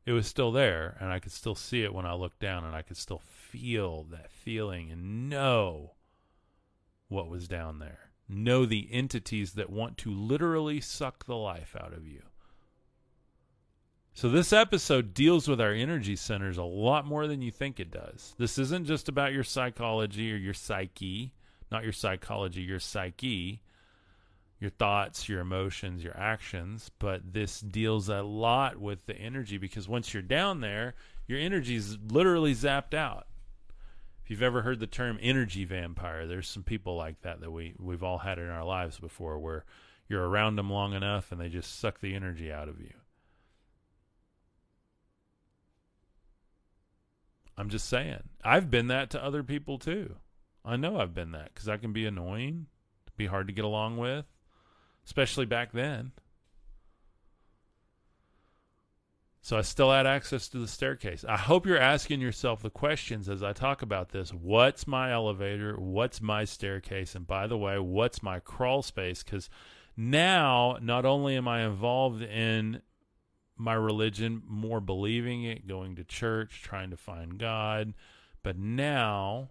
it 0.04 0.12
was 0.12 0.26
still 0.26 0.52
there, 0.52 0.98
and 1.00 1.10
I 1.10 1.18
could 1.18 1.32
still 1.32 1.54
see 1.54 1.82
it 1.82 1.94
when 1.94 2.04
I 2.04 2.12
looked 2.12 2.40
down, 2.40 2.64
and 2.64 2.76
I 2.76 2.82
could 2.82 2.98
still 2.98 3.22
feel 3.24 4.04
that 4.04 4.30
feeling 4.30 4.90
and 4.90 5.30
know 5.30 5.92
what 7.08 7.30
was 7.30 7.48
down 7.48 7.78
there. 7.78 8.07
Know 8.28 8.66
the 8.66 8.88
entities 8.90 9.52
that 9.52 9.70
want 9.70 9.98
to 9.98 10.10
literally 10.10 10.80
suck 10.80 11.26
the 11.26 11.36
life 11.36 11.74
out 11.80 11.92
of 11.92 12.06
you. 12.06 12.22
So, 14.12 14.28
this 14.28 14.52
episode 14.52 15.14
deals 15.14 15.46
with 15.46 15.60
our 15.60 15.72
energy 15.72 16.16
centers 16.16 16.58
a 16.58 16.64
lot 16.64 17.06
more 17.06 17.26
than 17.26 17.40
you 17.40 17.52
think 17.52 17.78
it 17.78 17.90
does. 17.90 18.34
This 18.36 18.58
isn't 18.58 18.86
just 18.86 19.08
about 19.08 19.32
your 19.32 19.44
psychology 19.44 20.32
or 20.32 20.36
your 20.36 20.54
psyche, 20.54 21.32
not 21.70 21.84
your 21.84 21.92
psychology, 21.92 22.62
your 22.62 22.80
psyche 22.80 23.62
your 24.60 24.70
thoughts, 24.70 25.28
your 25.28 25.40
emotions, 25.40 26.02
your 26.02 26.16
actions, 26.16 26.90
but 26.98 27.32
this 27.32 27.60
deals 27.60 28.08
a 28.08 28.22
lot 28.22 28.78
with 28.78 29.06
the 29.06 29.16
energy 29.16 29.56
because 29.56 29.88
once 29.88 30.12
you're 30.12 30.22
down 30.22 30.60
there, 30.60 30.94
your 31.26 31.38
energy 31.38 31.76
is 31.76 31.96
literally 32.10 32.54
zapped 32.54 32.94
out. 32.94 33.27
If 34.28 34.32
you've 34.32 34.42
ever 34.42 34.60
heard 34.60 34.78
the 34.78 34.86
term 34.86 35.18
energy 35.22 35.64
vampire, 35.64 36.26
there's 36.26 36.46
some 36.46 36.62
people 36.62 36.94
like 36.94 37.22
that 37.22 37.40
that 37.40 37.50
we 37.50 37.74
we've 37.78 38.02
all 38.02 38.18
had 38.18 38.38
in 38.38 38.50
our 38.50 38.62
lives 38.62 38.98
before 38.98 39.38
where 39.38 39.64
you're 40.06 40.28
around 40.28 40.56
them 40.56 40.68
long 40.68 40.92
enough 40.92 41.32
and 41.32 41.40
they 41.40 41.48
just 41.48 41.80
suck 41.80 42.02
the 42.02 42.14
energy 42.14 42.52
out 42.52 42.68
of 42.68 42.78
you. 42.78 42.92
I'm 47.56 47.70
just 47.70 47.88
saying. 47.88 48.20
I've 48.44 48.70
been 48.70 48.88
that 48.88 49.08
to 49.10 49.24
other 49.24 49.42
people 49.42 49.78
too. 49.78 50.16
I 50.62 50.76
know 50.76 51.00
I've 51.00 51.14
been 51.14 51.32
that 51.32 51.54
cuz 51.54 51.66
I 51.66 51.78
can 51.78 51.94
be 51.94 52.04
annoying, 52.04 52.66
be 53.16 53.24
hard 53.24 53.46
to 53.46 53.54
get 53.54 53.64
along 53.64 53.96
with 53.96 54.26
especially 55.06 55.46
back 55.46 55.72
then. 55.72 56.12
So 59.48 59.56
I 59.56 59.62
still 59.62 59.90
had 59.90 60.06
access 60.06 60.46
to 60.48 60.58
the 60.58 60.68
staircase. 60.68 61.24
I 61.26 61.38
hope 61.38 61.64
you're 61.64 61.78
asking 61.78 62.20
yourself 62.20 62.60
the 62.60 62.68
questions 62.68 63.30
as 63.30 63.42
I 63.42 63.54
talk 63.54 63.80
about 63.80 64.10
this. 64.10 64.28
What's 64.28 64.86
my 64.86 65.10
elevator? 65.10 65.74
What's 65.80 66.20
my 66.20 66.44
staircase? 66.44 67.14
And 67.14 67.26
by 67.26 67.46
the 67.46 67.56
way, 67.56 67.78
what's 67.78 68.22
my 68.22 68.40
crawl 68.40 68.82
space? 68.82 69.22
Because 69.22 69.48
now, 69.96 70.76
not 70.82 71.06
only 71.06 71.34
am 71.34 71.48
I 71.48 71.62
involved 71.64 72.20
in 72.20 72.82
my 73.56 73.72
religion, 73.72 74.42
more 74.46 74.82
believing 74.82 75.44
it, 75.44 75.66
going 75.66 75.96
to 75.96 76.04
church, 76.04 76.60
trying 76.62 76.90
to 76.90 76.98
find 76.98 77.38
God, 77.38 77.94
but 78.42 78.58
now 78.58 79.48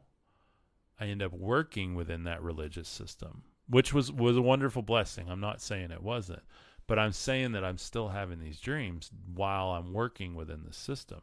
I 0.99 1.07
end 1.07 1.23
up 1.23 1.33
working 1.33 1.95
within 1.95 2.23
that 2.25 2.43
religious 2.43 2.87
system 2.87 3.41
which 3.69 3.93
was 3.93 4.11
was 4.11 4.37
a 4.37 4.41
wonderful 4.41 4.81
blessing. 4.81 5.29
I'm 5.29 5.39
not 5.39 5.61
saying 5.61 5.91
it 5.91 6.01
wasn't, 6.01 6.43
but 6.88 6.97
I'm 6.97 7.11
saying 7.11 7.51
that 7.51 7.65
I'm 7.65 7.77
still 7.77 8.09
having 8.09 8.39
these 8.39 8.59
dreams 8.59 9.11
while 9.33 9.67
I'm 9.71 9.93
working 9.93 10.35
within 10.35 10.63
the 10.65 10.73
system. 10.73 11.21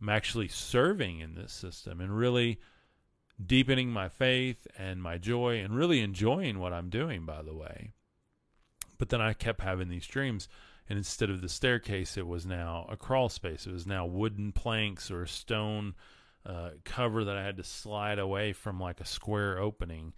I'm 0.00 0.10
actually 0.10 0.48
serving 0.48 1.20
in 1.20 1.34
this 1.34 1.52
system 1.52 2.00
and 2.00 2.16
really 2.16 2.60
deepening 3.44 3.90
my 3.90 4.08
faith 4.08 4.66
and 4.78 5.02
my 5.02 5.16
joy 5.16 5.60
and 5.60 5.74
really 5.74 6.00
enjoying 6.00 6.58
what 6.58 6.72
I'm 6.72 6.90
doing 6.90 7.24
by 7.24 7.42
the 7.42 7.54
way. 7.54 7.92
But 8.98 9.08
then 9.08 9.22
I 9.22 9.32
kept 9.32 9.62
having 9.62 9.88
these 9.88 10.06
dreams 10.06 10.48
and 10.88 10.98
instead 10.98 11.30
of 11.30 11.40
the 11.40 11.48
staircase 11.48 12.18
it 12.18 12.26
was 12.26 12.44
now 12.44 12.86
a 12.90 12.96
crawl 12.96 13.30
space. 13.30 13.66
It 13.66 13.72
was 13.72 13.86
now 13.86 14.04
wooden 14.04 14.52
planks 14.52 15.10
or 15.10 15.22
a 15.22 15.28
stone 15.28 15.94
uh, 16.44 16.70
cover 16.84 17.24
that 17.24 17.36
I 17.36 17.44
had 17.44 17.56
to 17.56 17.64
slide 17.64 18.18
away 18.18 18.52
from 18.52 18.78
like 18.78 19.00
a 19.00 19.06
square 19.06 19.58
opening 19.58 20.12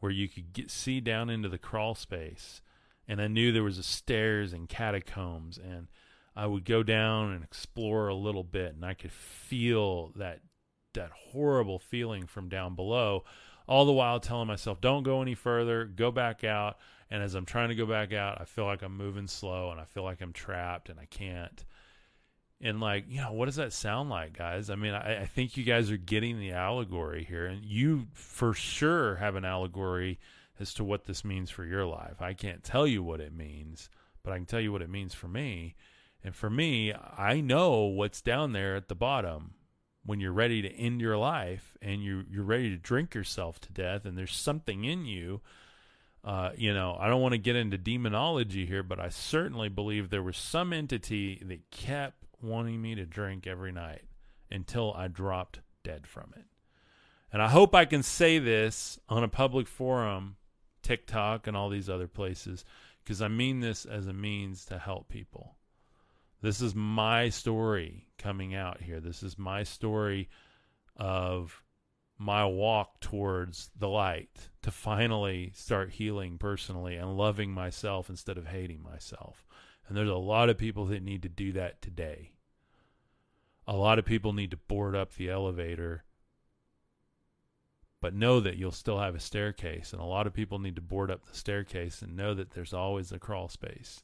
where 0.00 0.12
you 0.12 0.28
could 0.28 0.52
get 0.52 0.70
see 0.70 1.00
down 1.00 1.30
into 1.30 1.48
the 1.48 1.58
crawl 1.58 1.96
space 1.96 2.60
and 3.08 3.22
I 3.22 3.26
knew 3.26 3.50
there 3.50 3.62
was 3.62 3.78
a 3.78 3.82
stairs 3.82 4.52
and 4.52 4.68
catacombs 4.68 5.58
and 5.58 5.88
I 6.36 6.46
would 6.46 6.64
go 6.64 6.82
down 6.82 7.32
and 7.32 7.42
explore 7.42 8.08
a 8.08 8.14
little 8.14 8.44
bit 8.44 8.74
and 8.74 8.84
I 8.84 8.94
could 8.94 9.10
feel 9.10 10.12
that 10.16 10.40
that 10.94 11.10
horrible 11.32 11.78
feeling 11.78 12.26
from 12.26 12.48
down 12.48 12.74
below 12.74 13.24
all 13.66 13.84
the 13.86 13.92
while 13.92 14.20
telling 14.20 14.46
myself 14.46 14.80
don't 14.80 15.02
go 15.02 15.22
any 15.22 15.34
further 15.34 15.84
go 15.86 16.10
back 16.10 16.44
out. 16.44 16.76
And 17.10 17.22
as 17.22 17.34
I'm 17.34 17.46
trying 17.46 17.70
to 17.70 17.74
go 17.74 17.86
back 17.86 18.12
out 18.12 18.40
I 18.40 18.44
feel 18.44 18.66
like 18.66 18.82
I'm 18.82 18.96
moving 18.96 19.26
slow 19.26 19.70
and 19.70 19.80
I 19.80 19.84
feel 19.84 20.02
like 20.02 20.20
I'm 20.20 20.32
trapped 20.32 20.90
and 20.90 21.00
I 21.00 21.06
can't. 21.06 21.64
And 22.60 22.80
like 22.80 23.06
you 23.08 23.20
know 23.20 23.32
what 23.32 23.46
does 23.46 23.56
that 23.56 23.72
sound 23.72 24.10
like 24.10 24.36
guys? 24.36 24.68
I 24.68 24.74
mean 24.74 24.92
I, 24.92 25.22
I, 25.22 25.26
think 25.26 25.56
you 25.56 25.64
guys 25.64 25.90
are 25.90 25.96
getting 25.96 26.38
the 26.38 26.52
allegory 26.52 27.24
here 27.24 27.46
and 27.46 27.64
you 27.64 28.08
for 28.12 28.52
sure 28.52 29.16
have 29.16 29.36
an 29.36 29.44
allegory 29.44 30.18
as 30.60 30.74
to 30.74 30.84
what 30.84 31.04
this 31.04 31.24
means 31.24 31.50
for 31.50 31.64
your 31.64 31.86
life 31.86 32.20
i 32.20 32.32
can't 32.32 32.62
tell 32.62 32.86
you 32.86 33.02
what 33.02 33.20
it 33.20 33.32
means 33.32 33.88
but 34.22 34.32
i 34.32 34.36
can 34.36 34.46
tell 34.46 34.60
you 34.60 34.72
what 34.72 34.82
it 34.82 34.90
means 34.90 35.14
for 35.14 35.28
me 35.28 35.74
and 36.22 36.34
for 36.34 36.50
me 36.50 36.92
i 37.16 37.40
know 37.40 37.84
what's 37.84 38.20
down 38.20 38.52
there 38.52 38.76
at 38.76 38.88
the 38.88 38.94
bottom 38.94 39.54
when 40.04 40.20
you're 40.20 40.32
ready 40.32 40.62
to 40.62 40.72
end 40.74 41.00
your 41.00 41.16
life 41.16 41.76
and 41.82 42.02
you 42.02 42.24
you're 42.30 42.44
ready 42.44 42.70
to 42.70 42.76
drink 42.76 43.14
yourself 43.14 43.60
to 43.60 43.72
death 43.72 44.04
and 44.04 44.16
there's 44.16 44.34
something 44.34 44.84
in 44.84 45.04
you 45.04 45.40
uh, 46.24 46.50
you 46.56 46.74
know, 46.74 46.96
I 47.00 47.08
don't 47.08 47.22
want 47.22 47.32
to 47.32 47.38
get 47.38 47.56
into 47.56 47.78
demonology 47.78 48.66
here, 48.66 48.82
but 48.82 49.00
I 49.00 49.08
certainly 49.08 49.68
believe 49.68 50.10
there 50.10 50.22
was 50.22 50.36
some 50.36 50.72
entity 50.72 51.42
that 51.46 51.70
kept 51.70 52.24
wanting 52.42 52.82
me 52.82 52.94
to 52.96 53.06
drink 53.06 53.46
every 53.46 53.72
night 53.72 54.02
until 54.50 54.92
I 54.94 55.08
dropped 55.08 55.60
dead 55.84 56.06
from 56.06 56.32
it. 56.36 56.44
And 57.32 57.42
I 57.42 57.48
hope 57.48 57.74
I 57.74 57.84
can 57.84 58.02
say 58.02 58.38
this 58.38 58.98
on 59.08 59.22
a 59.22 59.28
public 59.28 59.68
forum, 59.68 60.36
TikTok, 60.82 61.46
and 61.46 61.56
all 61.56 61.68
these 61.68 61.88
other 61.88 62.08
places, 62.08 62.64
because 63.02 63.22
I 63.22 63.28
mean 63.28 63.60
this 63.60 63.84
as 63.84 64.06
a 64.06 64.12
means 64.12 64.64
to 64.66 64.78
help 64.78 65.08
people. 65.08 65.56
This 66.40 66.60
is 66.60 66.74
my 66.74 67.30
story 67.30 68.06
coming 68.18 68.54
out 68.54 68.80
here. 68.80 69.00
This 69.00 69.22
is 69.22 69.38
my 69.38 69.64
story 69.64 70.28
of 70.96 71.62
my 72.18 72.44
walk 72.44 73.00
towards 73.00 73.70
the 73.78 73.88
light 73.88 74.50
to 74.62 74.70
finally 74.70 75.52
start 75.54 75.90
healing 75.90 76.36
personally 76.38 76.96
and 76.96 77.16
loving 77.16 77.52
myself 77.52 78.10
instead 78.10 78.36
of 78.36 78.46
hating 78.46 78.82
myself. 78.82 79.46
And 79.86 79.96
there's 79.96 80.08
a 80.08 80.14
lot 80.14 80.48
of 80.48 80.58
people 80.58 80.86
that 80.86 81.02
need 81.02 81.22
to 81.22 81.28
do 81.28 81.52
that 81.52 81.80
today. 81.80 82.32
A 83.66 83.76
lot 83.76 83.98
of 83.98 84.04
people 84.04 84.32
need 84.32 84.50
to 84.50 84.56
board 84.56 84.96
up 84.96 85.14
the 85.14 85.30
elevator, 85.30 86.04
but 88.00 88.14
know 88.14 88.40
that 88.40 88.56
you'll 88.56 88.70
still 88.70 88.98
have 88.98 89.14
a 89.14 89.20
staircase. 89.20 89.92
And 89.92 90.00
a 90.00 90.06
lot 90.06 90.26
of 90.26 90.34
people 90.34 90.58
need 90.58 90.76
to 90.76 90.82
board 90.82 91.10
up 91.10 91.24
the 91.26 91.36
staircase 91.36 92.02
and 92.02 92.16
know 92.16 92.34
that 92.34 92.50
there's 92.50 92.72
always 92.72 93.10
a 93.10 93.18
crawl 93.18 93.48
space. 93.48 94.02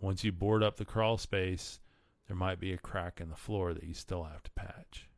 Once 0.00 0.24
you 0.24 0.32
board 0.32 0.62
up 0.62 0.76
the 0.76 0.84
crawl 0.84 1.18
space, 1.18 1.80
there 2.26 2.36
might 2.36 2.60
be 2.60 2.72
a 2.72 2.78
crack 2.78 3.20
in 3.20 3.28
the 3.28 3.36
floor 3.36 3.72
that 3.74 3.84
you 3.84 3.94
still 3.94 4.24
have 4.24 4.42
to 4.42 4.50
patch. 4.52 5.08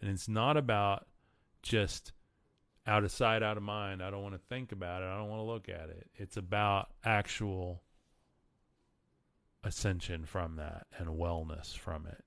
And 0.00 0.10
it's 0.10 0.28
not 0.28 0.56
about 0.56 1.06
just 1.62 2.12
out 2.86 3.04
of 3.04 3.10
sight, 3.10 3.42
out 3.42 3.56
of 3.56 3.62
mind. 3.62 4.02
I 4.02 4.10
don't 4.10 4.22
want 4.22 4.34
to 4.34 4.48
think 4.48 4.72
about 4.72 5.02
it. 5.02 5.06
I 5.06 5.16
don't 5.16 5.28
want 5.28 5.40
to 5.40 5.52
look 5.52 5.68
at 5.68 5.88
it. 5.88 6.08
It's 6.14 6.36
about 6.36 6.90
actual 7.04 7.82
ascension 9.64 10.24
from 10.24 10.56
that 10.56 10.86
and 10.96 11.08
wellness 11.08 11.76
from 11.76 12.06
it 12.06 12.24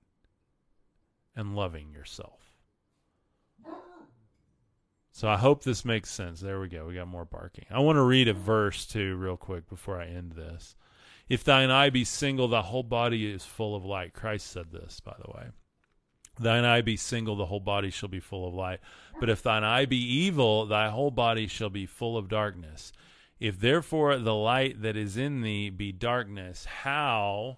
and 1.35 1.55
loving 1.55 1.91
yourself. 1.91 2.48
So 5.11 5.27
I 5.27 5.37
hope 5.37 5.63
this 5.63 5.83
makes 5.83 6.11
sense. 6.11 6.39
There 6.39 6.59
we 6.59 6.67
go. 6.67 6.85
We 6.85 6.95
got 6.95 7.07
more 7.07 7.25
barking. 7.25 7.65
I 7.69 7.79
want 7.79 7.97
to 7.97 8.03
read 8.03 8.27
a 8.27 8.33
verse 8.33 8.85
too, 8.85 9.15
real 9.15 9.37
quick, 9.37 9.67
before 9.67 9.99
I 9.99 10.05
end 10.05 10.33
this. 10.33 10.75
If 11.27 11.43
thine 11.43 11.69
eye 11.69 11.89
be 11.89 12.03
single, 12.03 12.47
the 12.47 12.63
whole 12.63 12.83
body 12.83 13.31
is 13.31 13.45
full 13.45 13.75
of 13.75 13.85
light. 13.85 14.13
Christ 14.13 14.47
said 14.47 14.71
this, 14.71 14.99
by 14.99 15.15
the 15.23 15.31
way. 15.31 15.47
Thine 16.39 16.63
eye 16.63 16.81
be 16.81 16.95
single, 16.95 17.35
the 17.35 17.47
whole 17.47 17.59
body 17.59 17.89
shall 17.89 18.09
be 18.09 18.21
full 18.21 18.47
of 18.47 18.53
light. 18.53 18.79
But 19.19 19.29
if 19.29 19.43
thine 19.43 19.63
eye 19.63 19.85
be 19.85 19.97
evil, 19.97 20.65
thy 20.65 20.89
whole 20.89 21.11
body 21.11 21.47
shall 21.47 21.69
be 21.69 21.85
full 21.85 22.17
of 22.17 22.29
darkness. 22.29 22.93
If 23.39 23.59
therefore 23.59 24.17
the 24.17 24.35
light 24.35 24.81
that 24.81 24.95
is 24.95 25.17
in 25.17 25.41
thee 25.41 25.69
be 25.69 25.91
darkness, 25.91 26.65
how 26.65 27.57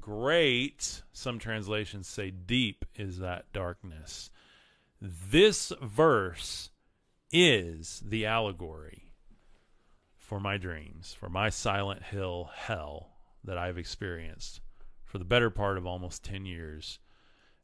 great, 0.00 1.02
some 1.12 1.38
translations 1.38 2.08
say 2.08 2.30
deep, 2.30 2.84
is 2.96 3.18
that 3.18 3.52
darkness? 3.52 4.30
This 5.04 5.72
verse 5.82 6.70
is 7.32 8.04
the 8.06 8.24
allegory 8.24 9.10
for 10.16 10.38
my 10.38 10.58
dreams, 10.58 11.12
for 11.12 11.28
my 11.28 11.48
Silent 11.48 12.04
Hill 12.04 12.50
hell 12.54 13.10
that 13.42 13.58
I've 13.58 13.78
experienced 13.78 14.60
for 15.04 15.18
the 15.18 15.24
better 15.24 15.50
part 15.50 15.76
of 15.76 15.88
almost 15.88 16.22
10 16.22 16.46
years 16.46 17.00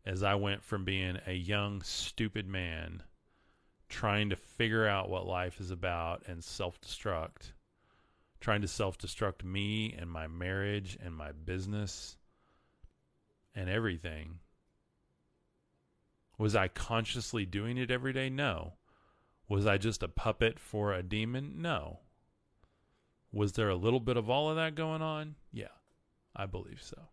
as 0.05 0.25
I 0.25 0.35
went 0.35 0.65
from 0.65 0.85
being 0.85 1.21
a 1.29 1.33
young, 1.33 1.81
stupid 1.83 2.49
man 2.49 3.05
trying 3.89 4.31
to 4.31 4.37
figure 4.37 4.89
out 4.89 5.09
what 5.09 5.25
life 5.25 5.61
is 5.61 5.71
about 5.71 6.25
and 6.27 6.43
self 6.43 6.81
destruct, 6.81 7.53
trying 8.41 8.63
to 8.63 8.69
self 8.69 8.99
destruct 8.99 9.45
me 9.45 9.95
and 9.97 10.11
my 10.11 10.27
marriage 10.27 10.99
and 11.01 11.15
my 11.15 11.31
business 11.31 12.17
and 13.55 13.71
everything. 13.71 14.41
Was 16.39 16.55
I 16.55 16.69
consciously 16.69 17.45
doing 17.45 17.77
it 17.77 17.91
every 17.91 18.13
day? 18.13 18.31
No. 18.31 18.75
Was 19.49 19.67
I 19.67 19.77
just 19.77 20.03
a 20.03 20.09
puppet 20.09 20.59
for 20.61 20.93
a 20.93 21.03
demon? 21.03 21.55
No. 21.61 22.01
Was 23.33 23.53
there 23.53 23.69
a 23.69 23.77
little 23.77 24.01
bit 24.01 24.17
of 24.17 24.31
all 24.31 24.49
of 24.49 24.57
that 24.57 24.75
going 24.75 25.03
on? 25.03 25.35
Yeah, 25.53 25.67
I 26.35 26.47
believe 26.47 26.81
so. 26.83 27.09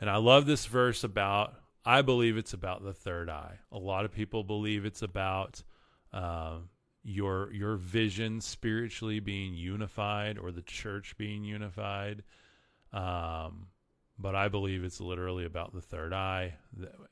And 0.00 0.08
I 0.08 0.16
love 0.16 0.46
this 0.46 0.66
verse 0.66 1.04
about, 1.04 1.54
I 1.84 2.02
believe 2.02 2.36
it's 2.36 2.52
about 2.52 2.82
the 2.82 2.94
third 2.94 3.28
eye. 3.28 3.58
A 3.70 3.78
lot 3.78 4.04
of 4.04 4.12
people 4.12 4.44
believe 4.44 4.84
it's 4.84 5.02
about 5.02 5.62
uh, 6.12 6.58
your 7.04 7.52
your 7.52 7.76
vision 7.76 8.40
spiritually 8.40 9.20
being 9.20 9.54
unified 9.54 10.38
or 10.38 10.52
the 10.52 10.62
church 10.62 11.16
being 11.16 11.44
unified. 11.44 12.22
Um, 12.92 13.68
but 14.18 14.34
I 14.34 14.48
believe 14.48 14.84
it's 14.84 15.00
literally 15.00 15.44
about 15.44 15.72
the 15.72 15.80
third 15.80 16.12
eye, 16.12 16.54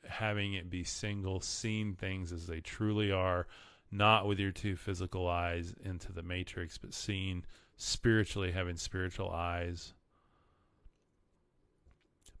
having 0.07 0.53
it 0.53 0.69
be 0.69 0.83
single, 0.83 1.41
seeing 1.41 1.93
things 1.95 2.31
as 2.31 2.47
they 2.47 2.61
truly 2.61 3.11
are, 3.11 3.47
not 3.91 4.27
with 4.27 4.39
your 4.39 4.51
two 4.51 4.75
physical 4.75 5.27
eyes 5.27 5.73
into 5.83 6.13
the 6.13 6.23
matrix, 6.23 6.77
but 6.77 6.93
seeing 6.93 7.43
spiritually, 7.75 8.51
having 8.51 8.77
spiritual 8.77 9.29
eyes 9.29 9.93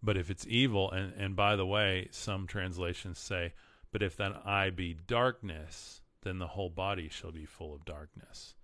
but 0.03 0.17
if 0.17 0.29
it's 0.29 0.47
evil, 0.47 0.91
and, 0.91 1.13
and 1.13 1.35
by 1.35 1.55
the 1.55 1.65
way, 1.65 2.07
some 2.11 2.47
translations 2.47 3.19
say, 3.19 3.53
but 3.91 4.01
if 4.01 4.15
that 4.17 4.41
eye 4.45 4.69
be 4.71 4.93
darkness, 4.93 6.01
then 6.23 6.39
the 6.39 6.47
whole 6.47 6.69
body 6.69 7.09
shall 7.09 7.31
be 7.31 7.45
full 7.45 7.73
of 7.73 7.85
darkness. 7.85 8.55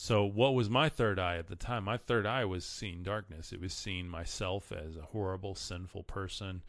So, 0.00 0.24
what 0.24 0.54
was 0.54 0.70
my 0.70 0.88
third 0.88 1.18
eye 1.18 1.38
at 1.38 1.48
the 1.48 1.56
time? 1.56 1.82
My 1.82 1.96
third 1.96 2.24
eye 2.24 2.44
was 2.44 2.64
seeing 2.64 3.02
darkness. 3.02 3.52
It 3.52 3.60
was 3.60 3.72
seeing 3.72 4.08
myself 4.08 4.70
as 4.70 4.96
a 4.96 5.02
horrible, 5.02 5.56
sinful 5.56 6.04
person 6.04 6.62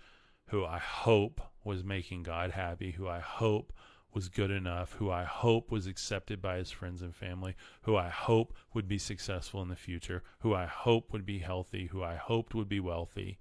who 0.48 0.66
I 0.66 0.80
hope 0.80 1.40
was 1.64 1.84
making 1.84 2.24
God 2.24 2.50
happy, 2.50 2.94
who 2.94 3.08
I 3.08 3.20
hope 3.20 3.72
was 4.16 4.30
good 4.30 4.50
enough, 4.50 4.94
who 4.94 5.12
I 5.12 5.26
hope 5.26 5.70
was 5.70 5.86
accepted 5.86 6.42
by 6.42 6.58
his 6.58 6.72
friends 6.72 7.04
and 7.04 7.16
family, 7.16 7.56
who 7.84 7.96
I 7.96 8.10
hope 8.10 8.56
would 8.74 8.88
be 8.88 8.98
successful 8.98 9.62
in 9.62 9.70
the 9.70 9.76
future, 9.76 10.24
who 10.40 10.56
I 10.56 10.66
hope 10.66 11.14
would 11.14 11.28
be 11.28 11.38
healthy, 11.38 11.86
who 11.86 12.02
I 12.02 12.16
hoped 12.16 12.56
would 12.56 12.68
be 12.68 12.80
wealthy, 12.80 13.38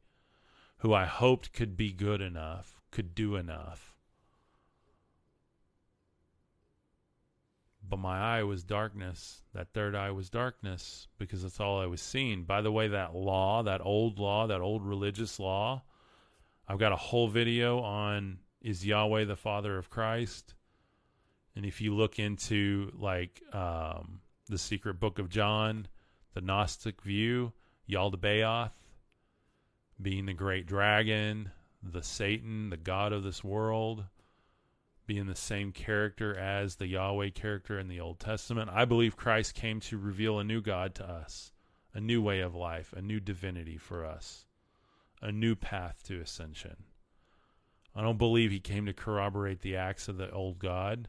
who 0.80 0.92
I 0.92 1.06
hoped 1.06 1.54
could 1.54 1.78
be 1.78 1.92
good 1.92 2.20
enough, 2.20 2.78
could 2.90 3.14
do 3.14 3.36
enough. 3.36 3.94
But 7.88 7.98
my 7.98 8.18
eye 8.18 8.42
was 8.42 8.64
darkness. 8.64 9.42
That 9.54 9.72
third 9.72 9.94
eye 9.94 10.10
was 10.10 10.28
darkness 10.28 11.08
because 11.18 11.42
that's 11.42 11.60
all 11.60 11.80
I 11.80 11.86
was 11.86 12.02
seeing. 12.02 12.44
By 12.44 12.60
the 12.60 12.72
way, 12.72 12.88
that 12.88 13.14
law, 13.14 13.62
that 13.62 13.80
old 13.80 14.18
law, 14.18 14.46
that 14.46 14.60
old 14.60 14.84
religious 14.84 15.40
law, 15.40 15.82
I've 16.66 16.78
got 16.78 16.92
a 16.92 16.96
whole 16.96 17.28
video 17.28 17.80
on 17.80 18.40
is 18.60 18.84
Yahweh 18.84 19.24
the 19.24 19.36
Father 19.36 19.78
of 19.78 19.88
Christ? 19.88 20.54
And 21.56 21.64
if 21.64 21.80
you 21.80 21.94
look 21.94 22.18
into 22.18 22.92
like 22.94 23.40
um, 23.52 24.20
the 24.48 24.58
secret 24.58 25.00
book 25.00 25.18
of 25.18 25.30
John, 25.30 25.86
the 26.34 26.40
Gnostic 26.40 27.02
view, 27.02 27.52
Yaldabaoth 27.88 28.72
being 30.00 30.26
the 30.26 30.34
great 30.34 30.66
dragon, 30.66 31.50
the 31.82 32.02
Satan, 32.02 32.70
the 32.70 32.76
God 32.76 33.12
of 33.12 33.24
this 33.24 33.42
world, 33.42 34.04
being 35.08 35.26
the 35.26 35.34
same 35.34 35.72
character 35.72 36.38
as 36.38 36.76
the 36.76 36.86
Yahweh 36.86 37.30
character 37.30 37.78
in 37.78 37.88
the 37.88 37.98
Old 37.98 38.20
Testament. 38.20 38.68
I 38.70 38.84
believe 38.84 39.16
Christ 39.16 39.54
came 39.54 39.80
to 39.80 39.96
reveal 39.96 40.38
a 40.38 40.44
new 40.44 40.60
God 40.60 40.94
to 40.96 41.10
us, 41.10 41.50
a 41.94 42.00
new 42.00 42.20
way 42.20 42.40
of 42.40 42.54
life, 42.54 42.92
a 42.94 43.00
new 43.00 43.18
divinity 43.18 43.78
for 43.78 44.04
us, 44.04 44.44
a 45.22 45.32
new 45.32 45.56
path 45.56 46.02
to 46.04 46.20
ascension. 46.20 46.76
I 47.96 48.02
don't 48.02 48.18
believe 48.18 48.50
he 48.50 48.60
came 48.60 48.84
to 48.84 48.92
corroborate 48.92 49.62
the 49.62 49.76
acts 49.76 50.08
of 50.08 50.18
the 50.18 50.30
old 50.30 50.58
God. 50.58 51.08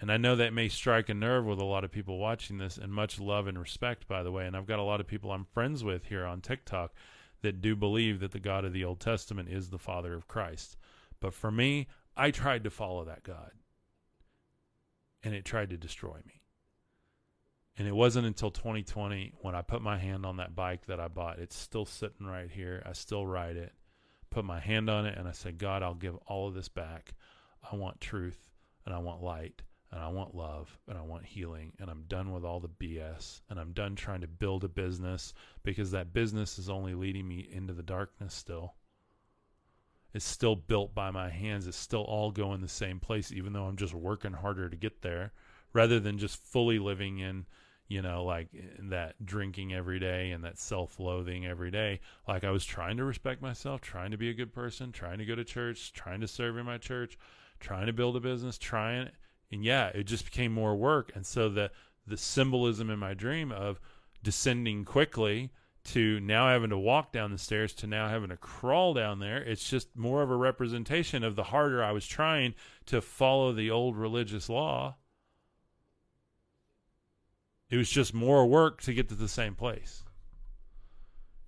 And 0.00 0.10
I 0.10 0.16
know 0.16 0.34
that 0.34 0.52
may 0.52 0.68
strike 0.68 1.08
a 1.08 1.14
nerve 1.14 1.46
with 1.46 1.60
a 1.60 1.64
lot 1.64 1.84
of 1.84 1.92
people 1.92 2.18
watching 2.18 2.58
this, 2.58 2.78
and 2.78 2.92
much 2.92 3.20
love 3.20 3.46
and 3.46 3.58
respect, 3.60 4.08
by 4.08 4.24
the 4.24 4.32
way. 4.32 4.44
And 4.44 4.56
I've 4.56 4.66
got 4.66 4.80
a 4.80 4.82
lot 4.82 5.00
of 5.00 5.06
people 5.06 5.30
I'm 5.30 5.44
friends 5.44 5.84
with 5.84 6.06
here 6.06 6.26
on 6.26 6.40
TikTok 6.40 6.92
that 7.44 7.60
do 7.60 7.76
believe 7.76 8.20
that 8.20 8.32
the 8.32 8.40
God 8.40 8.64
of 8.64 8.72
the 8.72 8.84
Old 8.84 9.00
Testament 9.00 9.48
is 9.48 9.70
the 9.70 9.78
Father 9.78 10.14
of 10.14 10.26
Christ. 10.26 10.76
But 11.20 11.32
for 11.32 11.50
me, 11.50 11.86
I 12.16 12.30
tried 12.30 12.64
to 12.64 12.70
follow 12.70 13.04
that 13.04 13.22
God, 13.22 13.52
and 15.22 15.34
it 15.34 15.44
tried 15.44 15.70
to 15.70 15.76
destroy 15.76 16.16
me. 16.26 16.42
And 17.76 17.86
it 17.86 17.94
wasn't 17.94 18.26
until 18.26 18.50
2020 18.50 19.34
when 19.40 19.54
I 19.54 19.62
put 19.62 19.82
my 19.82 19.98
hand 19.98 20.24
on 20.24 20.38
that 20.38 20.54
bike 20.54 20.86
that 20.86 21.00
I 21.00 21.08
bought. 21.08 21.38
It's 21.38 21.56
still 21.56 21.84
sitting 21.84 22.26
right 22.26 22.50
here. 22.50 22.82
I 22.86 22.92
still 22.92 23.26
ride 23.26 23.56
it. 23.56 23.72
Put 24.30 24.44
my 24.44 24.60
hand 24.60 24.88
on 24.88 25.06
it 25.06 25.18
and 25.18 25.26
I 25.26 25.32
said, 25.32 25.58
God, 25.58 25.82
I'll 25.82 25.94
give 25.94 26.16
all 26.26 26.46
of 26.46 26.54
this 26.54 26.68
back. 26.68 27.14
I 27.68 27.74
want 27.74 28.00
truth 28.00 28.38
and 28.86 28.94
I 28.94 28.98
want 28.98 29.22
light 29.22 29.62
and 29.94 30.02
I 30.02 30.08
want 30.08 30.34
love 30.34 30.76
and 30.88 30.98
I 30.98 31.02
want 31.02 31.24
healing 31.24 31.72
and 31.78 31.88
I'm 31.88 32.02
done 32.08 32.32
with 32.32 32.44
all 32.44 32.58
the 32.58 32.68
BS 32.68 33.42
and 33.48 33.60
I'm 33.60 33.72
done 33.72 33.94
trying 33.94 34.22
to 34.22 34.26
build 34.26 34.64
a 34.64 34.68
business 34.68 35.32
because 35.62 35.92
that 35.92 36.12
business 36.12 36.58
is 36.58 36.68
only 36.68 36.94
leading 36.94 37.28
me 37.28 37.48
into 37.48 37.72
the 37.72 37.82
darkness 37.82 38.34
still. 38.34 38.74
It's 40.12 40.24
still 40.24 40.56
built 40.56 40.96
by 40.96 41.12
my 41.12 41.30
hands. 41.30 41.68
It's 41.68 41.76
still 41.76 42.02
all 42.02 42.32
going 42.32 42.60
the 42.60 42.68
same 42.68 42.98
place 42.98 43.30
even 43.30 43.52
though 43.52 43.66
I'm 43.66 43.76
just 43.76 43.94
working 43.94 44.32
harder 44.32 44.68
to 44.68 44.76
get 44.76 45.02
there 45.02 45.32
rather 45.72 46.00
than 46.00 46.18
just 46.18 46.38
fully 46.38 46.80
living 46.80 47.20
in 47.20 47.46
you 47.86 48.02
know 48.02 48.24
like 48.24 48.48
that 48.90 49.14
drinking 49.24 49.74
every 49.74 50.00
day 50.00 50.32
and 50.32 50.42
that 50.42 50.58
self-loathing 50.58 51.46
every 51.46 51.70
day 51.70 52.00
like 52.26 52.42
I 52.42 52.50
was 52.50 52.64
trying 52.64 52.96
to 52.96 53.04
respect 53.04 53.40
myself, 53.42 53.80
trying 53.80 54.10
to 54.10 54.16
be 54.16 54.30
a 54.30 54.34
good 54.34 54.52
person, 54.52 54.90
trying 54.90 55.18
to 55.18 55.24
go 55.24 55.36
to 55.36 55.44
church, 55.44 55.92
trying 55.92 56.20
to 56.20 56.26
serve 56.26 56.56
in 56.56 56.66
my 56.66 56.78
church, 56.78 57.16
trying 57.60 57.86
to 57.86 57.92
build 57.92 58.16
a 58.16 58.20
business, 58.20 58.58
trying 58.58 59.10
and 59.50 59.64
yeah, 59.64 59.88
it 59.88 60.04
just 60.04 60.24
became 60.24 60.52
more 60.52 60.74
work. 60.74 61.12
And 61.14 61.24
so 61.24 61.48
the 61.48 61.70
the 62.06 62.16
symbolism 62.16 62.90
in 62.90 62.98
my 62.98 63.14
dream 63.14 63.50
of 63.50 63.80
descending 64.22 64.84
quickly 64.84 65.50
to 65.84 66.18
now 66.20 66.48
having 66.48 66.70
to 66.70 66.78
walk 66.78 67.12
down 67.12 67.30
the 67.30 67.38
stairs 67.38 67.72
to 67.74 67.86
now 67.86 68.08
having 68.08 68.30
to 68.30 68.36
crawl 68.36 68.94
down 68.94 69.18
there, 69.18 69.42
it's 69.42 69.68
just 69.68 69.94
more 69.96 70.22
of 70.22 70.30
a 70.30 70.36
representation 70.36 71.22
of 71.22 71.36
the 71.36 71.44
harder 71.44 71.84
I 71.84 71.92
was 71.92 72.06
trying 72.06 72.54
to 72.86 73.00
follow 73.00 73.52
the 73.52 73.70
old 73.70 73.96
religious 73.96 74.48
law. 74.48 74.96
It 77.70 77.76
was 77.76 77.90
just 77.90 78.14
more 78.14 78.46
work 78.46 78.80
to 78.82 78.94
get 78.94 79.08
to 79.10 79.14
the 79.14 79.28
same 79.28 79.54
place. 79.54 80.04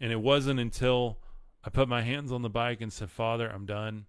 And 0.00 0.12
it 0.12 0.20
wasn't 0.20 0.60
until 0.60 1.18
I 1.64 1.70
put 1.70 1.88
my 1.88 2.02
hands 2.02 2.30
on 2.30 2.42
the 2.42 2.50
bike 2.50 2.80
and 2.80 2.92
said, 2.92 3.10
Father, 3.10 3.48
I'm 3.48 3.64
done. 3.64 4.06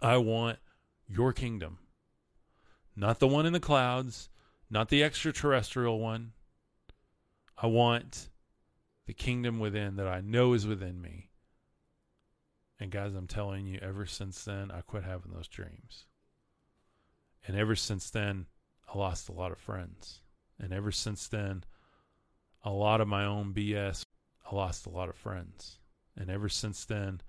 I 0.00 0.16
want 0.16 0.58
your 1.08 1.32
kingdom. 1.32 1.78
Not 2.96 3.18
the 3.18 3.28
one 3.28 3.44
in 3.44 3.52
the 3.52 3.60
clouds, 3.60 4.30
not 4.70 4.88
the 4.88 5.04
extraterrestrial 5.04 6.00
one. 6.00 6.32
I 7.58 7.66
want 7.66 8.30
the 9.06 9.12
kingdom 9.12 9.60
within 9.60 9.96
that 9.96 10.08
I 10.08 10.20
know 10.20 10.54
is 10.54 10.66
within 10.66 11.00
me. 11.00 11.30
And 12.80 12.90
guys, 12.90 13.14
I'm 13.14 13.26
telling 13.26 13.66
you, 13.66 13.78
ever 13.82 14.06
since 14.06 14.44
then, 14.44 14.70
I 14.70 14.80
quit 14.80 15.04
having 15.04 15.32
those 15.32 15.48
dreams. 15.48 16.06
And 17.46 17.56
ever 17.56 17.76
since 17.76 18.10
then, 18.10 18.46
I 18.92 18.98
lost 18.98 19.28
a 19.28 19.32
lot 19.32 19.52
of 19.52 19.58
friends. 19.58 20.20
And 20.58 20.72
ever 20.72 20.90
since 20.90 21.28
then, 21.28 21.64
a 22.62 22.70
lot 22.70 23.00
of 23.00 23.08
my 23.08 23.24
own 23.24 23.52
BS, 23.52 24.04
I 24.50 24.54
lost 24.54 24.86
a 24.86 24.90
lot 24.90 25.08
of 25.08 25.16
friends. 25.16 25.78
And 26.16 26.30
ever 26.30 26.48
since 26.48 26.84
then, 26.84 27.20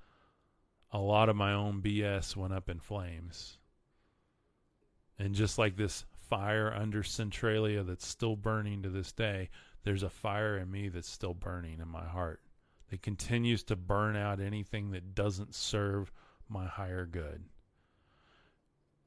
a 0.92 1.00
lot 1.00 1.30
of 1.30 1.36
my 1.36 1.54
own 1.54 1.82
BS 1.82 2.36
went 2.36 2.54
up 2.54 2.70
in 2.70 2.80
flames. 2.80 3.58
And 5.20 5.34
just 5.34 5.58
like 5.58 5.76
this 5.76 6.06
fire 6.30 6.74
under 6.74 7.04
Centralia 7.04 7.84
that's 7.84 8.06
still 8.06 8.36
burning 8.36 8.84
to 8.84 8.90
this 8.90 9.12
day, 9.12 9.50
there's 9.84 10.04
a 10.04 10.10
fire 10.10 10.58
in 10.58 10.70
me 10.70 10.90
that's 10.90 11.10
still 11.10 11.34
burning 11.34 11.80
in 11.80 11.88
my 11.88 12.06
heart 12.06 12.42
that 12.90 13.02
continues 13.02 13.64
to 13.64 13.76
burn 13.76 14.16
out 14.16 14.40
anything 14.40 14.92
that 14.92 15.16
doesn't 15.16 15.56
serve 15.56 16.12
my 16.50 16.66
higher 16.66 17.06
good. 17.06 17.44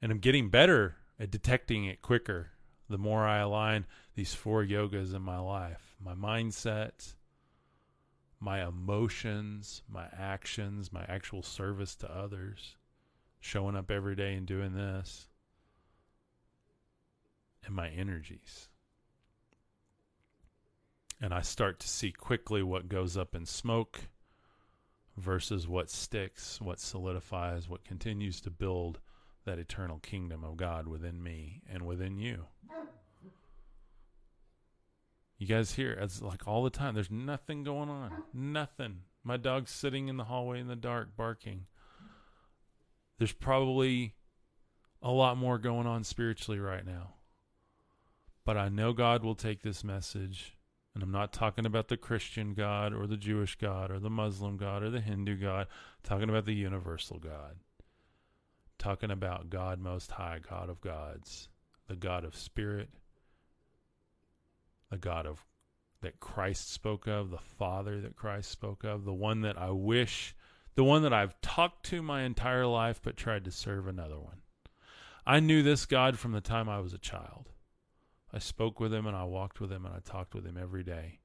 And 0.03 0.11
I'm 0.11 0.19
getting 0.19 0.51
better 0.51 0.97
at 1.19 1.31
detecting 1.31 1.85
it 1.85 2.03
quicker 2.03 2.51
the 2.89 2.99
more 2.99 3.25
I 3.25 3.39
align 3.39 3.87
these 4.15 4.35
four 4.35 4.65
yogas 4.65 5.15
in 5.15 5.23
my 5.23 5.39
life 5.39 5.95
my 6.03 6.15
mindset, 6.15 7.15
my 8.41 8.67
emotions, 8.67 9.83
my 9.87 10.07
actions, 10.17 10.93
my 10.93 11.05
actual 11.09 11.43
service 11.43 11.95
to 11.97 12.11
others, 12.11 12.77
showing 13.39 13.77
up 13.77 13.91
every 13.91 14.17
day 14.17 14.35
and 14.35 14.47
doing 14.47 14.73
this, 14.73 15.29
and 17.65 17.75
my 17.75 17.89
energies. 17.89 18.69
And 21.21 21.35
I 21.35 21.43
start 21.43 21.81
to 21.81 21.89
see 21.89 22.13
quickly 22.13 22.63
what 22.63 22.89
goes 22.89 23.17
up 23.17 23.35
in 23.35 23.45
smoke 23.45 24.01
versus 25.17 25.69
what 25.69 25.91
sticks, 25.91 26.61
what 26.61 26.81
solidifies, 26.81 27.69
what 27.69 27.85
continues 27.85 28.41
to 28.43 28.51
build 28.51 29.01
that 29.45 29.59
eternal 29.59 29.99
kingdom 29.99 30.45
of 30.45 30.57
God 30.57 30.87
within 30.87 31.23
me 31.23 31.63
and 31.71 31.87
within 31.87 32.19
you. 32.19 32.47
You 35.39 35.47
guys 35.47 35.73
hear 35.73 35.93
it's 35.93 36.21
like 36.21 36.47
all 36.47 36.63
the 36.63 36.71
time. 36.71 36.95
There's 36.95 37.11
nothing 37.11 37.65
going 37.65 37.89
on. 37.89 38.13
Nothing. 38.33 39.01
My 39.25 39.37
dog's 39.39 39.71
sitting 39.71 40.09
in 40.09 40.17
the 40.17 40.25
hallway 40.25 40.61
in 40.61 40.69
the 40.69 40.77
dark 40.77 41.17
barking. 41.17 41.67
There's 43.19 43.33
probably 43.33 44.15
a 45.03 45.11
lot 45.11 45.39
more 45.39 45.59
going 45.59 45.87
on 45.87 46.05
spiritually 46.05 46.61
right 46.61 46.85
now. 46.85 47.15
But 48.51 48.57
I 48.57 48.69
know 48.69 48.93
God 48.93 49.23
will 49.23 49.37
take 49.37 49.63
this 49.63 49.85
message 49.85 50.57
and 50.93 51.05
I'm 51.05 51.13
not 51.13 51.33
talking 51.33 51.67
about 51.67 51.87
the 51.87 51.97
Christian 51.97 52.53
God 52.53 52.93
or 52.93 53.07
the 53.07 53.17
Jewish 53.17 53.55
God 53.55 53.93
or 53.93 54.01
the 54.01 54.11
Muslim 54.11 54.57
God 54.57 54.83
or 54.83 54.91
the 54.91 55.01
Hindu 55.01 55.37
God. 55.37 55.69
I'm 55.69 56.03
talking 56.03 56.29
about 56.29 56.47
the 56.47 56.53
universal 56.53 57.21
God. 57.21 57.53
I'm 57.53 58.77
talking 58.77 59.13
about 59.13 59.51
God 59.51 59.79
Most 59.79 60.11
High, 60.11 60.41
God 60.51 60.69
of 60.69 60.81
gods, 60.81 61.49
the 61.87 61.95
God 61.95 62.25
of 62.25 62.35
spirit, 62.35 62.89
the 64.91 64.99
God 64.99 65.27
of 65.27 65.45
that 66.01 66.19
Christ 66.19 66.73
spoke 66.73 67.07
of, 67.07 67.31
the 67.31 67.39
Father 67.39 68.01
that 68.01 68.17
Christ 68.17 68.51
spoke 68.51 68.83
of, 68.83 69.05
the 69.05 69.15
one 69.15 69.43
that 69.43 69.59
I 69.59 69.71
wish, 69.71 70.35
the 70.75 70.83
one 70.83 71.03
that 71.03 71.13
I've 71.13 71.41
talked 71.41 71.87
to 71.91 72.03
my 72.03 72.23
entire 72.23 72.67
life 72.67 73.01
but 73.01 73.17
tried 73.17 73.45
to 73.45 73.53
serve 73.53 73.87
another 73.87 74.19
one. 74.19 74.41
I 75.25 75.39
knew 75.39 75.63
this 75.63 75.87
God 75.87 76.19
from 76.19 76.33
the 76.33 76.41
time 76.41 76.69
I 76.69 76.81
was 76.81 76.93
a 76.93 76.99
child. 76.99 77.49
I 78.33 78.39
spoke 78.39 78.79
with 78.79 78.93
him 78.95 79.07
and 79.07 79.17
I 79.17 79.25
walked 79.25 79.61
with 79.61 79.73
him 79.73 79.85
and 79.85 79.95
I 79.95 79.99
talked 79.99 80.35
with 80.35 80.47
him 80.47 80.57
every 80.57 80.85
day. 80.85 81.21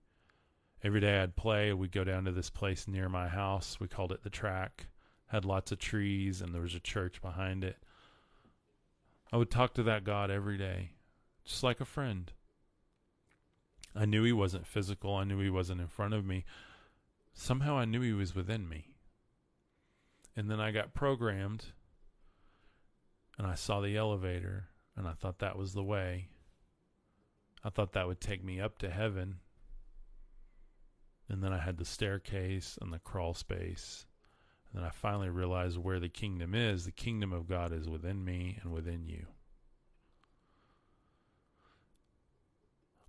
Every 0.83 0.99
day 0.99 1.19
I'd 1.19 1.35
play. 1.35 1.71
We'd 1.73 1.91
go 1.91 2.03
down 2.03 2.25
to 2.25 2.31
this 2.31 2.49
place 2.49 2.87
near 2.87 3.09
my 3.09 3.27
house. 3.27 3.79
We 3.79 3.87
called 3.87 4.11
it 4.11 4.23
the 4.23 4.29
track. 4.29 4.87
Had 5.27 5.45
lots 5.45 5.71
of 5.71 5.79
trees 5.79 6.41
and 6.41 6.53
there 6.53 6.61
was 6.61 6.75
a 6.75 6.79
church 6.79 7.21
behind 7.21 7.63
it. 7.63 7.77
I 9.31 9.37
would 9.37 9.51
talk 9.51 9.73
to 9.75 9.83
that 9.83 10.03
God 10.03 10.31
every 10.31 10.57
day, 10.57 10.91
just 11.43 11.63
like 11.63 11.81
a 11.81 11.85
friend. 11.85 12.31
I 13.95 14.05
knew 14.05 14.23
he 14.23 14.33
wasn't 14.33 14.67
physical. 14.67 15.15
I 15.15 15.23
knew 15.23 15.39
he 15.39 15.49
wasn't 15.49 15.81
in 15.81 15.87
front 15.87 16.13
of 16.13 16.25
me. 16.25 16.45
Somehow 17.33 17.77
I 17.77 17.85
knew 17.85 18.01
he 18.01 18.13
was 18.13 18.35
within 18.35 18.67
me. 18.67 18.95
And 20.35 20.49
then 20.49 20.59
I 20.59 20.71
got 20.71 20.93
programmed 20.93 21.65
and 23.37 23.47
I 23.47 23.55
saw 23.55 23.81
the 23.81 23.95
elevator 23.95 24.67
and 24.95 25.07
I 25.07 25.13
thought 25.13 25.39
that 25.39 25.57
was 25.57 25.73
the 25.73 25.83
way. 25.83 26.29
I 27.65 27.69
thought 27.71 27.93
that 27.93 28.05
would 28.05 28.21
take 28.21 28.43
me 28.43 28.61
up 28.61 28.77
to 28.77 28.89
heaven. 28.91 29.37
And 31.27 31.43
then 31.43 31.51
I 31.51 31.57
had 31.57 31.77
the 31.77 31.85
staircase 31.85 32.77
and 32.79 32.93
the 32.93 32.99
crawl 32.99 33.33
space. 33.33 34.05
And 34.69 34.79
then 34.79 34.87
I 34.87 34.91
finally 34.91 35.29
realized 35.29 35.79
where 35.79 35.99
the 35.99 36.07
kingdom 36.07 36.53
is. 36.53 36.85
The 36.85 36.91
kingdom 36.91 37.33
of 37.33 37.49
God 37.49 37.73
is 37.73 37.89
within 37.89 38.23
me 38.23 38.59
and 38.61 38.71
within 38.71 39.07
you. 39.07 39.25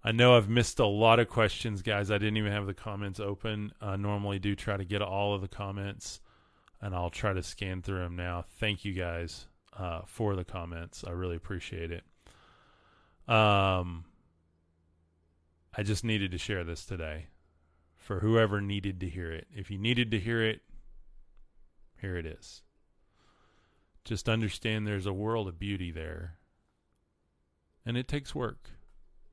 I 0.03 0.13
know 0.13 0.37
I've 0.37 0.49
missed 0.49 0.79
a 0.79 0.87
lot 0.87 1.19
of 1.19 1.29
questions, 1.29 1.83
guys. 1.83 2.11
I 2.11 2.17
didn't 2.17 2.39
even 2.39 2.53
have 2.53 2.67
the 2.67 2.73
comments 2.73 3.21
open. 3.21 3.73
I 3.83 3.97
normally 3.97 4.39
do 4.39 4.55
try 4.55 4.79
to 4.79 4.85
get 4.85 5.03
all 5.03 5.35
of 5.35 5.43
the 5.43 5.49
comments, 5.49 6.21
and 6.81 6.95
I'll 6.95 7.11
try 7.11 7.35
to 7.35 7.43
scan 7.43 7.83
through 7.83 8.05
them 8.05 8.17
now. 8.17 8.45
Thank 8.61 8.85
you 8.85 8.95
guys 8.95 9.49
uh, 9.77 10.03
for 10.07 10.37
the 10.37 10.45
comments. 10.45 11.05
I 11.05 11.11
really 11.11 11.37
appreciate 11.37 11.91
it. 11.91 12.05
Um, 13.29 14.05
I 15.77 15.83
just 15.83 16.05
needed 16.05 16.31
to 16.31 16.39
share 16.39 16.65
this 16.65 16.87
today 16.87 17.27
for 17.97 18.21
whoever 18.21 18.61
needed 18.61 19.01
to 19.01 19.09
hear 19.09 19.31
it. 19.31 19.47
If 19.55 19.71
you 19.71 19.79
needed 19.79 20.11
to 20.13 20.19
hear 20.19 20.43
it, 20.43 20.61
here 22.01 22.17
it 22.17 22.25
is. 22.25 22.63
Just 24.05 24.29
understand 24.29 24.87
there's 24.87 25.07
a 25.07 25.13
world 25.13 25.49
of 25.49 25.59
beauty 25.59 25.91
there. 25.91 26.39
And 27.85 27.97
it 27.97 28.09
takes 28.09 28.35
work. 28.35 28.71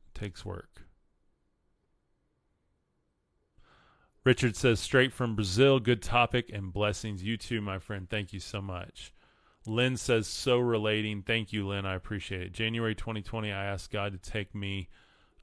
It 0.07 0.19
takes 0.19 0.43
work. 0.43 0.81
Richard 4.25 4.55
says, 4.55 4.79
straight 4.79 5.13
from 5.13 5.35
Brazil, 5.35 5.79
good 5.79 6.01
topic 6.01 6.49
and 6.51 6.73
blessings. 6.73 7.23
You 7.23 7.37
too, 7.37 7.61
my 7.61 7.77
friend. 7.77 8.09
Thank 8.09 8.33
you 8.33 8.39
so 8.39 8.61
much. 8.61 9.13
Lynn 9.65 9.97
says, 9.97 10.27
so 10.27 10.59
relating. 10.59 11.21
Thank 11.21 11.53
you, 11.53 11.67
Lynn. 11.67 11.85
I 11.85 11.95
appreciate 11.95 12.41
it. 12.41 12.53
January 12.53 12.95
2020, 12.95 13.51
I 13.51 13.65
asked 13.65 13.91
God 13.91 14.11
to 14.13 14.31
take 14.31 14.55
me 14.55 14.89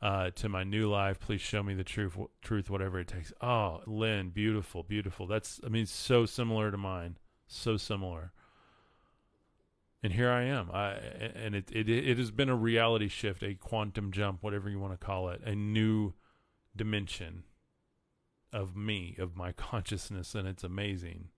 uh, 0.03 0.31
to 0.31 0.49
my 0.49 0.65
new 0.65 0.89
life. 0.89 1.21
Please 1.21 1.41
show 1.41 1.63
me 1.63 1.75
the 1.75 1.85
truth, 1.85 2.17
truth, 2.43 2.71
whatever 2.71 2.99
it 2.99 3.09
takes. 3.09 3.33
Oh, 3.41 3.81
Lynn, 3.87 4.31
beautiful, 4.31 4.83
beautiful. 4.83 5.27
That's, 5.27 5.61
I 5.65 5.69
mean, 5.69 5.87
so 5.87 6.27
similar 6.27 6.71
to 6.71 6.77
mine, 6.77 7.19
so 7.47 7.77
similar. 7.77 8.33
And 10.03 10.15
here 10.15 10.31
I 10.31 10.45
am. 10.45 10.71
I 10.73 10.93
and 10.93 11.55
it, 11.55 11.71
it 11.71 11.91
it 11.91 12.17
has 12.17 12.31
been 12.31 12.49
a 12.49 12.57
reality 12.57 13.09
shift, 13.09 13.43
a 13.43 13.55
quantum 13.55 14.13
jump, 14.13 14.43
whatever 14.43 14.71
you 14.71 14.81
want 14.81 14.99
to 14.99 15.07
call 15.07 15.29
it, 15.29 15.43
a 15.45 15.55
new 15.55 16.15
dimension 16.75 17.45
of 18.51 18.75
me, 18.75 19.15
of 19.19 19.37
my 19.37 19.53
consciousness, 19.71 20.35
and 20.35 20.49
it's 20.49 20.65
amazing. 20.65 21.29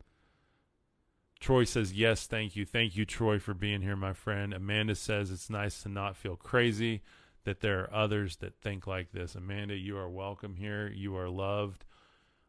Troy 1.41 1.65
says, 1.65 1.93
Yes, 1.93 2.29
thank 2.29 2.55
you. 2.55 2.65
Thank 2.65 2.97
you, 2.97 3.05
Troy, 3.05 3.41
for 3.41 3.53
being 3.53 3.83
here, 3.83 3.97
my 3.97 4.13
friend. 4.13 4.55
Amanda 4.55 4.95
says, 4.95 5.33
It's 5.33 5.51
nice 5.51 5.83
to 5.83 5.89
not 5.89 6.17
feel 6.17 6.37
crazy 6.37 7.03
that 7.45 7.61
there 7.61 7.81
are 7.81 7.95
others 7.95 8.37
that 8.37 8.61
think 8.61 8.87
like 8.87 9.13
this. 9.13 9.35
Amanda, 9.35 9.75
you 9.75 9.97
are 9.97 10.09
welcome 10.09 10.57
here. 10.57 10.89
You 10.89 11.17
are 11.17 11.29
loved. 11.29 11.85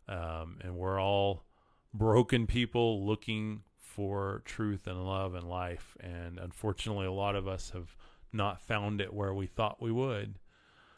Um, 0.08 0.60
and 0.62 0.76
we're 0.76 1.02
all 1.02 1.46
broken 1.94 2.48
people 2.48 3.06
looking 3.06 3.64
for 3.78 4.42
truth 4.46 4.88
and 4.88 5.06
love 5.06 5.36
and 5.36 5.48
life. 5.48 5.96
And 6.00 6.38
unfortunately, 6.38 7.06
a 7.06 7.12
lot 7.12 7.36
of 7.36 7.48
us 7.48 7.72
have 7.72 7.96
not 8.32 8.62
found 8.62 9.02
it 9.02 9.14
where 9.14 9.34
we 9.34 9.48
thought 9.48 9.82
we 9.82 9.92
would. 9.92 10.40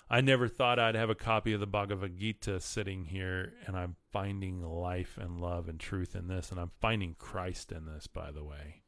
I 0.10 0.22
never 0.22 0.48
thought 0.48 0.78
I'd 0.78 0.96
have 0.96 1.10
a 1.10 1.16
copy 1.16 1.54
of 1.54 1.60
the 1.60 1.66
Bhagavad 1.66 2.20
Gita 2.20 2.60
sitting 2.60 3.06
here, 3.06 3.54
and 3.66 3.76
I'm 3.76 3.96
finding 4.12 4.62
life 4.62 5.18
and 5.20 5.41
love 5.41 5.68
and 5.68 5.80
truth 5.80 6.16
in 6.16 6.28
this, 6.28 6.52
and 6.52 6.60
I'm 6.60 6.72
finding 6.80 7.16
Christ 7.18 7.72
in 7.72 7.86
this, 7.86 8.06
by 8.06 8.32
the 8.32 8.43
way 8.43 8.85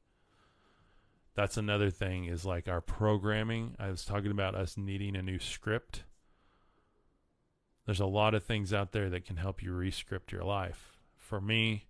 that's 1.37 1.55
another 1.55 1.91
thing 1.91 2.25
is 2.25 2.45
like 2.45 2.67
our 2.67 2.81
programming. 2.81 3.75
I 3.77 3.91
was 3.91 4.03
talking 4.03 4.31
about 4.31 4.55
us 4.55 4.75
needing 4.75 5.15
a 5.15 5.21
new 5.21 5.37
script. 5.37 6.03
There's 7.85 7.99
a 7.99 8.07
lot 8.07 8.33
of 8.33 8.43
things 8.43 8.73
out 8.73 8.91
there 8.91 9.07
that 9.11 9.25
can 9.25 9.37
help 9.37 9.61
you 9.61 9.71
rescript 9.71 10.31
your 10.31 10.43
life. 10.43 10.93
For 11.15 11.39
me, 11.39 11.85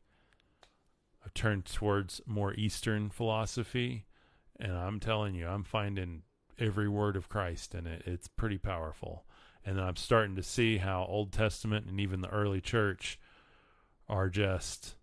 I've 1.23 1.33
turned 1.33 1.63
towards 1.63 2.19
more 2.25 2.53
Eastern 2.55 3.09
philosophy, 3.09 4.05
and 4.59 4.73
I'm 4.73 4.99
telling 4.99 5.33
you, 5.33 5.47
I'm 5.47 5.63
finding 5.63 6.23
every 6.59 6.89
word 6.89 7.15
of 7.15 7.29
Christ 7.29 7.73
in 7.73 7.87
it. 7.87 8.03
It's 8.05 8.27
pretty 8.27 8.57
powerful. 8.57 9.23
And 9.63 9.77
then 9.77 9.85
I'm 9.85 9.95
starting 9.95 10.35
to 10.35 10.43
see 10.43 10.79
how 10.79 11.05
Old 11.05 11.31
Testament 11.31 11.85
and 11.87 12.01
even 12.01 12.19
the 12.19 12.29
early 12.31 12.59
church 12.59 13.17
are 14.09 14.27
just 14.27 14.95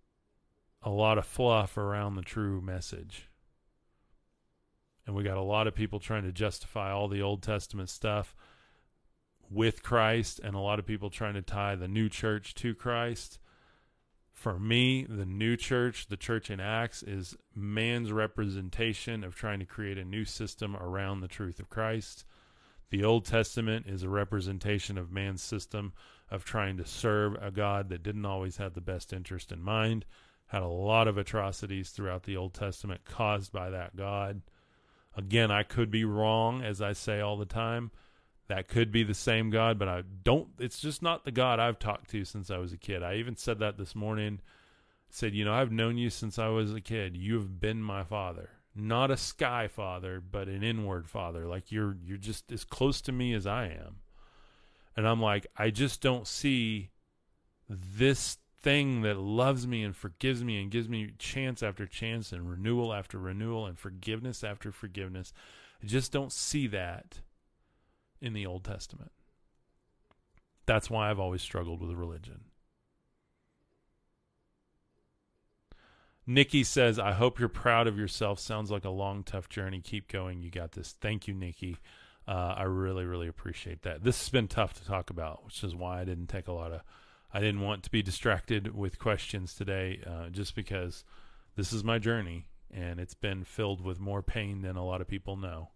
a 0.83 0.91
lot 0.91 1.17
of 1.17 1.25
fluff 1.25 1.79
around 1.79 2.17
the 2.17 2.23
true 2.23 2.61
message 2.61 3.31
and 5.07 5.15
we 5.15 5.23
got 5.23 5.37
a 5.37 5.43
lot 5.43 5.67
of 5.67 5.75
people 5.75 5.99
trying 5.99 6.25
to 6.25 6.33
justify 6.33 6.91
all 6.91 7.09
the 7.09 7.23
Old 7.23 7.43
Testament 7.43 7.91
stuff 7.91 8.35
with 9.51 9.83
Christ, 9.83 10.41
and 10.43 10.55
a 10.55 10.61
lot 10.61 10.79
of 10.79 10.87
people 10.87 11.11
trying 11.11 11.35
to 11.35 11.43
tie 11.43 11.77
the 11.77 11.89
new 11.89 12.09
church 12.09 12.55
to 12.55 12.75
Christ. 12.75 13.39
For 14.33 14.59
me, 14.59 15.07
the 15.09 15.27
new 15.27 15.57
church, 15.57 16.09
the 16.09 16.17
church 16.17 16.51
in 16.51 16.61
Acts, 16.61 17.03
is 17.03 17.37
man's 17.55 18.11
representation 18.11 19.23
of 19.23 19.35
trying 19.35 19.61
to 19.61 19.67
create 19.67 19.99
a 19.99 20.05
new 20.05 20.25
system 20.25 20.75
around 20.77 21.21
the 21.21 21.29
truth 21.29 21.61
of 21.61 21.71
Christ. 21.71 22.25
The 22.91 23.05
Old 23.05 23.25
Testament 23.27 23.87
is 23.87 24.03
a 24.03 24.09
representation 24.09 24.99
of 24.99 25.13
man's 25.13 25.43
system 25.43 25.93
of 26.31 26.45
trying 26.45 26.77
to 26.79 26.87
serve 26.87 27.35
a 27.41 27.51
God 27.51 27.89
that 27.91 28.03
didn't 28.03 28.25
always 28.25 28.57
have 28.57 28.75
the 28.75 28.81
best 28.81 29.13
interest 29.13 29.53
in 29.53 29.63
mind, 29.63 30.05
had 30.47 30.63
a 30.63 30.69
lot 30.69 31.09
of 31.09 31.19
atrocities 31.19 31.91
throughout 31.91 32.25
the 32.25 32.37
Old 32.37 32.55
Testament 32.55 33.05
caused 33.05 33.53
by 33.53 33.71
that 33.71 33.97
God. 33.97 34.43
Again, 35.17 35.51
I 35.51 35.63
could 35.63 35.91
be 35.91 36.05
wrong, 36.05 36.63
as 36.63 36.83
I 36.83 36.93
say 36.93 37.21
all 37.21 37.37
the 37.37 37.45
time. 37.45 37.91
That 38.49 38.69
could 38.69 38.93
be 38.93 39.05
the 39.05 39.15
same 39.15 39.51
God, 39.51 39.79
but 39.79 39.89
I 39.89 40.03
don't. 40.23 40.49
It's 40.59 40.81
just 40.81 41.03
not 41.03 41.25
the 41.25 41.31
God 41.31 41.59
I've 41.59 41.79
talked 41.79 42.11
to 42.11 42.25
since 42.25 42.51
I 42.51 42.59
was 42.59 42.73
a 42.73 42.79
kid. 42.79 43.03
I 43.03 43.15
even 43.15 43.37
said 43.37 43.59
that 43.61 43.79
this 43.79 43.95
morning. 43.95 44.41
Said, 45.09 45.33
you 45.33 45.45
know, 45.45 45.55
I've 45.55 45.71
known 45.71 45.97
you 45.97 46.11
since 46.11 46.39
I 46.39 46.49
was 46.49 46.75
a 46.75 46.81
kid. 46.81 47.17
You 47.17 47.35
have 47.35 47.61
been 47.61 47.81
my 47.81 48.03
father, 48.03 48.51
not 48.75 49.13
a 49.13 49.17
sky 49.17 49.69
father, 49.69 50.21
but 50.21 50.49
an 50.49 50.65
inward 50.65 51.09
father. 51.09 51.47
Like 51.47 51.71
you're, 51.71 51.97
you're 52.05 52.19
just 52.19 52.51
as 52.51 52.65
close 52.65 53.01
to 53.03 53.13
me 53.13 53.33
as 53.33 53.47
I 53.47 53.67
am. 53.67 54.01
And 54.97 55.07
I'm 55.07 55.23
like, 55.23 55.47
I 55.57 55.71
just 55.71 56.01
don't 56.01 56.27
see 56.27 56.91
this 57.69 58.39
thing 58.65 59.03
that 59.03 59.19
loves 59.19 59.67
me 59.67 59.85
and 59.85 59.95
forgives 59.95 60.43
me 60.43 60.61
and 60.61 60.71
gives 60.71 60.89
me 60.89 61.13
chance 61.19 61.63
after 61.63 61.87
chance 61.87 62.33
and 62.33 62.51
renewal 62.51 62.95
after 62.95 63.19
renewal 63.19 63.67
and 63.67 63.79
forgiveness 63.79 64.43
after 64.43 64.73
forgiveness. 64.73 65.35
I 65.83 65.87
just 65.87 66.11
don't 66.11 66.33
see 66.33 66.67
that 66.69 67.21
in 68.23 68.33
the 68.33 68.47
Old 68.47 68.65
Testament. 68.65 69.13
That's 70.65 70.89
why 70.89 71.11
I've 71.11 71.21
always 71.21 71.43
struggled 71.43 71.83
with 71.83 71.91
religion. 71.91 72.45
Nikki 76.27 76.65
says, 76.65 76.99
I 76.99 77.13
hope 77.13 77.39
you're 77.39 77.51
proud 77.51 77.87
of 77.87 77.99
yourself. 77.99 78.39
Sounds 78.39 78.71
like 78.71 78.87
a 78.87 78.91
long, 78.91 79.25
tough 79.25 79.51
journey. 79.51 79.83
Keep 79.83 80.11
going. 80.11 80.41
You 80.41 80.51
got 80.51 80.73
this. 80.73 80.97
Thank 81.03 81.29
you, 81.29 81.35
Nikki. 81.35 81.77
Uh, 82.27 82.55
I 82.57 82.63
really, 82.63 83.05
really 83.05 83.29
appreciate 83.29 83.83
that. 83.83 84.05
This 84.05 84.19
has 84.21 84.31
been 84.31 84.49
tough 84.49 84.73
to 84.75 84.87
talk 84.87 85.11
about, 85.11 85.45
which 85.45 85.63
is 85.63 85.75
why 85.75 86.01
I 86.01 86.05
didn't 86.07 86.29
take 86.29 86.49
a 86.49 86.53
lot 86.53 86.73
of. 86.73 86.81
I 87.37 87.41
didn't 87.41 87.63
want 87.63 87.83
to 87.83 87.91
be 87.91 88.01
distracted 88.01 88.77
with 88.77 89.01
questions 89.01 89.55
today, 89.55 90.01
uh, 90.07 90.29
just 90.29 90.55
because 90.55 91.05
this 91.57 91.73
is 91.73 91.83
my 91.83 91.99
journey, 91.99 92.47
and 92.71 93.01
it's 93.01 93.15
been 93.15 93.43
filled 93.43 93.81
with 93.81 93.99
more 93.99 94.23
pain 94.23 94.63
than 94.63 94.77
a 94.77 94.85
lot 94.85 95.01
of 95.01 95.09
people 95.09 95.37
know, 95.37 95.71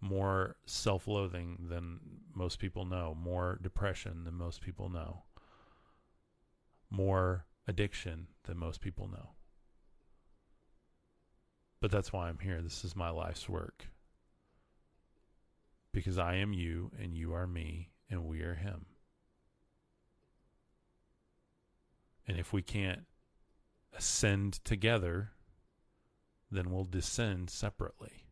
more 0.00 0.56
self-loathing 0.66 1.68
than 1.70 2.00
most 2.34 2.58
people 2.58 2.84
know, 2.84 3.16
more 3.16 3.60
depression 3.62 4.24
than 4.24 4.34
most 4.34 4.60
people 4.60 4.88
know, 4.88 5.22
more 6.90 7.46
addiction 7.68 8.26
than 8.42 8.58
most 8.58 8.80
people 8.80 9.06
know. 9.06 9.30
But 11.80 11.92
that's 11.92 12.12
why 12.12 12.28
I'm 12.28 12.40
here. 12.40 12.60
This 12.62 12.84
is 12.84 12.96
my 12.96 13.10
life's 13.10 13.48
work 13.48 13.86
because 15.92 16.18
I 16.18 16.34
am 16.34 16.52
you 16.52 16.90
and 17.00 17.14
you 17.14 17.32
are 17.32 17.46
me 17.46 17.90
and 18.10 18.24
we 18.24 18.40
are 18.40 18.54
him. 18.54 18.86
And 22.26 22.38
if 22.38 22.52
we 22.52 22.62
can't 22.62 23.02
ascend 23.96 24.64
together, 24.64 25.30
then 26.50 26.70
we'll 26.70 26.84
descend 26.84 27.50
separately. 27.50 28.24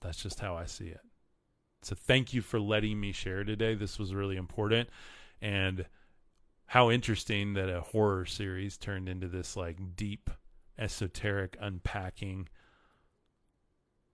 That's 0.00 0.22
just 0.22 0.40
how 0.40 0.56
I 0.56 0.66
see 0.66 0.86
it. 0.86 1.00
So 1.82 1.94
thank 1.94 2.34
you 2.34 2.42
for 2.42 2.60
letting 2.60 3.00
me 3.00 3.12
share 3.12 3.44
today. 3.44 3.74
This 3.74 3.98
was 3.98 4.14
really 4.14 4.36
important. 4.36 4.88
And 5.40 5.86
how 6.66 6.90
interesting 6.90 7.54
that 7.54 7.68
a 7.68 7.80
horror 7.80 8.26
series 8.26 8.76
turned 8.76 9.08
into 9.08 9.28
this 9.28 9.56
like 9.56 9.96
deep 9.96 10.30
esoteric 10.78 11.56
unpacking 11.60 12.48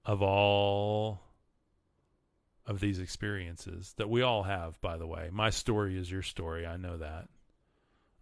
of 0.05 0.23
all 0.23 1.21
of 2.67 2.81
these 2.81 2.99
experiences 2.99 3.95
that 3.97 4.09
we 4.09 4.23
all 4.23 4.45
have, 4.45 4.81
by 4.81 4.97
the 4.97 5.07
way. 5.07 5.31
My 5.33 5.51
story 5.51 5.99
is 5.99 6.11
your 6.11 6.23
story. 6.23 6.67
I 6.67 6.77
know 6.77 6.99
that. 6.99 7.29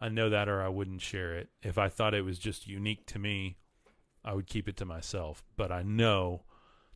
I 0.00 0.08
know 0.08 0.30
that, 0.30 0.48
or 0.48 0.62
I 0.62 0.68
wouldn't 0.68 1.02
share 1.02 1.34
it. 1.34 1.50
If 1.62 1.76
I 1.76 1.88
thought 1.88 2.14
it 2.14 2.24
was 2.24 2.38
just 2.38 2.66
unique 2.66 3.06
to 3.06 3.18
me, 3.18 3.58
I 4.24 4.34
would 4.34 4.46
keep 4.46 4.68
it 4.68 4.76
to 4.78 4.84
myself. 4.84 5.44
But 5.56 5.70
I 5.70 5.82
know 5.82 6.44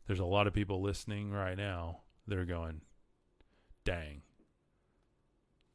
there's 0.07 0.19
a 0.19 0.25
lot 0.25 0.47
of 0.47 0.53
people 0.53 0.81
listening 0.81 1.31
right 1.31 1.57
now 1.57 1.99
that 2.27 2.37
are 2.37 2.45
going, 2.45 2.81
dang, 3.83 4.23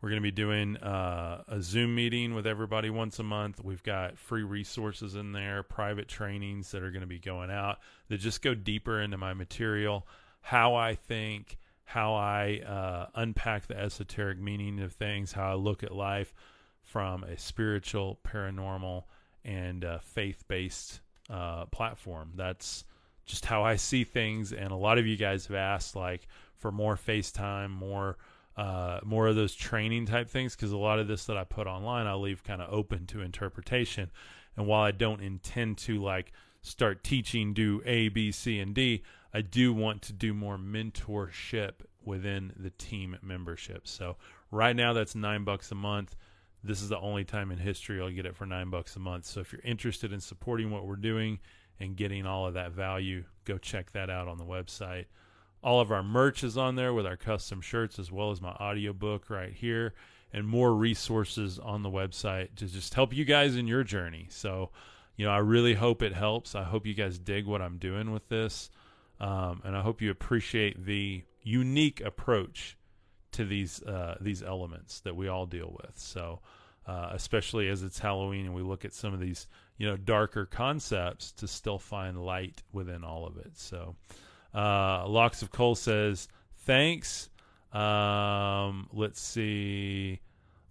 We're 0.00 0.10
going 0.10 0.20
to 0.20 0.26
be 0.26 0.32
doing 0.32 0.76
uh, 0.78 1.44
a 1.46 1.62
Zoom 1.62 1.94
meeting 1.94 2.34
with 2.34 2.46
everybody 2.46 2.90
once 2.90 3.20
a 3.20 3.22
month. 3.22 3.62
We've 3.62 3.82
got 3.84 4.18
free 4.18 4.42
resources 4.42 5.14
in 5.14 5.30
there, 5.30 5.62
private 5.62 6.08
trainings 6.08 6.72
that 6.72 6.82
are 6.82 6.90
going 6.90 7.02
to 7.02 7.06
be 7.06 7.20
going 7.20 7.52
out 7.52 7.78
that 8.08 8.18
just 8.18 8.42
go 8.42 8.52
deeper 8.52 9.00
into 9.00 9.16
my 9.16 9.32
material, 9.32 10.06
how 10.40 10.74
I 10.74 10.96
think, 10.96 11.56
how 11.84 12.14
I 12.14 12.62
uh, 12.66 13.06
unpack 13.14 13.68
the 13.68 13.78
esoteric 13.78 14.40
meaning 14.40 14.80
of 14.80 14.92
things, 14.92 15.32
how 15.32 15.52
I 15.52 15.54
look 15.54 15.84
at 15.84 15.94
life 15.94 16.34
from 16.82 17.22
a 17.22 17.38
spiritual, 17.38 18.18
paranormal, 18.26 19.04
and 19.44 19.84
uh, 19.84 19.98
faith 20.00 20.44
based 20.48 21.00
uh, 21.30 21.66
platform. 21.66 22.32
That's 22.34 22.84
just 23.24 23.46
how 23.46 23.62
I 23.62 23.76
see 23.76 24.04
things. 24.04 24.52
And 24.52 24.72
a 24.72 24.76
lot 24.76 24.98
of 24.98 25.06
you 25.06 25.16
guys 25.16 25.46
have 25.46 25.56
asked, 25.56 25.96
like, 25.96 26.26
for 26.56 26.72
more 26.72 26.96
FaceTime, 26.96 27.70
more. 27.70 28.16
Uh, 28.54 29.00
more 29.02 29.28
of 29.28 29.34
those 29.34 29.54
training 29.54 30.04
type 30.04 30.28
things 30.28 30.54
because 30.54 30.72
a 30.72 30.76
lot 30.76 30.98
of 30.98 31.08
this 31.08 31.24
that 31.24 31.38
I 31.38 31.44
put 31.44 31.66
online 31.66 32.06
I 32.06 32.12
leave 32.12 32.44
kind 32.44 32.60
of 32.60 32.70
open 32.70 33.06
to 33.06 33.22
interpretation 33.22 34.10
and 34.58 34.66
while 34.66 34.82
I 34.82 34.90
don't 34.90 35.22
intend 35.22 35.78
to 35.78 35.96
like 36.02 36.32
start 36.60 37.02
teaching 37.02 37.54
do 37.54 37.80
A 37.86 38.10
B 38.10 38.30
C 38.30 38.60
and 38.60 38.74
D 38.74 39.04
I 39.32 39.40
do 39.40 39.72
want 39.72 40.02
to 40.02 40.12
do 40.12 40.34
more 40.34 40.58
mentorship 40.58 41.76
within 42.04 42.52
the 42.54 42.68
team 42.68 43.16
membership. 43.22 43.88
So 43.88 44.18
right 44.50 44.76
now 44.76 44.92
that's 44.92 45.14
nine 45.14 45.44
bucks 45.44 45.72
a 45.72 45.74
month. 45.74 46.14
This 46.62 46.82
is 46.82 46.90
the 46.90 47.00
only 47.00 47.24
time 47.24 47.52
in 47.52 47.56
history 47.56 48.02
I'll 48.02 48.10
get 48.10 48.26
it 48.26 48.36
for 48.36 48.44
nine 48.44 48.68
bucks 48.68 48.96
a 48.96 49.00
month. 49.00 49.24
So 49.24 49.40
if 49.40 49.50
you're 49.50 49.62
interested 49.64 50.12
in 50.12 50.20
supporting 50.20 50.70
what 50.70 50.86
we're 50.86 50.96
doing 50.96 51.38
and 51.82 51.96
getting 51.96 52.26
all 52.26 52.46
of 52.46 52.54
that 52.54 52.72
value, 52.72 53.24
go 53.44 53.58
check 53.58 53.90
that 53.92 54.08
out 54.08 54.28
on 54.28 54.38
the 54.38 54.44
website. 54.44 55.06
All 55.62 55.80
of 55.80 55.92
our 55.92 56.02
merch 56.02 56.44
is 56.44 56.56
on 56.56 56.76
there 56.76 56.94
with 56.94 57.06
our 57.06 57.16
custom 57.16 57.60
shirts 57.60 57.98
as 57.98 58.10
well 58.10 58.30
as 58.30 58.40
my 58.40 58.52
audiobook 58.52 59.28
right 59.28 59.52
here 59.52 59.94
and 60.32 60.46
more 60.46 60.74
resources 60.74 61.58
on 61.58 61.82
the 61.82 61.90
website 61.90 62.54
to 62.56 62.66
just 62.66 62.94
help 62.94 63.12
you 63.12 63.24
guys 63.24 63.56
in 63.56 63.66
your 63.66 63.84
journey. 63.84 64.26
So, 64.30 64.70
you 65.16 65.26
know, 65.26 65.32
I 65.32 65.38
really 65.38 65.74
hope 65.74 66.02
it 66.02 66.14
helps. 66.14 66.54
I 66.54 66.62
hope 66.62 66.86
you 66.86 66.94
guys 66.94 67.18
dig 67.18 67.46
what 67.46 67.60
I'm 67.60 67.78
doing 67.78 68.12
with 68.12 68.28
this. 68.28 68.70
Um, 69.20 69.60
and 69.64 69.76
I 69.76 69.82
hope 69.82 70.00
you 70.00 70.10
appreciate 70.10 70.84
the 70.84 71.24
unique 71.42 72.00
approach 72.00 72.76
to 73.32 73.44
these 73.44 73.82
uh, 73.82 74.16
these 74.20 74.42
elements 74.42 75.00
that 75.00 75.16
we 75.16 75.28
all 75.28 75.46
deal 75.46 75.76
with. 75.82 75.98
So, 75.98 76.40
uh, 76.86 77.10
especially 77.12 77.68
as 77.68 77.82
it's 77.82 77.98
Halloween 77.98 78.46
and 78.46 78.54
we 78.54 78.62
look 78.62 78.84
at 78.84 78.92
some 78.92 79.14
of 79.14 79.20
these 79.20 79.46
you 79.76 79.88
know 79.88 79.96
darker 79.96 80.46
concepts 80.46 81.32
to 81.32 81.48
still 81.48 81.78
find 81.78 82.24
light 82.24 82.62
within 82.72 83.04
all 83.04 83.26
of 83.26 83.36
it. 83.36 83.56
So, 83.58 83.96
uh, 84.54 85.06
Locks 85.08 85.42
of 85.42 85.50
Coal 85.50 85.74
says 85.74 86.28
thanks. 86.58 87.28
Um, 87.72 88.88
let's 88.92 89.20
see. 89.20 90.20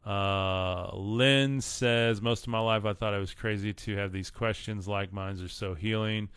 Uh, 0.05 0.95
Lynn 0.95 1.61
says 1.61 2.21
most 2.21 2.43
of 2.43 2.47
my 2.49 2.59
life 2.59 2.85
I 2.85 2.93
thought 2.93 3.13
I 3.13 3.19
was 3.19 3.33
crazy 3.33 3.73
to 3.73 3.95
have 3.97 4.11
these 4.11 4.31
questions. 4.31 4.87
Like 4.87 5.13
minds 5.13 5.41
are 5.41 5.49
so 5.49 5.73
healing. 5.73 6.29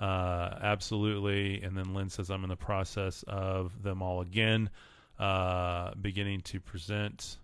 Uh, 0.00 0.58
absolutely. 0.60 1.62
And 1.62 1.76
then 1.76 1.94
Lynn 1.94 2.10
says, 2.10 2.30
I'm 2.30 2.42
in 2.42 2.50
the 2.50 2.56
process 2.56 3.24
of 3.28 3.82
them 3.82 4.02
all 4.02 4.20
again, 4.20 4.70
uh, 5.18 5.92
beginning 6.00 6.40
to 6.42 6.60
present. 6.60 7.38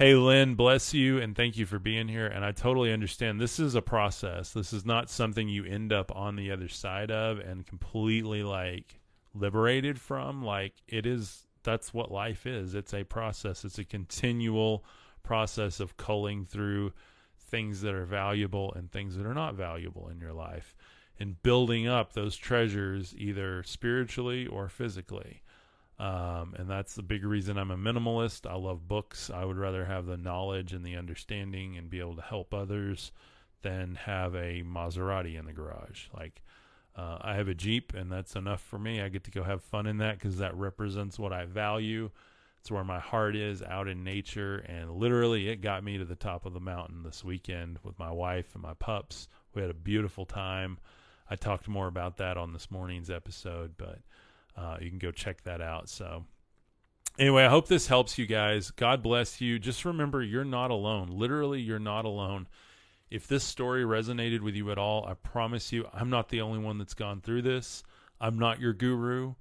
Hey, 0.00 0.14
Lynn, 0.14 0.54
bless 0.54 0.94
you 0.94 1.18
and 1.18 1.36
thank 1.36 1.58
you 1.58 1.66
for 1.66 1.78
being 1.78 2.08
here. 2.08 2.26
And 2.26 2.42
I 2.42 2.52
totally 2.52 2.90
understand 2.90 3.38
this 3.38 3.60
is 3.60 3.74
a 3.74 3.82
process. 3.82 4.50
This 4.50 4.72
is 4.72 4.86
not 4.86 5.10
something 5.10 5.46
you 5.46 5.66
end 5.66 5.92
up 5.92 6.10
on 6.16 6.36
the 6.36 6.52
other 6.52 6.68
side 6.68 7.10
of 7.10 7.38
and 7.38 7.66
completely 7.66 8.42
like 8.42 8.98
liberated 9.34 10.00
from. 10.00 10.42
Like 10.42 10.72
it 10.88 11.04
is, 11.04 11.44
that's 11.64 11.92
what 11.92 12.10
life 12.10 12.46
is. 12.46 12.74
It's 12.74 12.94
a 12.94 13.04
process, 13.04 13.62
it's 13.62 13.78
a 13.78 13.84
continual 13.84 14.86
process 15.22 15.80
of 15.80 15.98
culling 15.98 16.46
through 16.46 16.94
things 17.38 17.82
that 17.82 17.92
are 17.92 18.06
valuable 18.06 18.72
and 18.72 18.90
things 18.90 19.16
that 19.16 19.26
are 19.26 19.34
not 19.34 19.54
valuable 19.54 20.08
in 20.08 20.18
your 20.18 20.32
life 20.32 20.74
and 21.18 21.42
building 21.42 21.86
up 21.86 22.14
those 22.14 22.36
treasures 22.36 23.14
either 23.18 23.62
spiritually 23.64 24.46
or 24.46 24.70
physically. 24.70 25.42
Um, 26.00 26.54
and 26.56 26.68
that's 26.68 26.94
the 26.94 27.02
big 27.02 27.24
reason 27.24 27.58
I'm 27.58 27.70
a 27.70 27.76
minimalist. 27.76 28.50
I 28.50 28.54
love 28.54 28.88
books. 28.88 29.30
I 29.30 29.44
would 29.44 29.58
rather 29.58 29.84
have 29.84 30.06
the 30.06 30.16
knowledge 30.16 30.72
and 30.72 30.84
the 30.84 30.96
understanding 30.96 31.76
and 31.76 31.90
be 31.90 32.00
able 32.00 32.16
to 32.16 32.22
help 32.22 32.54
others 32.54 33.12
than 33.62 33.96
have 33.96 34.34
a 34.34 34.62
Maserati 34.62 35.38
in 35.38 35.44
the 35.44 35.52
garage. 35.52 36.06
Like, 36.16 36.42
Uh, 36.96 37.18
I 37.20 37.34
have 37.36 37.48
a 37.48 37.54
Jeep, 37.54 37.94
and 37.94 38.10
that's 38.10 38.34
enough 38.34 38.60
for 38.60 38.78
me. 38.78 39.00
I 39.00 39.08
get 39.08 39.24
to 39.24 39.30
go 39.30 39.44
have 39.44 39.62
fun 39.62 39.86
in 39.86 39.98
that 39.98 40.18
because 40.18 40.38
that 40.38 40.56
represents 40.56 41.18
what 41.18 41.32
I 41.32 41.44
value. 41.44 42.10
It's 42.58 42.70
where 42.70 42.84
my 42.84 42.98
heart 42.98 43.36
is 43.36 43.62
out 43.62 43.86
in 43.86 44.02
nature. 44.02 44.56
And 44.58 44.96
literally, 44.96 45.48
it 45.48 45.60
got 45.60 45.84
me 45.84 45.98
to 45.98 46.04
the 46.04 46.16
top 46.16 46.46
of 46.46 46.52
the 46.52 46.60
mountain 46.60 47.02
this 47.04 47.22
weekend 47.24 47.78
with 47.84 47.98
my 47.98 48.10
wife 48.10 48.54
and 48.54 48.62
my 48.62 48.74
pups. 48.74 49.28
We 49.54 49.62
had 49.62 49.70
a 49.70 49.74
beautiful 49.74 50.26
time. 50.26 50.78
I 51.30 51.36
talked 51.36 51.68
more 51.68 51.86
about 51.86 52.16
that 52.16 52.36
on 52.36 52.52
this 52.52 52.70
morning's 52.70 53.08
episode, 53.08 53.74
but 53.78 54.00
uh, 54.60 54.76
you 54.80 54.90
can 54.90 54.98
go 54.98 55.10
check 55.10 55.42
that 55.44 55.60
out. 55.60 55.88
So, 55.88 56.24
anyway, 57.18 57.44
I 57.44 57.48
hope 57.48 57.68
this 57.68 57.86
helps 57.86 58.18
you 58.18 58.26
guys. 58.26 58.70
God 58.70 59.02
bless 59.02 59.40
you. 59.40 59.58
Just 59.58 59.84
remember, 59.84 60.22
you're 60.22 60.44
not 60.44 60.70
alone. 60.70 61.08
Literally, 61.10 61.60
you're 61.60 61.78
not 61.78 62.04
alone. 62.04 62.46
If 63.10 63.26
this 63.26 63.42
story 63.42 63.84
resonated 63.84 64.40
with 64.40 64.54
you 64.54 64.70
at 64.70 64.78
all, 64.78 65.06
I 65.06 65.14
promise 65.14 65.72
you, 65.72 65.86
I'm 65.92 66.10
not 66.10 66.28
the 66.28 66.42
only 66.42 66.58
one 66.58 66.78
that's 66.78 66.94
gone 66.94 67.20
through 67.20 67.42
this. 67.42 67.82
I'm 68.20 68.38
not 68.38 68.60
your 68.60 68.72
guru, 68.72 69.34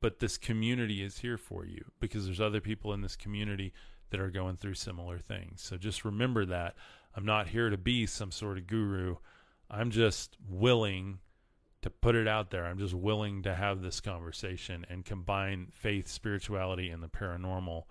but 0.00 0.18
this 0.18 0.36
community 0.36 1.02
is 1.02 1.18
here 1.18 1.38
for 1.38 1.64
you 1.64 1.86
because 1.98 2.26
there's 2.26 2.40
other 2.40 2.60
people 2.60 2.92
in 2.92 3.00
this 3.00 3.16
community 3.16 3.72
that 4.10 4.20
are 4.20 4.30
going 4.30 4.56
through 4.56 4.74
similar 4.74 5.18
things. 5.18 5.62
So 5.62 5.76
just 5.76 6.04
remember 6.04 6.44
that. 6.46 6.76
I'm 7.16 7.24
not 7.24 7.48
here 7.48 7.70
to 7.70 7.78
be 7.78 8.06
some 8.06 8.30
sort 8.30 8.58
of 8.58 8.66
guru. 8.66 9.16
I'm 9.70 9.90
just 9.90 10.36
willing 10.48 11.18
to 11.86 11.90
put 11.90 12.16
it 12.16 12.26
out 12.26 12.50
there. 12.50 12.66
I'm 12.66 12.80
just 12.80 12.94
willing 12.94 13.44
to 13.44 13.54
have 13.54 13.80
this 13.80 14.00
conversation 14.00 14.84
and 14.90 15.04
combine 15.04 15.68
faith, 15.70 16.08
spirituality, 16.08 16.90
and 16.90 17.00
the 17.00 17.06
paranormal 17.06 17.84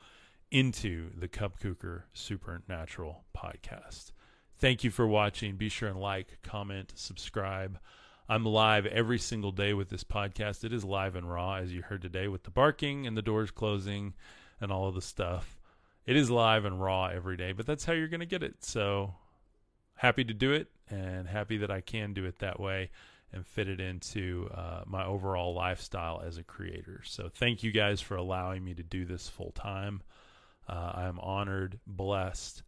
into 0.52 1.12
the 1.18 1.30
Cub 1.30 1.58
Kuker 1.58 2.04
Supernatural 2.12 3.24
podcast. 3.36 4.12
Thank 4.58 4.84
you 4.84 4.92
for 4.92 5.08
watching. 5.08 5.56
Be 5.56 5.70
sure 5.70 5.88
and 5.88 6.02
like, 6.02 6.40
comment, 6.44 6.92
subscribe. 6.96 7.80
I'm 8.28 8.44
live 8.44 8.86
every 8.86 9.18
single 9.18 9.54
day 9.54 9.74
with 9.74 9.88
this 9.88 10.04
podcast. 10.04 10.66
It 10.66 10.74
is 10.74 10.84
live 10.84 11.16
and 11.16 11.32
raw, 11.32 11.54
as 11.54 11.72
you 11.72 11.82
heard 11.82 12.02
today, 12.02 12.28
with 12.28 12.44
the 12.44 12.52
barking 12.52 13.08
and 13.08 13.16
the 13.16 13.22
doors 13.22 13.50
closing 13.50 14.14
and 14.60 14.74
all 14.74 14.90
of 14.90 14.96
the 14.96 15.02
stuff. 15.02 15.62
It 16.06 16.18
is 16.18 16.30
live 16.30 16.66
and 16.66 16.82
raw 16.82 17.06
every 17.06 17.38
day, 17.38 17.54
but 17.54 17.66
that's 17.66 17.86
how 17.86 17.94
you're 17.94 18.10
going 18.10 18.20
to 18.20 18.26
get 18.26 18.44
it. 18.44 18.62
So 18.66 19.14
happy 19.96 20.26
to 20.26 20.34
do 20.34 20.52
it 20.52 20.68
and 20.90 21.30
happy 21.30 21.56
that 21.60 21.72
I 21.72 21.80
can 21.80 22.14
do 22.14 22.26
it 22.26 22.40
that 22.40 22.60
way 22.60 22.90
and 23.36 23.46
fit 23.46 23.68
it 23.68 23.82
into 23.82 24.50
uh, 24.56 24.82
my 24.86 25.06
overall 25.06 25.54
lifestyle 25.54 26.24
as 26.26 26.38
a 26.38 26.44
creator. 26.44 27.02
So 27.04 27.30
thank 27.30 27.64
you 27.64 27.72
guys 27.72 28.00
for 28.00 28.16
allowing 28.16 28.64
me 28.64 28.74
to 28.74 28.84
do 28.84 29.06
this 29.06 29.28
full 29.28 29.52
time. 29.52 30.02
Uh, 30.68 30.94
I 30.96 31.04
am 31.04 31.20
honored, 31.20 31.80
blessed, 31.86 32.64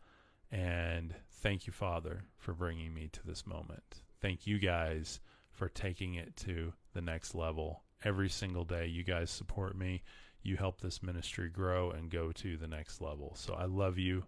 and 0.52 1.16
thank 1.42 1.66
you, 1.66 1.74
Father, 1.74 2.26
for 2.38 2.54
bringing 2.54 2.94
me 2.94 3.10
to 3.14 3.26
this 3.26 3.48
moment. 3.48 4.04
Thank 4.22 4.46
you 4.46 4.60
guys 4.60 5.22
for 5.52 5.70
taking 5.70 6.16
it 6.16 6.36
to 6.38 6.74
the 6.94 7.02
next 7.02 7.34
level. 7.34 7.84
Every 8.04 8.30
single 8.30 8.66
day, 8.66 8.88
you 8.88 9.04
guys 9.04 9.32
support 9.32 9.76
me. 9.76 10.04
You 10.44 10.58
help 10.58 10.82
this 10.82 11.02
ministry 11.02 11.50
grow 11.50 11.92
and 11.92 12.12
go 12.12 12.32
to 12.34 12.58
the 12.58 12.68
next 12.68 13.02
level. 13.02 13.34
So 13.36 13.54
I 13.54 13.66
love 13.66 13.98
you. 13.98 14.26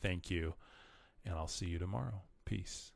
Thank 0.00 0.30
you. 0.30 0.54
And 1.24 1.34
I'll 1.34 1.48
see 1.48 1.66
you 1.66 1.78
tomorrow. 1.78 2.22
Peace. 2.44 2.92